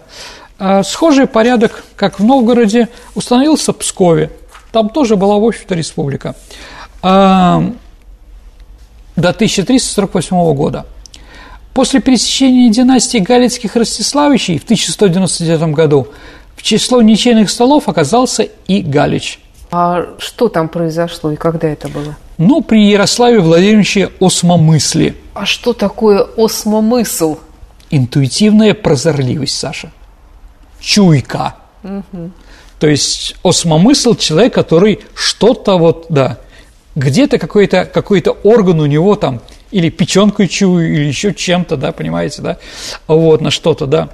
А 0.58 0.82
схожий 0.82 1.26
порядок, 1.26 1.84
как 1.96 2.18
в 2.18 2.24
Новгороде, 2.24 2.88
установился 3.14 3.72
в 3.72 3.76
Пскове. 3.78 4.30
Там 4.72 4.90
тоже 4.90 5.16
была, 5.16 5.36
в 5.36 5.44
общем-то, 5.44 5.74
республика. 5.74 6.34
А, 7.02 7.72
до 9.16 9.30
1348 9.30 10.54
года. 10.54 10.86
После 11.74 12.00
пересечения 12.00 12.70
династии 12.70 13.18
Галицких 13.18 13.76
Ростиславичей 13.76 14.58
в 14.58 14.64
1199 14.64 15.74
году 15.74 16.08
в 16.56 16.62
число 16.62 17.00
ничейных 17.02 17.50
столов 17.50 17.88
оказался 17.88 18.42
и 18.42 18.82
Галич. 18.82 19.40
А 19.70 20.06
что 20.18 20.48
там 20.48 20.68
произошло 20.68 21.30
и 21.30 21.36
когда 21.36 21.68
это 21.68 21.88
было? 21.88 22.16
Ну, 22.38 22.62
при 22.62 22.88
Ярославе 22.88 23.40
Владимировиче 23.40 24.10
осмомысли. 24.20 25.16
А 25.34 25.44
что 25.44 25.72
такое 25.72 26.24
осмомысл? 26.36 27.38
Интуитивная 27.90 28.74
прозорливость, 28.74 29.58
Саша. 29.58 29.90
Чуйка. 30.80 31.56
Угу. 31.82 32.30
То 32.78 32.86
есть 32.86 33.34
осмомысл– 33.42 34.14
человек, 34.18 34.54
который 34.54 35.00
что-то 35.14 35.78
вот, 35.78 36.06
да, 36.10 36.38
где-то 36.94 37.38
какой-то 37.38 37.84
какой 37.86 38.22
орган 38.44 38.80
у 38.80 38.86
него 38.86 39.16
там 39.16 39.40
или 39.72 39.88
печенкой 39.88 40.46
чую, 40.46 40.94
или 40.94 41.04
еще 41.06 41.34
чем-то, 41.34 41.76
да, 41.76 41.90
понимаете, 41.90 42.42
да, 42.42 42.58
вот, 43.08 43.40
на 43.40 43.50
что-то, 43.50 43.86
да. 43.86 44.10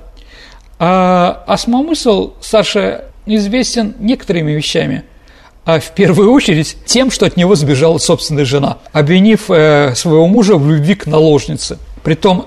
А 0.78 1.44
осмомысл, 1.46 2.32
Саша, 2.40 3.04
известен 3.26 3.94
некоторыми 3.98 4.52
вещами– 4.52 5.04
а 5.64 5.80
в 5.80 5.90
первую 5.92 6.32
очередь 6.32 6.76
тем, 6.84 7.10
что 7.10 7.26
от 7.26 7.36
него 7.36 7.54
сбежала 7.54 7.98
собственная 7.98 8.44
жена, 8.44 8.78
обвинив 8.92 9.50
э, 9.50 9.94
своего 9.94 10.26
мужа 10.26 10.56
в 10.56 10.70
любви 10.70 10.94
к 10.94 11.06
наложнице. 11.06 11.78
Притом 12.02 12.46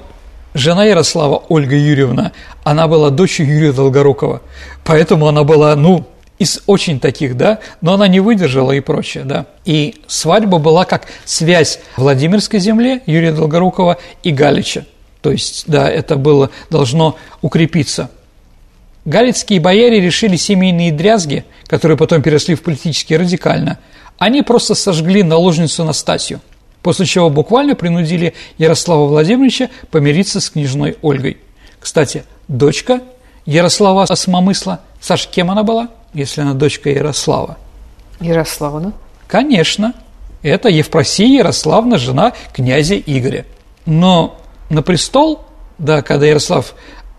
жена 0.54 0.86
Ярослава, 0.86 1.44
Ольга 1.50 1.76
Юрьевна, 1.76 2.32
она 2.64 2.88
была 2.88 3.10
дочерью 3.10 3.56
Юрия 3.56 3.74
Долгорукова, 3.74 4.42
поэтому 4.84 5.28
она 5.28 5.44
была, 5.44 5.76
ну, 5.76 6.06
из 6.40 6.62
очень 6.68 7.00
таких, 7.00 7.36
да, 7.36 7.60
но 7.82 7.94
она 7.94 8.08
не 8.08 8.20
выдержала 8.20 8.72
и 8.72 8.80
прочее, 8.80 9.24
да. 9.24 9.48
И 9.66 10.02
свадьба 10.08 10.60
была 10.60 10.86
как 10.86 11.08
связь 11.26 11.80
Владимирской 11.96 12.60
земле 12.60 13.02
Юрия 13.08 13.32
Долгорукова 13.32 13.98
и 14.22 14.32
Галича. 14.32 14.86
То 15.22 15.32
есть, 15.32 15.64
да, 15.68 15.90
это 15.90 16.16
было, 16.16 16.52
должно 16.70 17.18
укрепиться. 17.42 18.12
Галицкие 19.08 19.62
бояре 19.62 20.02
решили 20.02 20.36
семейные 20.36 20.91
дрязги, 20.91 21.46
которые 21.67 21.98
потом 21.98 22.22
переросли 22.22 22.56
в 22.56 22.62
политические 22.62 23.20
радикально, 23.20 23.80
они 24.17 24.41
просто 24.41 24.76
сожгли 24.76 25.24
наложницу 25.24 25.86
Настасью, 25.86 26.41
после 26.82 27.06
чего 27.06 27.30
буквально 27.30 27.74
принудили 27.74 28.34
Ярослава 28.58 29.06
Владимировича 29.06 29.70
помириться 29.91 30.41
с 30.41 30.50
княжной 30.50 30.98
Ольгой. 31.02 31.38
Кстати, 31.80 32.26
дочка 32.50 33.00
Ярослава 33.46 34.04
Осмомысла, 34.04 34.82
Саш, 35.00 35.30
кем 35.30 35.52
она 35.52 35.63
была, 35.63 35.88
если 36.13 36.41
она 36.41 36.54
дочка 36.54 36.89
Ярослава? 36.89 37.58
Ярославна? 38.20 38.91
Конечно, 39.28 39.93
это 40.41 40.67
Евпросия 40.67 41.38
Ярославна, 41.38 41.98
жена 41.98 42.34
князя 42.52 42.98
Игоря. 42.98 43.46
Но 43.86 44.38
на 44.70 44.82
престол, 44.82 45.46
да, 45.78 46.02
когда 46.02 46.26
Ярослав 46.26 46.76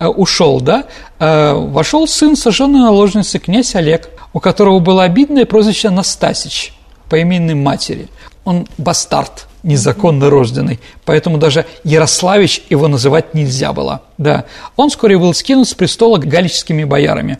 ушел, 0.06 0.60
да, 0.60 0.84
э, 1.18 1.52
вошел 1.52 2.06
сын 2.06 2.36
сожженной 2.36 2.80
наложницы, 2.80 3.38
князь 3.38 3.74
Олег, 3.74 4.10
у 4.32 4.40
которого 4.40 4.78
было 4.78 5.04
обидное 5.04 5.46
прозвище 5.46 5.90
Настасич 5.90 6.72
по 7.08 7.16
имени 7.16 7.54
матери. 7.54 8.08
Он 8.44 8.66
бастард, 8.78 9.46
незаконно 9.62 10.30
рожденный, 10.30 10.80
поэтому 11.04 11.38
даже 11.38 11.66
Ярославич 11.84 12.62
его 12.70 12.88
называть 12.88 13.34
нельзя 13.34 13.72
было. 13.72 14.02
Да. 14.16 14.44
Он 14.76 14.90
вскоре 14.90 15.18
был 15.18 15.34
скинут 15.34 15.68
с 15.68 15.74
престола 15.74 16.18
галическими 16.18 16.84
боярами. 16.84 17.38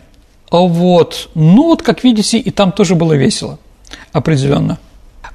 А 0.50 0.58
вот, 0.58 1.28
ну 1.34 1.64
вот, 1.64 1.82
как 1.82 2.04
видите, 2.04 2.38
и 2.38 2.50
там 2.50 2.72
тоже 2.72 2.94
было 2.94 3.12
весело, 3.12 3.58
определенно. 4.12 4.78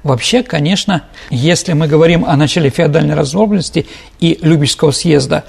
Вообще, 0.02 0.42
конечно, 0.42 1.04
если 1.30 1.72
мы 1.72 1.86
говорим 1.88 2.24
о 2.26 2.36
начале 2.36 2.68
феодальной 2.68 3.14
разобранности 3.14 3.86
и 4.20 4.38
Любического 4.42 4.90
съезда, 4.90 5.44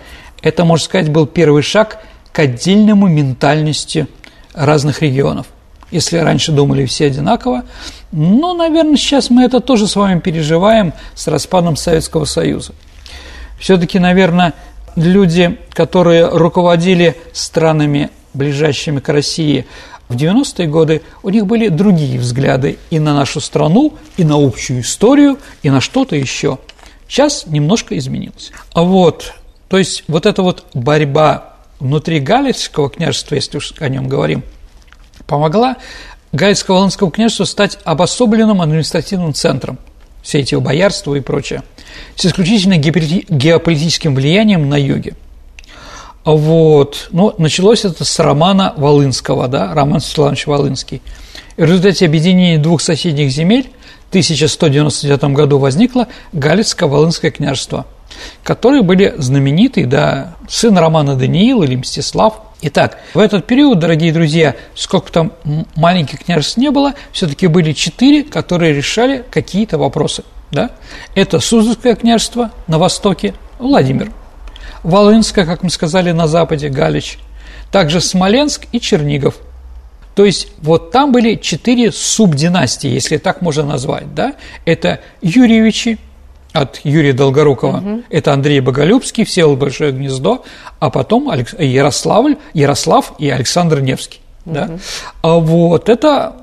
это, 0.46 0.64
можно 0.64 0.86
сказать, 0.86 1.10
был 1.10 1.26
первый 1.26 1.64
шаг 1.64 1.98
к 2.32 2.38
отдельному 2.38 3.08
ментальности 3.08 4.08
разных 4.54 5.02
регионов. 5.02 5.48
Если 5.90 6.18
раньше 6.18 6.52
думали 6.52 6.86
все 6.86 7.08
одинаково, 7.08 7.64
ну, 8.12 8.54
наверное, 8.54 8.96
сейчас 8.96 9.32
мы 9.32 9.44
это 9.44 9.60
тоже 9.60 9.88
с 9.88 9.96
вами 9.96 10.20
переживаем 10.20 10.94
с 11.16 11.28
распадом 11.28 11.76
Советского 11.76 12.26
Союза. 12.26 12.74
Все-таки, 13.60 13.98
наверное, 13.98 14.54
люди, 14.96 15.58
которые 15.74 16.28
руководили 16.28 17.16
странами, 17.34 18.12
ближайшими 18.36 19.00
к 19.00 19.10
России 19.10 19.66
в 20.10 20.16
90-е 20.16 20.68
годы, 20.68 21.02
у 21.24 21.30
них 21.30 21.48
были 21.48 21.70
другие 21.70 22.20
взгляды 22.20 22.78
и 22.92 23.00
на 23.00 23.16
нашу 23.16 23.42
страну, 23.42 23.96
и 24.16 24.24
на 24.24 24.36
общую 24.36 24.82
историю, 24.82 25.40
и 25.64 25.72
на 25.72 25.82
что-то 25.82 26.16
еще. 26.16 26.60
Сейчас 27.08 27.48
немножко 27.48 27.98
изменилось. 27.98 28.52
А 28.74 28.84
вот, 28.84 29.34
то 29.68 29.78
есть 29.78 30.04
вот 30.08 30.26
эта 30.26 30.42
вот 30.42 30.66
борьба 30.74 31.56
внутри 31.80 32.20
Галицкого 32.20 32.90
княжества, 32.90 33.36
если 33.36 33.58
уж 33.58 33.74
о 33.80 33.90
нем 33.90 34.08
говорим, 34.08 34.44
помогла 35.28 35.78
Галицко-Волынскому 36.34 37.12
княжеству 37.12 37.46
стать 37.46 37.80
обособленным 37.84 38.62
административным 38.62 39.34
центром 39.34 39.80
все 40.22 40.40
эти 40.40 40.56
боярства 40.56 41.14
и 41.16 41.22
прочее, 41.22 41.64
с 42.16 42.26
исключительно 42.26 42.78
геополитическим 42.78 44.16
влиянием 44.16 44.68
на 44.68 44.76
юге. 44.76 45.16
Вот. 46.24 47.10
Ну, 47.12 47.36
началось 47.38 47.86
это 47.86 48.04
с 48.04 48.20
романа 48.20 48.74
Волынского, 48.76 49.48
да, 49.48 49.74
Роман 49.74 50.00
Светланович 50.00 50.48
Волынский. 50.48 51.04
И 51.56 51.62
в 51.62 51.66
результате 51.66 52.08
объединения 52.08 52.58
двух 52.58 52.82
соседних 52.82 53.30
земель 53.30 53.70
в 54.08 54.10
1199 54.10 55.36
году 55.36 55.60
возникло 55.60 56.08
Галицко-Волынское 56.34 57.30
княжество, 57.30 57.86
которые 58.44 58.84
были 58.84 59.14
знаменитые, 59.18 59.88
да, 59.88 60.36
сын 60.48 60.78
Романа 60.78 61.16
Даниил 61.16 61.64
или 61.64 61.76
Мстислав. 61.76 62.42
Итак, 62.62 63.00
в 63.14 63.20
этот 63.20 63.46
период, 63.46 63.80
дорогие 63.80 64.14
друзья, 64.14 64.56
сколько 64.76 65.12
там 65.12 65.34
маленьких 65.76 66.24
княжеств 66.24 66.58
не 66.58 66.72
было, 66.72 66.94
все-таки 67.12 67.48
были 67.48 67.74
четыре, 67.74 68.24
которые 68.24 68.74
решали 68.74 69.24
какие-то 69.30 69.78
вопросы. 69.78 70.24
Да? 70.52 70.72
Это 71.16 71.40
Суздальское 71.40 71.96
княжество 71.96 72.52
на 72.68 72.80
востоке, 72.80 73.34
Владимир. 73.60 74.12
Волынское, 74.84 75.46
как 75.46 75.64
мы 75.64 75.70
сказали, 75.70 76.12
на 76.12 76.28
западе, 76.28 76.70
Галич. 76.70 77.20
Также 77.72 78.00
Смоленск 78.00 78.68
и 78.72 78.80
Чернигов. 78.80 79.36
То 80.14 80.24
есть 80.24 80.48
вот 80.60 80.92
там 80.92 81.12
были 81.12 81.36
четыре 81.36 81.92
субдинастии, 81.92 82.90
если 82.90 83.18
так 83.18 83.42
можно 83.42 83.64
назвать. 83.64 84.14
Да? 84.16 84.34
Это 84.64 85.02
Юрьевичи, 85.22 85.98
от 86.56 86.80
Юрия 86.84 87.14
Долгорукова. 87.14 87.78
Угу. 87.78 88.04
Это 88.10 88.34
Андрей 88.34 88.62
Боголюбский, 88.62 89.26
Всеволод 89.26 89.60
Большое 89.60 89.92
Гнездо, 89.92 90.44
а 90.80 90.90
потом 90.90 91.32
Ярославль, 91.60 92.38
Ярослав 92.54 93.14
и 93.20 93.30
Александр 93.30 93.82
Невский. 93.82 94.22
Угу. 94.46 94.56
Да? 94.56 94.70
А 95.22 95.36
вот 95.40 95.90
это 95.90 96.38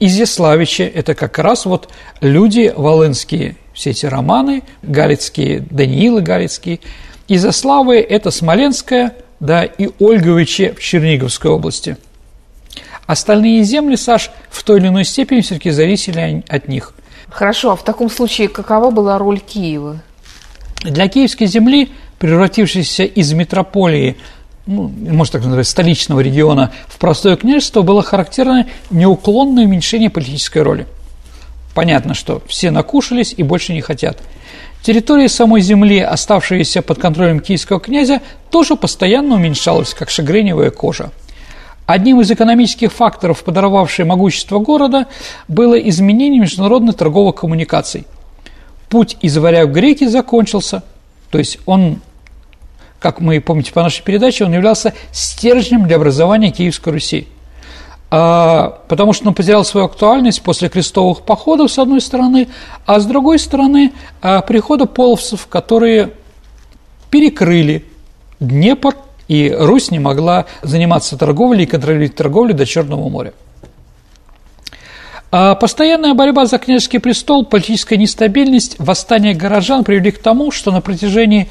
Изяславичи, 0.00 0.82
это 0.82 1.14
как 1.14 1.38
раз 1.38 1.66
вот 1.66 1.90
люди 2.22 2.72
волынские, 2.74 3.56
все 3.74 3.90
эти 3.90 4.06
романы, 4.06 4.62
галицкие, 4.82 5.60
Даниилы 5.70 6.22
галицкие. 6.22 6.80
Изяславы– 7.28 8.00
это 8.00 8.30
Смоленская, 8.30 9.14
да, 9.40 9.64
и 9.64 9.90
Ольговичи 10.00 10.74
в 10.76 10.80
Черниговской 10.80 11.50
области. 11.50 11.96
Остальные 13.06 13.62
земли, 13.64 13.96
Саш, 13.96 14.30
в 14.48 14.62
той 14.64 14.78
или 14.78 14.88
иной 14.88 15.04
степени 15.04 15.40
все-таки 15.42 15.70
зависели 15.70 16.44
от 16.48 16.68
них. 16.68 16.94
Хорошо, 17.30 17.72
а 17.72 17.76
в 17.76 17.84
таком 17.84 18.10
случае 18.10 18.48
какова 18.48 18.90
была 18.90 19.18
роль 19.18 19.40
Киева? 19.40 20.00
Для 20.82 21.08
киевской 21.08 21.46
земли, 21.46 21.92
превратившейся 22.18 23.04
из 23.04 23.32
метрополии, 23.32 24.16
ну, 24.66 24.88
можно 24.88 25.32
так 25.32 25.44
назвать, 25.44 25.66
столичного 25.66 26.20
региона 26.20 26.72
в 26.88 26.98
простое 26.98 27.36
княжество, 27.36 27.82
было 27.82 28.02
характерно 28.02 28.66
неуклонное 28.90 29.64
уменьшение 29.64 30.10
политической 30.10 30.62
роли. 30.62 30.86
Понятно, 31.74 32.14
что 32.14 32.42
все 32.46 32.70
накушались 32.70 33.34
и 33.36 33.42
больше 33.42 33.72
не 33.72 33.80
хотят. 33.80 34.18
Территория 34.82 35.28
самой 35.28 35.60
земли, 35.60 36.00
оставшаяся 36.00 36.80
под 36.80 36.98
контролем 36.98 37.40
киевского 37.40 37.80
князя, 37.80 38.22
тоже 38.50 38.76
постоянно 38.76 39.34
уменьшалась, 39.34 39.92
как 39.92 40.08
шагреневая 40.08 40.70
кожа. 40.70 41.10
Одним 41.90 42.20
из 42.20 42.30
экономических 42.30 42.92
факторов, 42.92 43.42
подорвавших 43.42 44.06
могущество 44.06 44.60
города, 44.60 45.08
было 45.48 45.74
изменение 45.74 46.40
международных 46.40 46.94
торговых 46.94 47.34
коммуникаций. 47.34 48.06
Путь 48.88 49.16
из 49.22 49.36
варяг 49.36 49.70
в 49.70 49.72
греки 49.72 50.06
закончился, 50.06 50.84
то 51.32 51.38
есть 51.38 51.58
он, 51.66 52.00
как 53.00 53.20
мы 53.20 53.40
помните 53.40 53.72
по 53.72 53.82
нашей 53.82 54.04
передаче, 54.04 54.44
он 54.44 54.52
являлся 54.52 54.94
стержнем 55.10 55.88
для 55.88 55.96
образования 55.96 56.52
Киевской 56.52 56.90
Руси. 56.92 57.26
А, 58.12 58.78
потому 58.86 59.12
что 59.12 59.26
он 59.26 59.34
потерял 59.34 59.64
свою 59.64 59.86
актуальность 59.86 60.42
после 60.42 60.68
крестовых 60.68 61.22
походов, 61.22 61.72
с 61.72 61.78
одной 61.80 62.00
стороны, 62.00 62.46
а 62.86 63.00
с 63.00 63.04
другой 63.04 63.40
стороны, 63.40 63.94
а, 64.22 64.42
прихода 64.42 64.86
половцев, 64.86 65.48
которые 65.48 66.12
перекрыли 67.10 67.84
Днепр– 68.38 68.94
и 69.30 69.48
Русь 69.56 69.92
не 69.92 70.00
могла 70.00 70.46
заниматься 70.62 71.16
торговлей 71.16 71.62
и 71.62 71.66
контролировать 71.66 72.16
торговлю 72.16 72.52
до 72.52 72.66
Черного 72.66 73.08
моря. 73.08 73.32
А 75.30 75.54
постоянная 75.54 76.14
борьба 76.14 76.46
за 76.46 76.58
княжеский 76.58 76.98
престол, 76.98 77.46
политическая 77.46 77.96
нестабильность, 77.96 78.74
восстание 78.80 79.32
горожан 79.32 79.84
привели 79.84 80.10
к 80.10 80.18
тому, 80.18 80.50
что 80.50 80.72
на 80.72 80.80
протяжении 80.80 81.48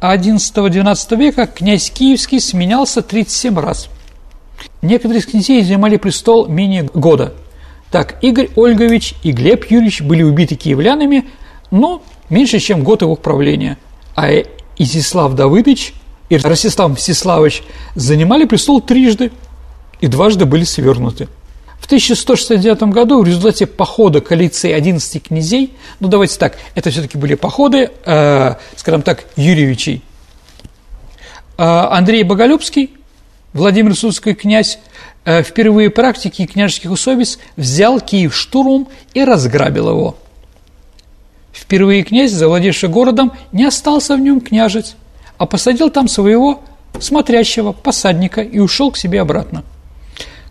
XI-XII 0.00 1.16
века 1.18 1.46
князь 1.46 1.90
Киевский 1.90 2.40
сменялся 2.40 3.02
37 3.02 3.58
раз. 3.58 3.90
Некоторые 4.80 5.18
из 5.18 5.26
князей 5.26 5.62
занимали 5.62 5.98
престол 5.98 6.46
менее 6.46 6.88
года. 6.94 7.34
Так, 7.90 8.16
Игорь 8.22 8.48
Ольгович 8.56 9.12
и 9.22 9.32
Глеб 9.32 9.66
Юрьевич 9.70 10.00
были 10.00 10.22
убиты 10.22 10.54
киевлянами, 10.54 11.28
но 11.70 12.02
меньше, 12.30 12.60
чем 12.60 12.82
год 12.82 13.02
его 13.02 13.14
правления. 13.14 13.76
А 14.16 14.30
Изислав 14.78 15.34
Давыдович 15.34 15.92
и 16.30 16.36
Ростислав 16.36 16.92
Мстиславович 16.92 17.62
занимали 17.94 18.44
престол 18.44 18.80
трижды 18.80 19.32
и 20.00 20.06
дважды 20.06 20.46
были 20.46 20.64
свернуты. 20.64 21.28
В 21.80 21.86
1169 21.86 22.82
году 22.84 23.20
в 23.20 23.26
результате 23.26 23.66
похода 23.66 24.20
коалиции 24.20 24.70
11 24.70 25.22
князей, 25.22 25.74
ну 25.98 26.08
давайте 26.08 26.38
так, 26.38 26.56
это 26.74 26.90
все-таки 26.90 27.18
были 27.18 27.34
походы, 27.34 27.90
э, 28.04 28.54
скажем 28.76 29.02
так, 29.02 29.24
Юрьевичей, 29.36 30.02
э, 31.58 31.62
Андрей 31.62 32.22
Боголюбский, 32.22 32.90
Владимир 33.52 33.96
Судский 33.96 34.34
князь, 34.34 34.78
э, 35.24 35.42
впервые 35.42 35.90
практики 35.90 36.46
княжеских 36.46 36.92
усобиц 36.92 37.38
взял 37.56 38.00
Киев 38.00 38.36
штурмом 38.36 38.88
и 39.14 39.24
разграбил 39.24 39.88
его. 39.88 40.16
Впервые 41.52 42.04
князь, 42.04 42.30
завладевший 42.30 42.88
городом, 42.88 43.32
не 43.50 43.64
остался 43.64 44.14
в 44.14 44.20
нем 44.20 44.40
княжить 44.40 44.94
а 45.40 45.46
посадил 45.46 45.88
там 45.88 46.06
своего 46.06 46.60
смотрящего 46.98 47.72
посадника 47.72 48.42
и 48.42 48.58
ушел 48.58 48.90
к 48.90 48.98
себе 48.98 49.22
обратно. 49.22 49.64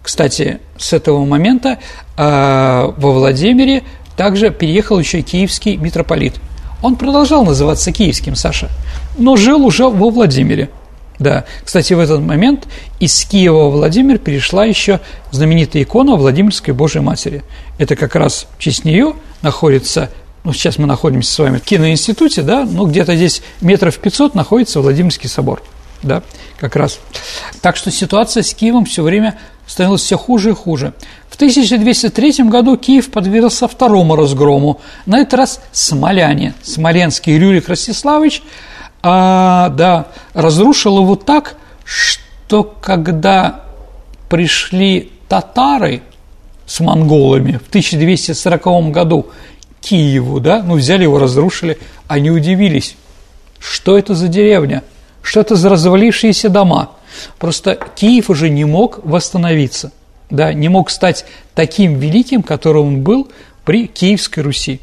Кстати, 0.02 0.62
с 0.80 0.94
этого 0.94 1.24
момента 1.26 1.78
э, 2.18 2.94
во 2.98 3.12
Владимире 3.12 3.84
также 4.18 4.50
переехал 4.50 4.98
еще 4.98 5.22
киевский 5.22 5.78
митрополит. 5.78 6.42
Он 6.82 6.96
продолжал 6.96 7.46
называться 7.46 7.92
киевским, 7.92 8.36
Саша, 8.36 8.70
но 9.16 9.36
жил 9.36 9.64
уже 9.64 9.88
во 9.88 10.10
Владимире. 10.10 10.72
Да, 11.20 11.46
кстати, 11.64 11.94
в 11.94 12.00
этот 12.00 12.22
момент 12.22 12.68
из 13.00 13.26
Киева 13.26 13.70
в 13.70 13.74
Владимир 13.74 14.18
перешла 14.18 14.66
еще 14.66 15.02
знаменитая 15.30 15.84
икона 15.84 16.16
Владимирской 16.16 16.74
Божьей 16.74 17.02
Матери. 17.02 17.44
Это 17.78 17.96
как 17.96 18.16
раз 18.16 18.48
в 18.58 18.60
честь 18.60 18.86
нее 18.86 19.14
находится 19.44 20.10
ну, 20.44 20.54
сейчас 20.54 20.78
мы 20.78 20.88
находимся 20.88 21.32
с 21.32 21.40
вами 21.40 21.58
в 21.58 21.64
киноинституте, 21.64 22.42
да, 22.42 22.66
ну, 22.66 22.86
где-то 22.86 23.16
здесь 23.16 23.42
метров 23.62 23.98
500 23.98 24.36
находится 24.36 24.82
Владимирский 24.82 25.30
собор, 25.30 25.62
да, 26.02 26.24
как 26.60 26.76
раз. 26.76 27.00
Так 27.62 27.76
что 27.76 27.92
ситуация 27.92 28.44
с 28.44 28.54
Киевом 28.54 28.86
все 28.86 29.04
время 29.04 29.38
становилась 29.68 30.02
все 30.02 30.18
хуже 30.18 30.52
и 30.52 30.54
хуже. 30.54 30.94
В 31.30 31.36
1203 31.36 32.44
году 32.46 32.76
Киев 32.78 33.12
подвергся 33.12 33.68
второму 33.68 34.16
разгрому. 34.16 34.82
На 35.06 35.20
этот 35.20 35.36
раз 35.36 35.62
смоляне, 35.72 36.54
смоленский 36.64 37.38
Рюрик 37.38 37.70
Ростиславович, 37.70 38.42
а, 39.02 39.70
да, 39.70 40.08
разрушил 40.34 41.00
его 41.00 41.16
так, 41.16 41.56
что 41.86 42.64
когда 42.64 43.64
пришли 44.28 45.12
татары 45.28 46.02
с 46.66 46.80
монголами 46.80 47.54
в 47.54 47.70
1240 47.70 48.92
году 48.92 49.28
Киеву, 49.82 50.40
да, 50.40 50.62
ну 50.64 50.76
взяли 50.76 51.04
его, 51.04 51.20
разрушили, 51.20 51.78
они 52.08 52.32
удивились, 52.32 52.96
что 53.60 53.98
это 53.98 54.14
за 54.14 54.28
деревня, 54.28 54.84
что 55.22 55.40
это 55.42 55.56
за 55.56 55.70
развалившиеся 55.70 56.50
дома. 56.50 56.92
Просто 57.38 57.78
Киев 57.96 58.30
уже 58.30 58.50
не 58.50 58.66
мог 58.66 59.00
восстановиться, 59.04 59.92
да, 60.30 60.54
не 60.54 60.70
мог 60.70 60.90
стать 60.90 61.26
таким 61.56 62.00
великим, 62.00 62.44
которым 62.44 62.88
он 62.88 63.02
был 63.02 63.32
при 63.66 63.88
Киевской 63.88 64.42
Руси. 64.42 64.80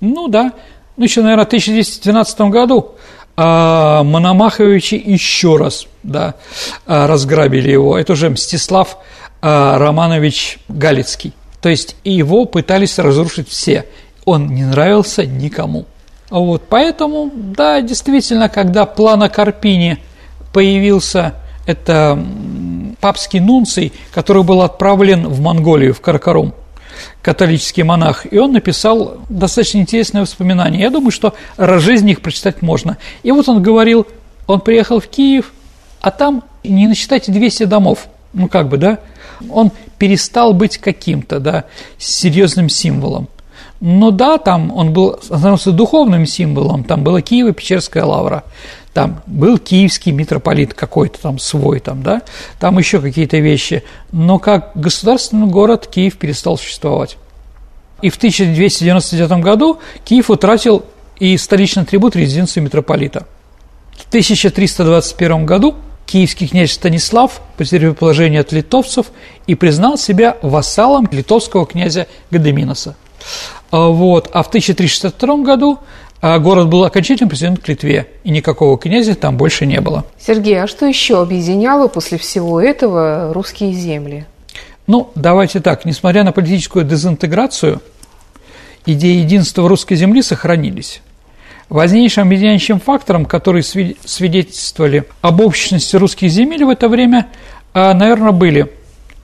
Ну 0.00 0.28
да, 0.28 0.52
ну 0.96 1.04
еще, 1.04 1.22
наверное, 1.22 1.44
в 1.44 1.48
1212 1.48 2.40
году 2.42 2.94
а, 3.36 4.02
Мономаховичи 4.02 4.94
еще 4.94 5.56
раз 5.56 5.86
да, 6.02 6.34
а, 6.86 7.06
разграбили 7.06 7.70
его. 7.70 7.98
Это 7.98 8.12
уже 8.12 8.28
Мстислав 8.30 8.98
а, 9.40 9.78
Романович 9.78 10.58
Галицкий. 10.68 11.32
То 11.60 11.68
есть 11.68 11.96
его 12.04 12.44
пытались 12.44 12.98
разрушить 12.98 13.48
все. 13.48 13.86
Он 14.24 14.48
не 14.48 14.64
нравился 14.64 15.26
никому. 15.26 15.86
Вот, 16.30 16.64
поэтому, 16.68 17.30
да, 17.34 17.80
действительно, 17.80 18.48
когда 18.48 18.86
плана 18.86 19.28
Карпини 19.28 19.98
появился, 20.52 21.34
это 21.66 22.22
папский 23.00 23.40
нунций, 23.40 23.92
который 24.12 24.44
был 24.44 24.62
отправлен 24.62 25.26
в 25.26 25.40
Монголию, 25.40 25.92
в 25.92 26.00
Каркарум, 26.00 26.54
католический 27.22 27.82
монах, 27.82 28.26
и 28.30 28.38
он 28.38 28.52
написал 28.52 29.18
достаточно 29.28 29.78
интересное 29.78 30.22
воспоминание. 30.22 30.82
Я 30.82 30.90
думаю, 30.90 31.10
что 31.10 31.34
раз 31.56 31.82
жизни 31.82 32.12
их 32.12 32.20
прочитать 32.20 32.62
можно. 32.62 32.96
И 33.22 33.32
вот 33.32 33.48
он 33.48 33.62
говорил, 33.62 34.06
он 34.46 34.60
приехал 34.60 35.00
в 35.00 35.08
Киев, 35.08 35.52
а 36.00 36.10
там 36.10 36.44
не 36.62 36.86
насчитайте 36.86 37.32
200 37.32 37.64
домов, 37.64 38.06
ну 38.32 38.48
как 38.48 38.68
бы, 38.68 38.76
да, 38.76 38.98
он 39.50 39.72
перестал 40.00 40.54
быть 40.54 40.78
каким-то, 40.78 41.38
да, 41.40 41.66
серьезным 41.98 42.70
символом. 42.70 43.28
Но 43.80 44.10
да, 44.10 44.38
там 44.38 44.72
он 44.74 44.94
был, 44.94 45.18
становился 45.22 45.72
духовным 45.72 46.24
символом, 46.24 46.84
там 46.84 47.04
была 47.04 47.20
Киево-Печерская 47.20 48.02
лавра, 48.02 48.44
там 48.94 49.20
был 49.26 49.58
киевский 49.58 50.12
митрополит 50.12 50.72
какой-то 50.72 51.20
там 51.20 51.38
свой, 51.38 51.80
там, 51.80 52.02
да, 52.02 52.22
там 52.58 52.78
еще 52.78 53.00
какие-то 53.00 53.36
вещи, 53.38 53.84
но 54.10 54.38
как 54.38 54.72
государственный 54.74 55.46
город 55.46 55.86
Киев 55.86 56.16
перестал 56.16 56.56
существовать. 56.56 57.18
И 58.00 58.08
в 58.08 58.16
1299 58.16 59.42
году 59.44 59.80
Киев 60.04 60.30
утратил 60.30 60.86
и 61.18 61.36
столичный 61.36 61.82
атрибут 61.82 62.16
резиденции 62.16 62.60
митрополита. 62.60 63.26
В 63.92 64.08
1321 64.08 65.44
году 65.44 65.76
киевский 66.10 66.48
князь 66.48 66.72
Станислав 66.72 67.40
потерял 67.56 67.94
положение 67.94 68.40
от 68.40 68.52
литовцев 68.52 69.06
и 69.46 69.54
признал 69.54 69.96
себя 69.96 70.36
вассалом 70.42 71.08
литовского 71.10 71.66
князя 71.66 72.08
Гадеминоса. 72.30 72.96
А 73.70 73.88
вот. 73.88 74.28
А 74.32 74.42
в 74.42 74.48
1362 74.48 75.36
году 75.44 75.78
а, 76.20 76.38
город 76.38 76.68
был 76.68 76.84
окончательно 76.84 77.28
присоединен 77.28 77.58
к 77.58 77.68
Литве, 77.68 78.08
и 78.24 78.30
никакого 78.30 78.76
князя 78.76 79.14
там 79.14 79.36
больше 79.36 79.66
не 79.66 79.80
было. 79.80 80.04
Сергей, 80.18 80.60
а 80.62 80.66
что 80.66 80.84
еще 80.86 81.22
объединяло 81.22 81.86
после 81.86 82.18
всего 82.18 82.60
этого 82.60 83.32
русские 83.32 83.72
земли? 83.72 84.26
Ну, 84.86 85.12
давайте 85.14 85.60
так, 85.60 85.84
несмотря 85.84 86.24
на 86.24 86.32
политическую 86.32 86.84
дезинтеграцию, 86.84 87.80
идеи 88.84 89.18
единства 89.18 89.68
русской 89.68 89.94
земли 89.94 90.22
сохранились. 90.22 91.00
Важнейшим 91.70 92.26
объединяющим 92.26 92.80
фактором, 92.80 93.24
который 93.24 93.62
свидетельствовали 93.62 95.04
об 95.22 95.40
общности 95.40 95.96
русских 95.96 96.30
земель 96.30 96.64
в 96.66 96.68
это 96.68 96.88
время, 96.88 97.28
а, 97.72 97.94
наверное, 97.94 98.32
были 98.32 98.70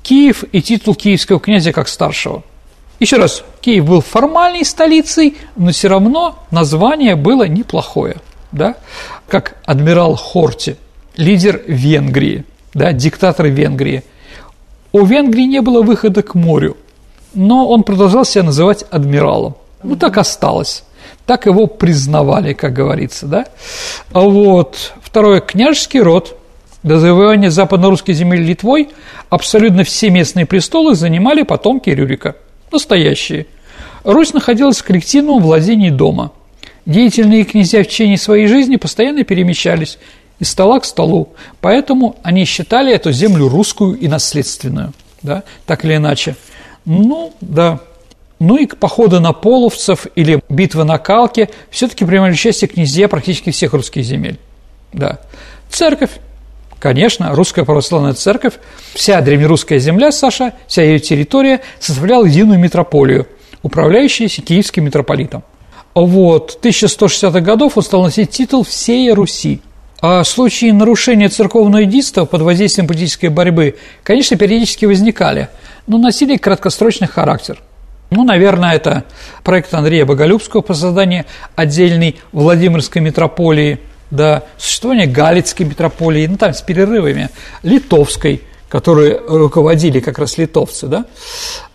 Киев 0.03 0.45
и 0.53 0.63
титул 0.63 0.95
киевского 0.95 1.41
князя 1.41 1.73
как 1.73 1.89
старшего– 1.89 2.43
еще 2.99 3.17
раз, 3.17 3.45
Киев 3.61 3.85
был 3.85 4.01
формальной 4.01 4.65
столицей, 4.65 5.37
но 5.57 5.71
все 5.71 5.89
равно 5.89 6.39
название 6.51 7.15
было 7.15 7.47
неплохое. 7.47 8.17
Да? 8.53 8.77
Как 9.29 9.57
адмирал 9.67 10.17
Хорти, 10.17 10.77
лидер 11.17 11.63
Венгрии, 11.67 12.45
да, 12.73 12.93
диктатор 12.93 13.47
Венгрии. 13.47 14.03
У 14.93 15.05
Венгрии 15.05 15.43
не 15.43 15.61
было 15.61 15.83
выхода 15.83 16.23
к 16.23 16.35
морю, 16.35 16.77
но 17.35 17.69
он 17.69 17.83
продолжал 17.83 18.25
себя 18.25 18.45
называть 18.45 18.85
адмиралом. 18.91 19.57
Ну, 19.83 19.97
так 19.97 20.17
осталось. 20.17 20.85
Так 21.27 21.47
его 21.47 21.67
признавали, 21.67 22.53
как 22.53 22.73
говорится, 22.73 23.27
да? 23.27 23.47
А 24.13 24.21
вот. 24.21 24.95
Второе. 25.03 25.41
Княжеский 25.41 26.01
род. 26.01 26.39
До 26.83 27.01
завоевания 27.01 27.51
западно-русской 27.51 28.13
земель 28.13 28.43
Литвой 28.43 28.91
абсолютно 29.29 29.83
все 29.83 30.09
местные 30.09 30.47
престолы 30.47 30.95
занимали 30.95 31.43
потомки 31.43 31.91
Рюрика– 31.91 32.37
настоящие. 32.71 33.47
Русь 34.05 34.33
находилась 34.33 34.79
в 34.79 34.85
коллективном 34.85 35.43
владении 35.43 35.91
дома. 35.91 36.33
Деятельные 36.85 37.45
князья 37.45 37.83
в 37.83 37.89
течение 37.89 38.19
своей 38.19 38.47
жизни 38.47 38.77
постоянно 38.77 39.25
перемещались 39.25 39.99
из 40.39 40.51
стола 40.51 40.79
к 40.79 40.85
столу, 40.85 41.31
поэтому 41.61 42.17
они 42.23 42.45
считали 42.45 42.93
эту 42.93 43.11
землю 43.11 43.49
русскую 43.49 43.99
и 43.99 44.07
наследственную, 44.07 44.93
да, 45.23 45.43
так 45.67 45.85
или 45.85 45.97
иначе. 45.97 46.37
Ну, 46.85 47.33
да. 47.41 47.81
Ну 48.39 48.57
и 48.57 48.67
походы 48.67 49.21
на 49.21 49.33
половцев 49.33 50.07
или 50.15 50.41
битвы 50.49 50.85
на 50.85 50.99
Калке 50.99 51.49
все-таки 51.71 52.05
принимали 52.05 52.33
участие 52.33 52.69
князья 52.69 53.09
практически 53.09 53.51
всех 53.51 53.73
русских 53.73 54.05
земель. 54.05 54.39
Да. 54.93 55.21
Церковь 55.71 56.11
Конечно, 56.79 57.35
русская 57.35 57.65
православная 57.65 58.13
церковь, 58.13 58.55
вся 58.95 59.21
древнерусская 59.23 59.79
земля, 59.79 60.13
Саша, 60.13 60.53
вся 60.67 60.83
ее 60.83 60.99
территория 60.99 61.63
составляла 61.81 62.27
единую 62.27 62.59
митрополию, 62.59 63.27
управляющуюся 63.63 64.43
киевским 64.43 64.85
митрополитом. 64.85 65.43
Вот, 65.95 66.59
1160-х 66.63 67.41
годов 67.41 67.79
он 67.79 67.83
стал 67.83 68.03
носить 68.03 68.31
титул 68.31 68.63
«Всея 68.63 69.15
Руси». 69.15 69.63
А 70.03 70.23
случаи 70.25 70.71
нарушения 70.71 71.31
церковного 71.31 71.81
единства 71.81 72.27
под 72.27 72.43
воздействием 72.43 72.87
политической 72.87 73.29
борьбы, 73.29 73.77
конечно, 74.03 74.37
периодически 74.37 74.85
возникали, 74.85 75.49
но 75.87 75.97
носили 75.97 76.37
краткосрочный 76.37 77.09
характер. 77.09 77.63
Ну, 78.11 78.25
наверное, 78.25 78.75
это 78.75 79.05
проект 79.43 79.73
Андрея 79.75 80.05
Боголюбского 80.05 80.61
по 80.61 80.75
созданию 80.75 81.25
отдельной 81.55 82.17
Владимирской 82.33 83.03
митрополии– 83.03 83.81
до 84.11 84.45
существования 84.59 85.07
Галицкой 85.07 85.67
митрополии, 85.67 86.27
ну 86.27 86.37
там 86.37 86.55
с 86.55 86.63
перерывами, 86.63 87.31
Литовской, 87.63 88.43
которые 88.69 89.21
руководили 89.27 90.01
как 90.01 90.19
раз 90.19 90.39
литовцы, 90.39 90.87
да, 90.87 91.07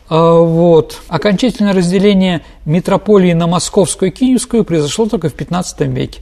а, 0.09 0.39
вот. 0.39 0.99
Окончательное 1.07 1.73
разделение 1.73 2.41
митрополии 2.65 3.33
на 3.33 3.47
Московскую 3.47 4.11
и 4.11 4.13
Киевскую 4.13 4.63
произошло 4.63 5.05
только 5.07 5.29
в 5.29 5.33
15 5.33 5.81
веке. 5.81 6.21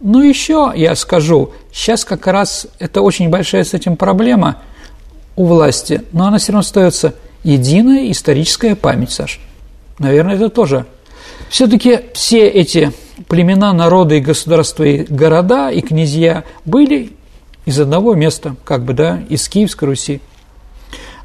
Ну, 0.00 0.22
еще 0.22 0.72
я 0.76 0.94
скажу, 0.94 1.52
сейчас 1.72 2.04
как 2.04 2.26
раз 2.26 2.68
это 2.78 3.02
очень 3.02 3.28
большая 3.30 3.64
с 3.64 3.74
этим 3.74 3.96
проблема 3.96 4.58
у 5.34 5.44
власти, 5.44 6.02
но 6.12 6.26
она 6.26 6.38
все 6.38 6.52
равно 6.52 6.60
остается 6.60 7.14
единая 7.42 8.10
историческая 8.10 8.74
память, 8.74 9.12
Саш. 9.12 9.40
Наверное, 9.98 10.36
это 10.36 10.48
тоже. 10.48 10.86
Все-таки 11.48 12.00
все 12.14 12.46
эти 12.46 12.92
племена, 13.26 13.72
народы 13.72 14.18
и 14.18 14.20
государства, 14.20 14.84
и 14.84 15.04
города, 15.04 15.70
и 15.70 15.80
князья 15.80 16.44
были 16.64 17.12
из 17.64 17.80
одного 17.80 18.14
места, 18.14 18.56
как 18.64 18.84
бы, 18.84 18.92
да, 18.92 19.20
из 19.28 19.48
Киевской 19.48 19.86
Руси. 19.86 20.20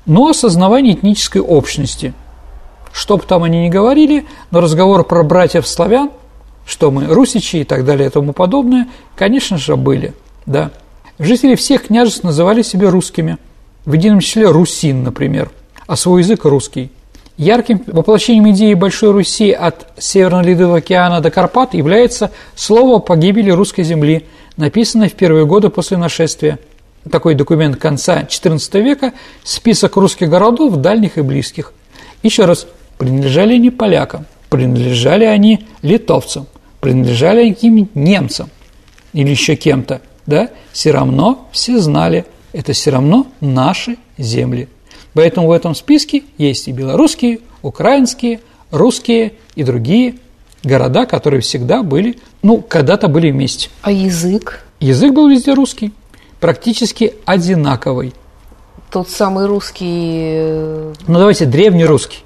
Но 0.06 0.28
осознавание 0.28 0.94
этнической 0.94 1.42
общности. 1.42 2.14
Что 2.92 3.18
бы 3.18 3.24
там 3.24 3.44
они 3.44 3.66
ни 3.66 3.70
говорили, 3.70 4.26
но 4.52 4.62
разговор 4.62 5.04
про 5.06 5.24
братьев 5.24 5.68
славян, 5.68 6.12
что 6.66 6.92
мы 6.92 7.06
русичи 7.06 7.58
и 7.58 7.64
так 7.64 7.86
далее 7.86 8.08
и 8.08 8.12
тому 8.12 8.34
подобное, 8.34 8.88
конечно 9.16 9.58
же, 9.58 9.76
были, 9.76 10.14
да. 10.46 10.72
Жители 11.20 11.56
всех 11.56 11.88
княжеств 11.88 12.24
называли 12.24 12.62
себя 12.62 12.90
русскими, 12.90 13.38
в 13.86 13.94
едином 13.94 14.20
числе 14.20 14.50
русин, 14.50 15.04
например, 15.04 15.52
а 15.88 15.96
свой 15.96 16.22
язык 16.22 16.46
русский– 16.46 16.92
Ярким 17.38 17.82
воплощением 17.88 18.52
идеи 18.52 18.76
Большой 18.76 19.12
Руси 19.12 19.52
от 19.52 19.88
Северного 19.98 20.44
Ледового 20.44 20.78
океана 20.78 21.20
до 21.20 21.32
Карпат 21.32 21.74
является 21.74 22.30
слово 22.56 22.98
о 22.98 23.00
погибели 23.00 23.50
русской 23.50 23.84
земли, 23.84 24.28
написанное 24.56 25.10
в 25.10 25.14
первые 25.14 25.48
годы 25.48 25.70
после 25.70 25.98
нашествия. 25.98 26.60
Такой 27.10 27.34
документ 27.34 27.78
конца 27.78 28.22
XIV 28.22 28.82
века– 28.82 29.14
список 29.44 29.96
русских 29.96 30.30
городов, 30.30 30.76
дальних 30.76 31.18
и 31.18 31.22
близких. 31.22 31.74
Еще 32.22 32.46
раз, 32.46 32.68
принадлежали 33.00 33.56
они 33.56 33.72
полякам, 33.72 34.26
принадлежали 34.50 35.26
они 35.26 35.66
литовцам, 35.82 36.46
принадлежали 36.82 37.56
они 37.60 37.90
немцам 37.96 38.50
или 39.12 39.32
еще 39.32 39.56
кем-то, 39.56 40.02
да, 40.28 40.50
все 40.72 40.92
равно 40.92 41.50
все 41.52 41.80
знали, 41.80 42.26
это 42.54 42.74
все 42.74 42.92
равно 42.92 43.28
наши 43.42 43.98
земли. 44.20 44.70
Поэтому 45.14 45.48
в 45.48 45.52
этом 45.52 45.76
списке 45.76 46.24
есть 46.38 46.68
и 46.68 46.72
белорусские, 46.72 47.40
украинские, 47.62 48.42
русские 48.72 49.34
и 49.56 49.64
другие 49.64 50.16
города, 50.64 51.06
которые 51.06 51.42
всегда 51.42 51.84
были, 51.84 52.18
ну, 52.42 52.62
когда-то 52.62 53.08
были 53.08 53.32
вместе. 53.32 53.70
А 53.82 53.92
язык? 53.92 54.66
Язык 54.80 55.14
был 55.14 55.30
везде 55.30 55.54
русский, 55.54 55.94
практически 56.40 57.14
одинаковый. 57.26 58.14
Тот 58.92 59.10
самый 59.10 59.46
русский... 59.46 60.34
Э, 60.36 60.94
ну, 61.08 61.20
давайте, 61.20 61.46
древний 61.46 61.86
русский. 61.86 62.20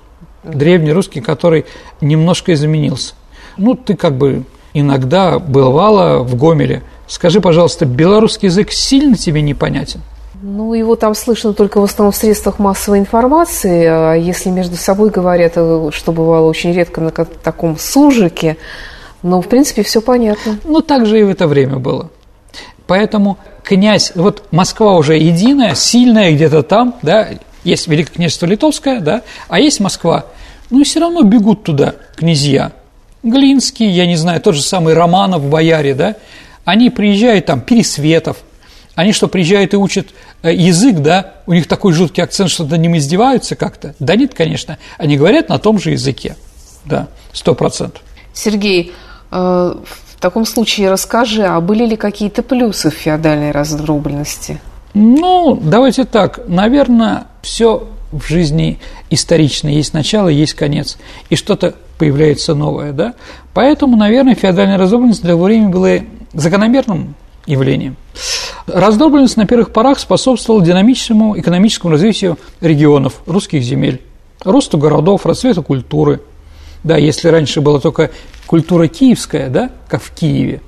Древний 0.43 0.91
русский, 0.91 1.21
который 1.21 1.65
немножко 2.01 2.53
изменился. 2.53 3.15
Ну, 3.57 3.75
ты 3.75 3.95
как 3.95 4.17
бы 4.17 4.43
иногда 4.73 5.39
бывала 5.39 6.23
в 6.23 6.35
Гомеле. 6.35 6.83
Скажи, 7.07 7.41
пожалуйста, 7.41 7.85
белорусский 7.85 8.47
язык 8.47 8.71
сильно 8.71 9.15
тебе 9.15 9.41
непонятен? 9.41 10.01
Ну, 10.41 10.73
его 10.73 10.95
там 10.95 11.15
слышно 11.15 11.53
только 11.53 11.79
в 11.79 11.83
основном 11.83 12.11
в 12.11 12.15
средствах 12.15 12.59
массовой 12.59 12.99
информации. 12.99 13.85
А 13.85 14.13
если 14.13 14.49
между 14.49 14.75
собой 14.75 15.09
говорят, 15.09 15.53
э, 15.55 15.89
что 15.91 16.11
бывало 16.11 16.47
очень 16.47 16.73
редко 16.73 17.01
на 17.01 17.11
таком 17.11 17.77
сужике, 17.77 18.57
но, 19.23 19.41
в 19.41 19.47
принципе, 19.47 19.83
все 19.83 20.01
понятно. 20.01 20.59
Ну, 20.63 20.81
так 20.81 21.05
же 21.05 21.19
и 21.19 21.23
в 21.23 21.29
это 21.29 21.47
время 21.47 21.77
было. 21.77 22.11
Поэтому 22.85 23.37
князь, 23.63 24.11
вот 24.15 24.43
Москва 24.51 24.95
уже 24.95 25.17
единая, 25.17 25.75
сильная 25.75 26.31
где-то 26.31 26.63
там, 26.63 26.95
да, 27.01 27.29
есть 27.63 27.87
Великое 27.87 28.13
княжество 28.13 28.45
Литовское, 28.45 29.01
да, 29.01 29.23
а 29.49 29.59
есть 29.59 29.79
Москва. 29.79 30.25
Ну, 30.69 30.81
и 30.81 30.83
все 30.83 30.99
равно 30.99 31.23
бегут 31.23 31.63
туда 31.63 31.95
князья. 32.15 32.71
Глинский, 33.23 33.89
я 33.89 34.05
не 34.05 34.15
знаю, 34.15 34.39
тот 34.39 34.55
же 34.55 34.61
самый 34.61 34.93
Романов, 34.93 35.43
Бояре, 35.43 35.95
да, 35.95 36.15
они 36.63 36.89
приезжают 36.89 37.45
там, 37.47 37.59
Пересветов, 37.59 38.37
они 38.97 39.13
что, 39.13 39.27
приезжают 39.27 39.75
и 39.75 39.77
учат 39.77 40.07
э, 40.41 40.51
язык, 40.51 40.97
да, 40.97 41.35
у 41.45 41.53
них 41.53 41.67
такой 41.67 41.93
жуткий 41.93 42.23
акцент, 42.23 42.49
что 42.49 42.65
над 42.65 42.79
ним 42.79 42.97
издеваются 42.97 43.55
как-то? 43.55 43.93
Да 43.99 44.15
нет, 44.15 44.33
конечно, 44.33 44.79
они 44.97 45.17
говорят 45.17 45.49
на 45.49 45.59
том 45.59 45.77
же 45.77 45.91
языке, 45.91 46.35
да, 46.83 47.07
сто 47.31 47.53
процентов. 47.53 48.01
Сергей, 48.33 48.91
э, 49.31 49.35
в 49.35 50.19
таком 50.19 50.47
случае 50.47 50.89
расскажи, 50.89 51.43
а 51.43 51.61
были 51.61 51.85
ли 51.85 51.95
какие-то 51.95 52.41
плюсы 52.41 52.89
в 52.89 52.95
феодальной 52.95 53.51
раздробленности? 53.51 54.59
Ну, 54.95 55.59
давайте 55.61 56.03
так, 56.03 56.39
наверное, 56.47 57.27
все 57.43 57.87
в 58.11 58.27
жизни 58.27 58.79
исторично, 59.11 59.67
есть 59.67 59.93
начало, 59.93 60.29
есть 60.29 60.55
конец, 60.55 60.97
и 61.29 61.35
что-то 61.35 61.75
появляется 61.99 62.55
новое, 62.55 62.93
да? 62.93 63.13
Поэтому, 63.53 63.95
наверное, 63.95 64.33
феодальная 64.33 64.79
раздробленность 64.79 65.21
для 65.21 65.35
времени 65.35 65.71
была 65.71 65.99
закономерным 66.33 67.13
явлением. 67.47 67.95
Раздробленность 68.67 69.37
на 69.37 69.47
первых 69.47 69.71
порах 69.71 69.97
способствовала 69.97 70.63
динамическому 70.63 71.39
экономическому 71.39 71.93
развитию 71.93 72.37
регионов, 72.59 73.21
русских 73.25 73.63
земель, 73.63 74.01
росту 74.43 74.77
городов, 74.77 75.25
расцвету 75.25 75.63
культуры. 75.63 76.21
Да, 76.83 76.97
если 76.97 77.29
раньше 77.29 77.61
была 77.61 77.79
только 77.79 78.11
культура 78.45 78.87
киевская, 78.87 79.49
да, 79.49 79.71
как 79.87 80.03
в 80.03 80.11
Киеве, 80.11 80.61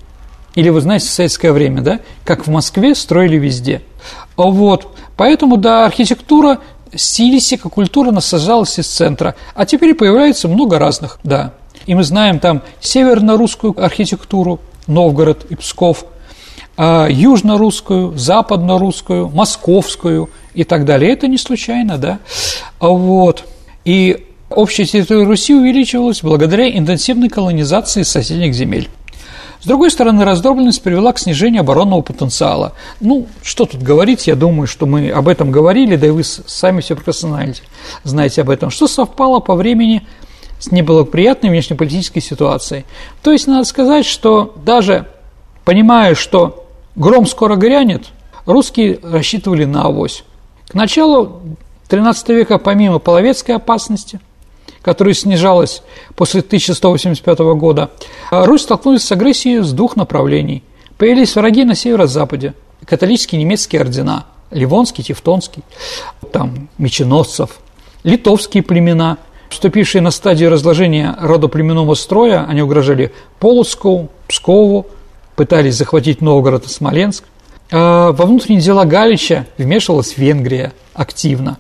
или, 0.55 0.69
вы 0.69 0.81
знаете, 0.81 1.05
в 1.05 1.09
советское 1.11 1.51
время, 1.51 1.81
да, 1.81 1.99
как 2.25 2.47
в 2.47 2.49
Москве 2.49 2.95
строили 2.95 3.37
везде. 3.37 3.81
Вот, 4.35 4.87
поэтому, 5.15 5.57
да, 5.57 5.85
архитектура, 5.85 6.59
стилистика, 6.95 7.69
культура 7.69 8.11
насаждалась 8.11 8.79
из 8.79 8.87
центра, 8.87 9.35
а 9.53 9.65
теперь 9.65 9.93
появляется 9.93 10.47
много 10.47 10.79
разных, 10.79 11.19
да. 11.23 11.53
И 11.85 11.93
мы 11.95 12.03
знаем 12.03 12.39
там 12.39 12.61
северно-русскую 12.79 13.81
архитектуру, 13.81 14.59
Новгород 14.87 15.45
и 15.49 15.55
Псков– 15.55 16.05
южно-русскую, 16.79 18.17
западно-русскую, 18.17 19.27
московскую 19.27 20.29
и 20.53 20.63
так 20.63 20.85
далее. 20.85 21.11
Это 21.11 21.27
не 21.27 21.37
случайно, 21.37 21.97
да? 21.97 22.19
Вот. 22.79 23.43
И 23.83 24.27
общая 24.49 24.85
территория 24.85 25.25
Руси 25.25 25.53
увеличивалась 25.53 26.21
благодаря 26.21 26.69
интенсивной 26.69 27.27
колонизации 27.27 28.03
соседних 28.03 28.53
земель. 28.53 28.89
С 29.59 29.65
другой 29.65 29.91
стороны, 29.91 30.23
раздробленность 30.23 30.81
привела 30.81 31.11
к 31.11 31.19
снижению 31.19 31.61
оборонного 31.61 32.01
потенциала. 32.01 32.71
Ну, 33.01 33.27
что 33.43 33.65
тут 33.65 33.83
говорить, 33.83 34.27
я 34.27 34.35
думаю, 34.35 34.67
что 34.67 34.85
мы 34.85 35.09
об 35.09 35.27
этом 35.27 35.51
говорили, 35.51 35.97
да 35.97 36.07
и 36.07 36.11
вы 36.11 36.23
сами 36.23 36.79
все 36.79 36.95
прекрасно 36.95 37.53
знаете 38.05 38.41
об 38.41 38.49
этом, 38.49 38.69
что 38.69 38.87
совпало 38.87 39.41
по 39.41 39.55
времени 39.55 40.07
с 40.59 40.71
неблагоприятной 40.71 41.49
внешнеполитической 41.49 42.21
ситуацией. 42.21 42.85
То 43.21 43.33
есть, 43.33 43.47
надо 43.47 43.65
сказать, 43.65 44.05
что 44.05 44.55
даже 44.63 45.07
понимая, 45.65 46.15
что 46.15 46.68
Гром 46.99 47.25
скоро 47.25 47.55
грянет, 47.55 48.07
русские 48.45 48.99
рассчитывали 49.01 49.63
на 49.63 49.83
авось. 49.83 50.25
К 50.67 50.73
началу 50.73 51.41
XIII 51.87 52.35
века, 52.35 52.57
помимо 52.57 52.99
половецкой 52.99 53.55
опасности, 53.55 54.19
которая 54.81 55.13
снижалась 55.13 55.81
после 56.17 56.41
1185 56.41 57.39
года, 57.55 57.89
Русь 58.31 58.63
столкнулась 58.63 59.05
с 59.05 59.11
агрессией 59.13 59.61
с 59.61 59.71
двух 59.71 59.95
направлений. 59.95 60.61
Появились 60.97 61.37
враги 61.37 61.63
на 61.63 61.73
северо-западе, 61.73 62.53
католические 62.85 63.39
немецкие 63.39 63.79
ордена, 63.79 64.25
Ливонский, 64.51 65.01
Тевтонский, 65.01 65.63
там, 66.33 66.67
меченосцев, 66.77 67.59
литовские 68.03 68.61
племена, 68.61 69.19
вступившие 69.47 70.01
на 70.01 70.11
стадию 70.11 70.49
разложения 70.49 71.15
родоплеменного 71.17 71.93
строя, 71.93 72.45
они 72.45 72.61
угрожали 72.61 73.13
Полоцку, 73.39 74.09
Пскову, 74.27 74.87
пытались 75.39 75.75
захватить 75.75 76.19
Новгород 76.19 76.65
и 76.65 76.67
Смоленск. 76.67 77.23
А 77.71 78.11
во 78.11 78.25
внутренние 78.25 78.61
дела 78.61 78.83
Галича 78.83 79.45
вмешивалась 79.57 80.17
Венгрия 80.17 80.73
активно. 80.93 81.59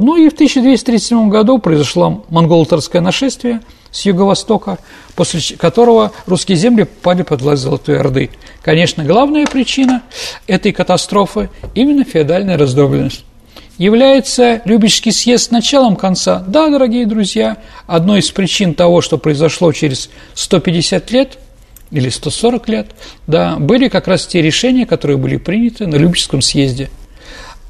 Ну 0.00 0.16
и 0.16 0.28
в 0.28 0.32
1237 0.32 1.28
году 1.28 1.58
произошло 1.58 2.24
монголо-татарское 2.28 3.00
нашествие 3.00 3.60
с 3.92 4.04
юго-востока, 4.04 4.78
после 5.14 5.56
которого 5.56 6.10
русские 6.26 6.56
земли 6.56 6.82
попали 6.82 7.22
под 7.22 7.42
власть 7.42 7.62
Золотой 7.62 8.00
Орды. 8.00 8.30
Конечно, 8.62 9.04
главная 9.04 9.46
причина 9.46 10.02
этой 10.48 10.72
катастрофы– 10.72 11.50
именно 11.76 12.02
феодальная 12.02 12.58
раздробленность. 12.58 13.24
Является 13.78 14.60
Любический 14.64 15.12
съезд 15.12 15.52
началом 15.52 15.94
конца? 15.94 16.42
Да, 16.48 16.68
дорогие 16.68 17.06
друзья, 17.06 17.58
одной 17.86 18.18
из 18.18 18.32
причин 18.32 18.74
того, 18.74 19.02
что 19.02 19.18
произошло 19.18 19.70
через 19.70 20.10
150 20.34 21.12
лет– 21.12 21.38
или 21.94 22.08
140 22.08 22.68
лет, 22.68 22.88
да, 23.28 23.56
были 23.56 23.88
как 23.88 24.08
раз 24.08 24.26
те 24.26 24.42
решения, 24.42 24.84
которые 24.84 25.16
были 25.16 25.36
приняты 25.36 25.86
на 25.86 25.94
Любическом 25.94 26.42
съезде. 26.42 26.90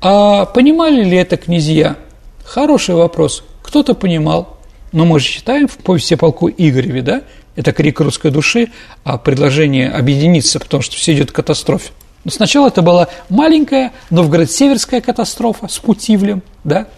А 0.01 0.47
понимали 0.47 1.05
ли 1.05 1.17
это 1.17 1.37
князья? 1.37 1.97
Хороший 2.43 2.95
вопрос. 2.95 3.45
Кто-то 3.63 3.95
понимал, 3.95 4.59
но 4.93 5.05
мы 5.05 5.21
же 5.21 5.27
читаем 5.27 5.69
в 5.69 5.77
повести 5.77 6.15
о 6.15 6.17
полку 6.17 6.49
Игореве, 6.49 7.03
да, 7.03 7.23
это 7.55 7.73
крик 7.73 8.01
русской 8.01 8.31
души, 8.31 8.69
а 9.05 9.19
предложение 9.19 9.91
объединиться, 9.91 10.59
потому 10.59 10.83
что 10.83 10.97
все 10.97 11.13
идет 11.13 11.31
к 11.31 11.35
катастрофе. 11.35 11.91
Но 12.25 12.31
сначала 12.31 12.69
это 12.69 12.81
была 12.81 13.09
маленькая 13.29 13.93
Новгород-Северская 14.09 15.03
катастрофа 15.03 15.69
с 15.69 15.79
Путивлем, 15.79 16.43
да, 16.65 16.89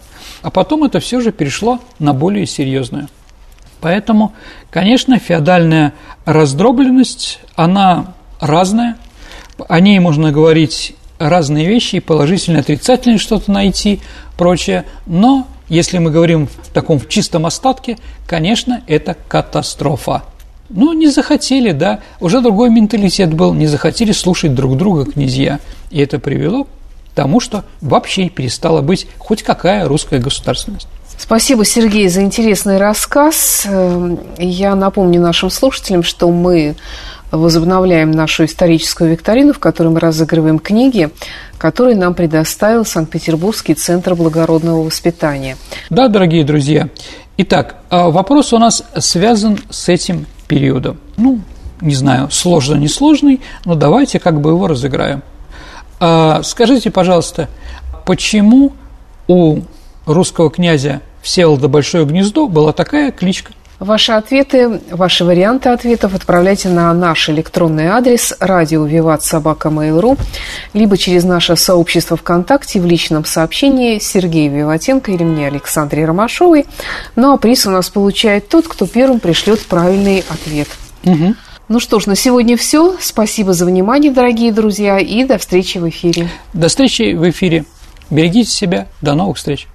а 0.41 0.49
потом 0.49 0.85
это 0.85 1.01
все 1.01 1.19
же 1.19 1.33
перешло 1.33 1.81
на 1.99 2.13
более 2.13 2.45
серьезную. 2.45 3.09
Поэтому, 3.81 4.33
конечно, 4.69 5.19
феодальная 5.19 5.93
раздробленность, 6.25 7.39
она 7.55 8.13
разная, 8.39 8.97
о 9.67 9.79
ней 9.79 9.99
можно 9.99 10.31
говорить 10.31 10.95
разные 11.19 11.67
вещи, 11.67 11.97
и 11.97 11.99
положительные, 11.99 12.61
отрицательные 12.61 13.17
что-то 13.17 13.51
найти, 13.51 14.01
прочее, 14.37 14.85
но 15.05 15.47
если 15.69 15.97
мы 15.97 16.11
говорим 16.11 16.47
в 16.47 16.69
таком 16.73 16.99
в 16.99 17.09
чистом 17.09 17.45
остатке, 17.45 17.97
конечно, 18.27 18.83
это 18.87 19.15
катастрофа. 19.27 20.23
Ну, 20.69 20.93
не 20.93 21.07
захотели, 21.07 21.71
да, 21.71 22.01
уже 22.19 22.41
другой 22.41 22.69
менталитет 22.69 23.33
был, 23.33 23.53
не 23.53 23.67
захотели 23.67 24.11
слушать 24.11 24.53
друг 24.53 24.77
друга 24.77 25.05
князья, 25.05 25.59
и 25.91 26.01
это 26.01 26.19
привело 26.19 26.65
к 26.65 26.67
тому, 27.15 27.39
что 27.39 27.63
вообще 27.81 28.29
перестала 28.29 28.81
быть 28.81 29.07
хоть 29.17 29.43
какая 29.43 29.87
русская 29.87 30.19
государственность. 30.19 30.87
Спасибо, 31.17 31.65
Сергей, 31.65 32.07
за 32.09 32.21
интересный 32.21 32.77
рассказ. 32.77 33.65
Эм, 33.65 34.19
я 34.37 34.75
напомню 34.75 35.19
нашим 35.19 35.49
слушателям, 35.49 36.03
что 36.03 36.29
мы 36.29 36.75
возобновляем 37.31 38.11
нашу 38.11 38.45
историческую 38.45 39.11
викторину, 39.11 39.51
в 39.51 39.59
которой 39.59 39.89
мы 39.89 39.99
разыгрываем 39.99 40.59
книги, 40.59 41.09
которые 41.57 41.97
нам 41.97 42.13
предоставил 42.13 42.85
Санкт-Петербургский 42.85 43.73
центр 43.73 44.15
благородного 44.15 44.83
воспитания. 44.83 45.57
Да, 45.89 46.07
дорогие 46.07 46.43
друзья. 46.43 46.89
Итак, 47.37 47.77
а 47.89 48.09
вопрос 48.09 48.53
у 48.53 48.59
нас 48.59 48.83
связан 48.97 49.59
с 49.69 49.89
этим 49.89 50.27
периодом. 50.47 50.99
Ну, 51.17 51.41
не 51.81 51.95
знаю, 51.95 52.29
сложно, 52.31 52.75
не 52.75 52.87
сложный, 52.87 53.41
но 53.65 53.75
давайте 53.75 54.19
как 54.19 54.39
бы 54.39 54.51
его 54.51 54.67
разыграем. 54.67 55.23
А, 55.99 56.41
скажите, 56.43 56.91
пожалуйста, 56.91 57.49
почему 58.05 58.73
у 59.27 59.61
русского 60.05 60.49
князя 60.49 61.01
Всеволода 61.27 61.67
Большое 61.67 62.05
Гнездо 62.05 62.47
была 62.47 62.71
такая 62.71 63.11
кличка. 63.11 63.51
Ваши 63.79 64.13
ответы, 64.13 64.79
ваши 64.89 65.25
варианты 65.25 65.67
ответов 65.67 66.15
отправляйте 66.15 66.69
на 66.69 66.93
наш 66.93 67.29
электронный 67.29 67.87
адрес 67.87 68.33
радио 68.39 68.85
Виват 68.85 69.23
Собака 69.23 69.67
Mail.ru 69.67 70.17
либо 70.73 70.95
через 70.97 71.25
наше 71.25 71.57
сообщество 71.57 72.15
ВКонтакте 72.15 72.79
в 72.79 72.85
личном 72.85 73.25
сообщении 73.25 73.99
Сергею 73.99 74.53
Виватенко 74.53 75.11
или 75.11 75.25
мне 75.25 75.47
Александре 75.47 76.05
Ромашовой. 76.05 76.65
Ну 77.17 77.33
а 77.33 77.37
приз 77.37 77.65
у 77.65 77.71
нас 77.71 77.89
получает 77.89 78.47
тот, 78.47 78.65
кто 78.69 78.87
первым 78.87 79.19
пришлет 79.19 79.59
правильный 79.65 80.23
ответ. 80.29 80.69
Угу. 81.03 81.35
Ну 81.67 81.79
что 81.81 81.99
ж, 81.99 82.05
на 82.05 82.15
сегодня 82.15 82.55
все. 82.55 82.95
Спасибо 83.01 83.51
за 83.51 83.65
внимание, 83.65 84.13
дорогие 84.13 84.53
друзья, 84.53 84.97
и 84.97 85.25
до 85.25 85.37
встречи 85.37 85.77
в 85.77 85.89
эфире. 85.89 86.29
До 86.53 86.69
встречи 86.69 87.15
в 87.15 87.29
эфире. 87.29 87.65
Берегите 88.09 88.49
себя. 88.49 88.87
До 89.01 89.13
новых 89.13 89.35
встреч. 89.35 89.67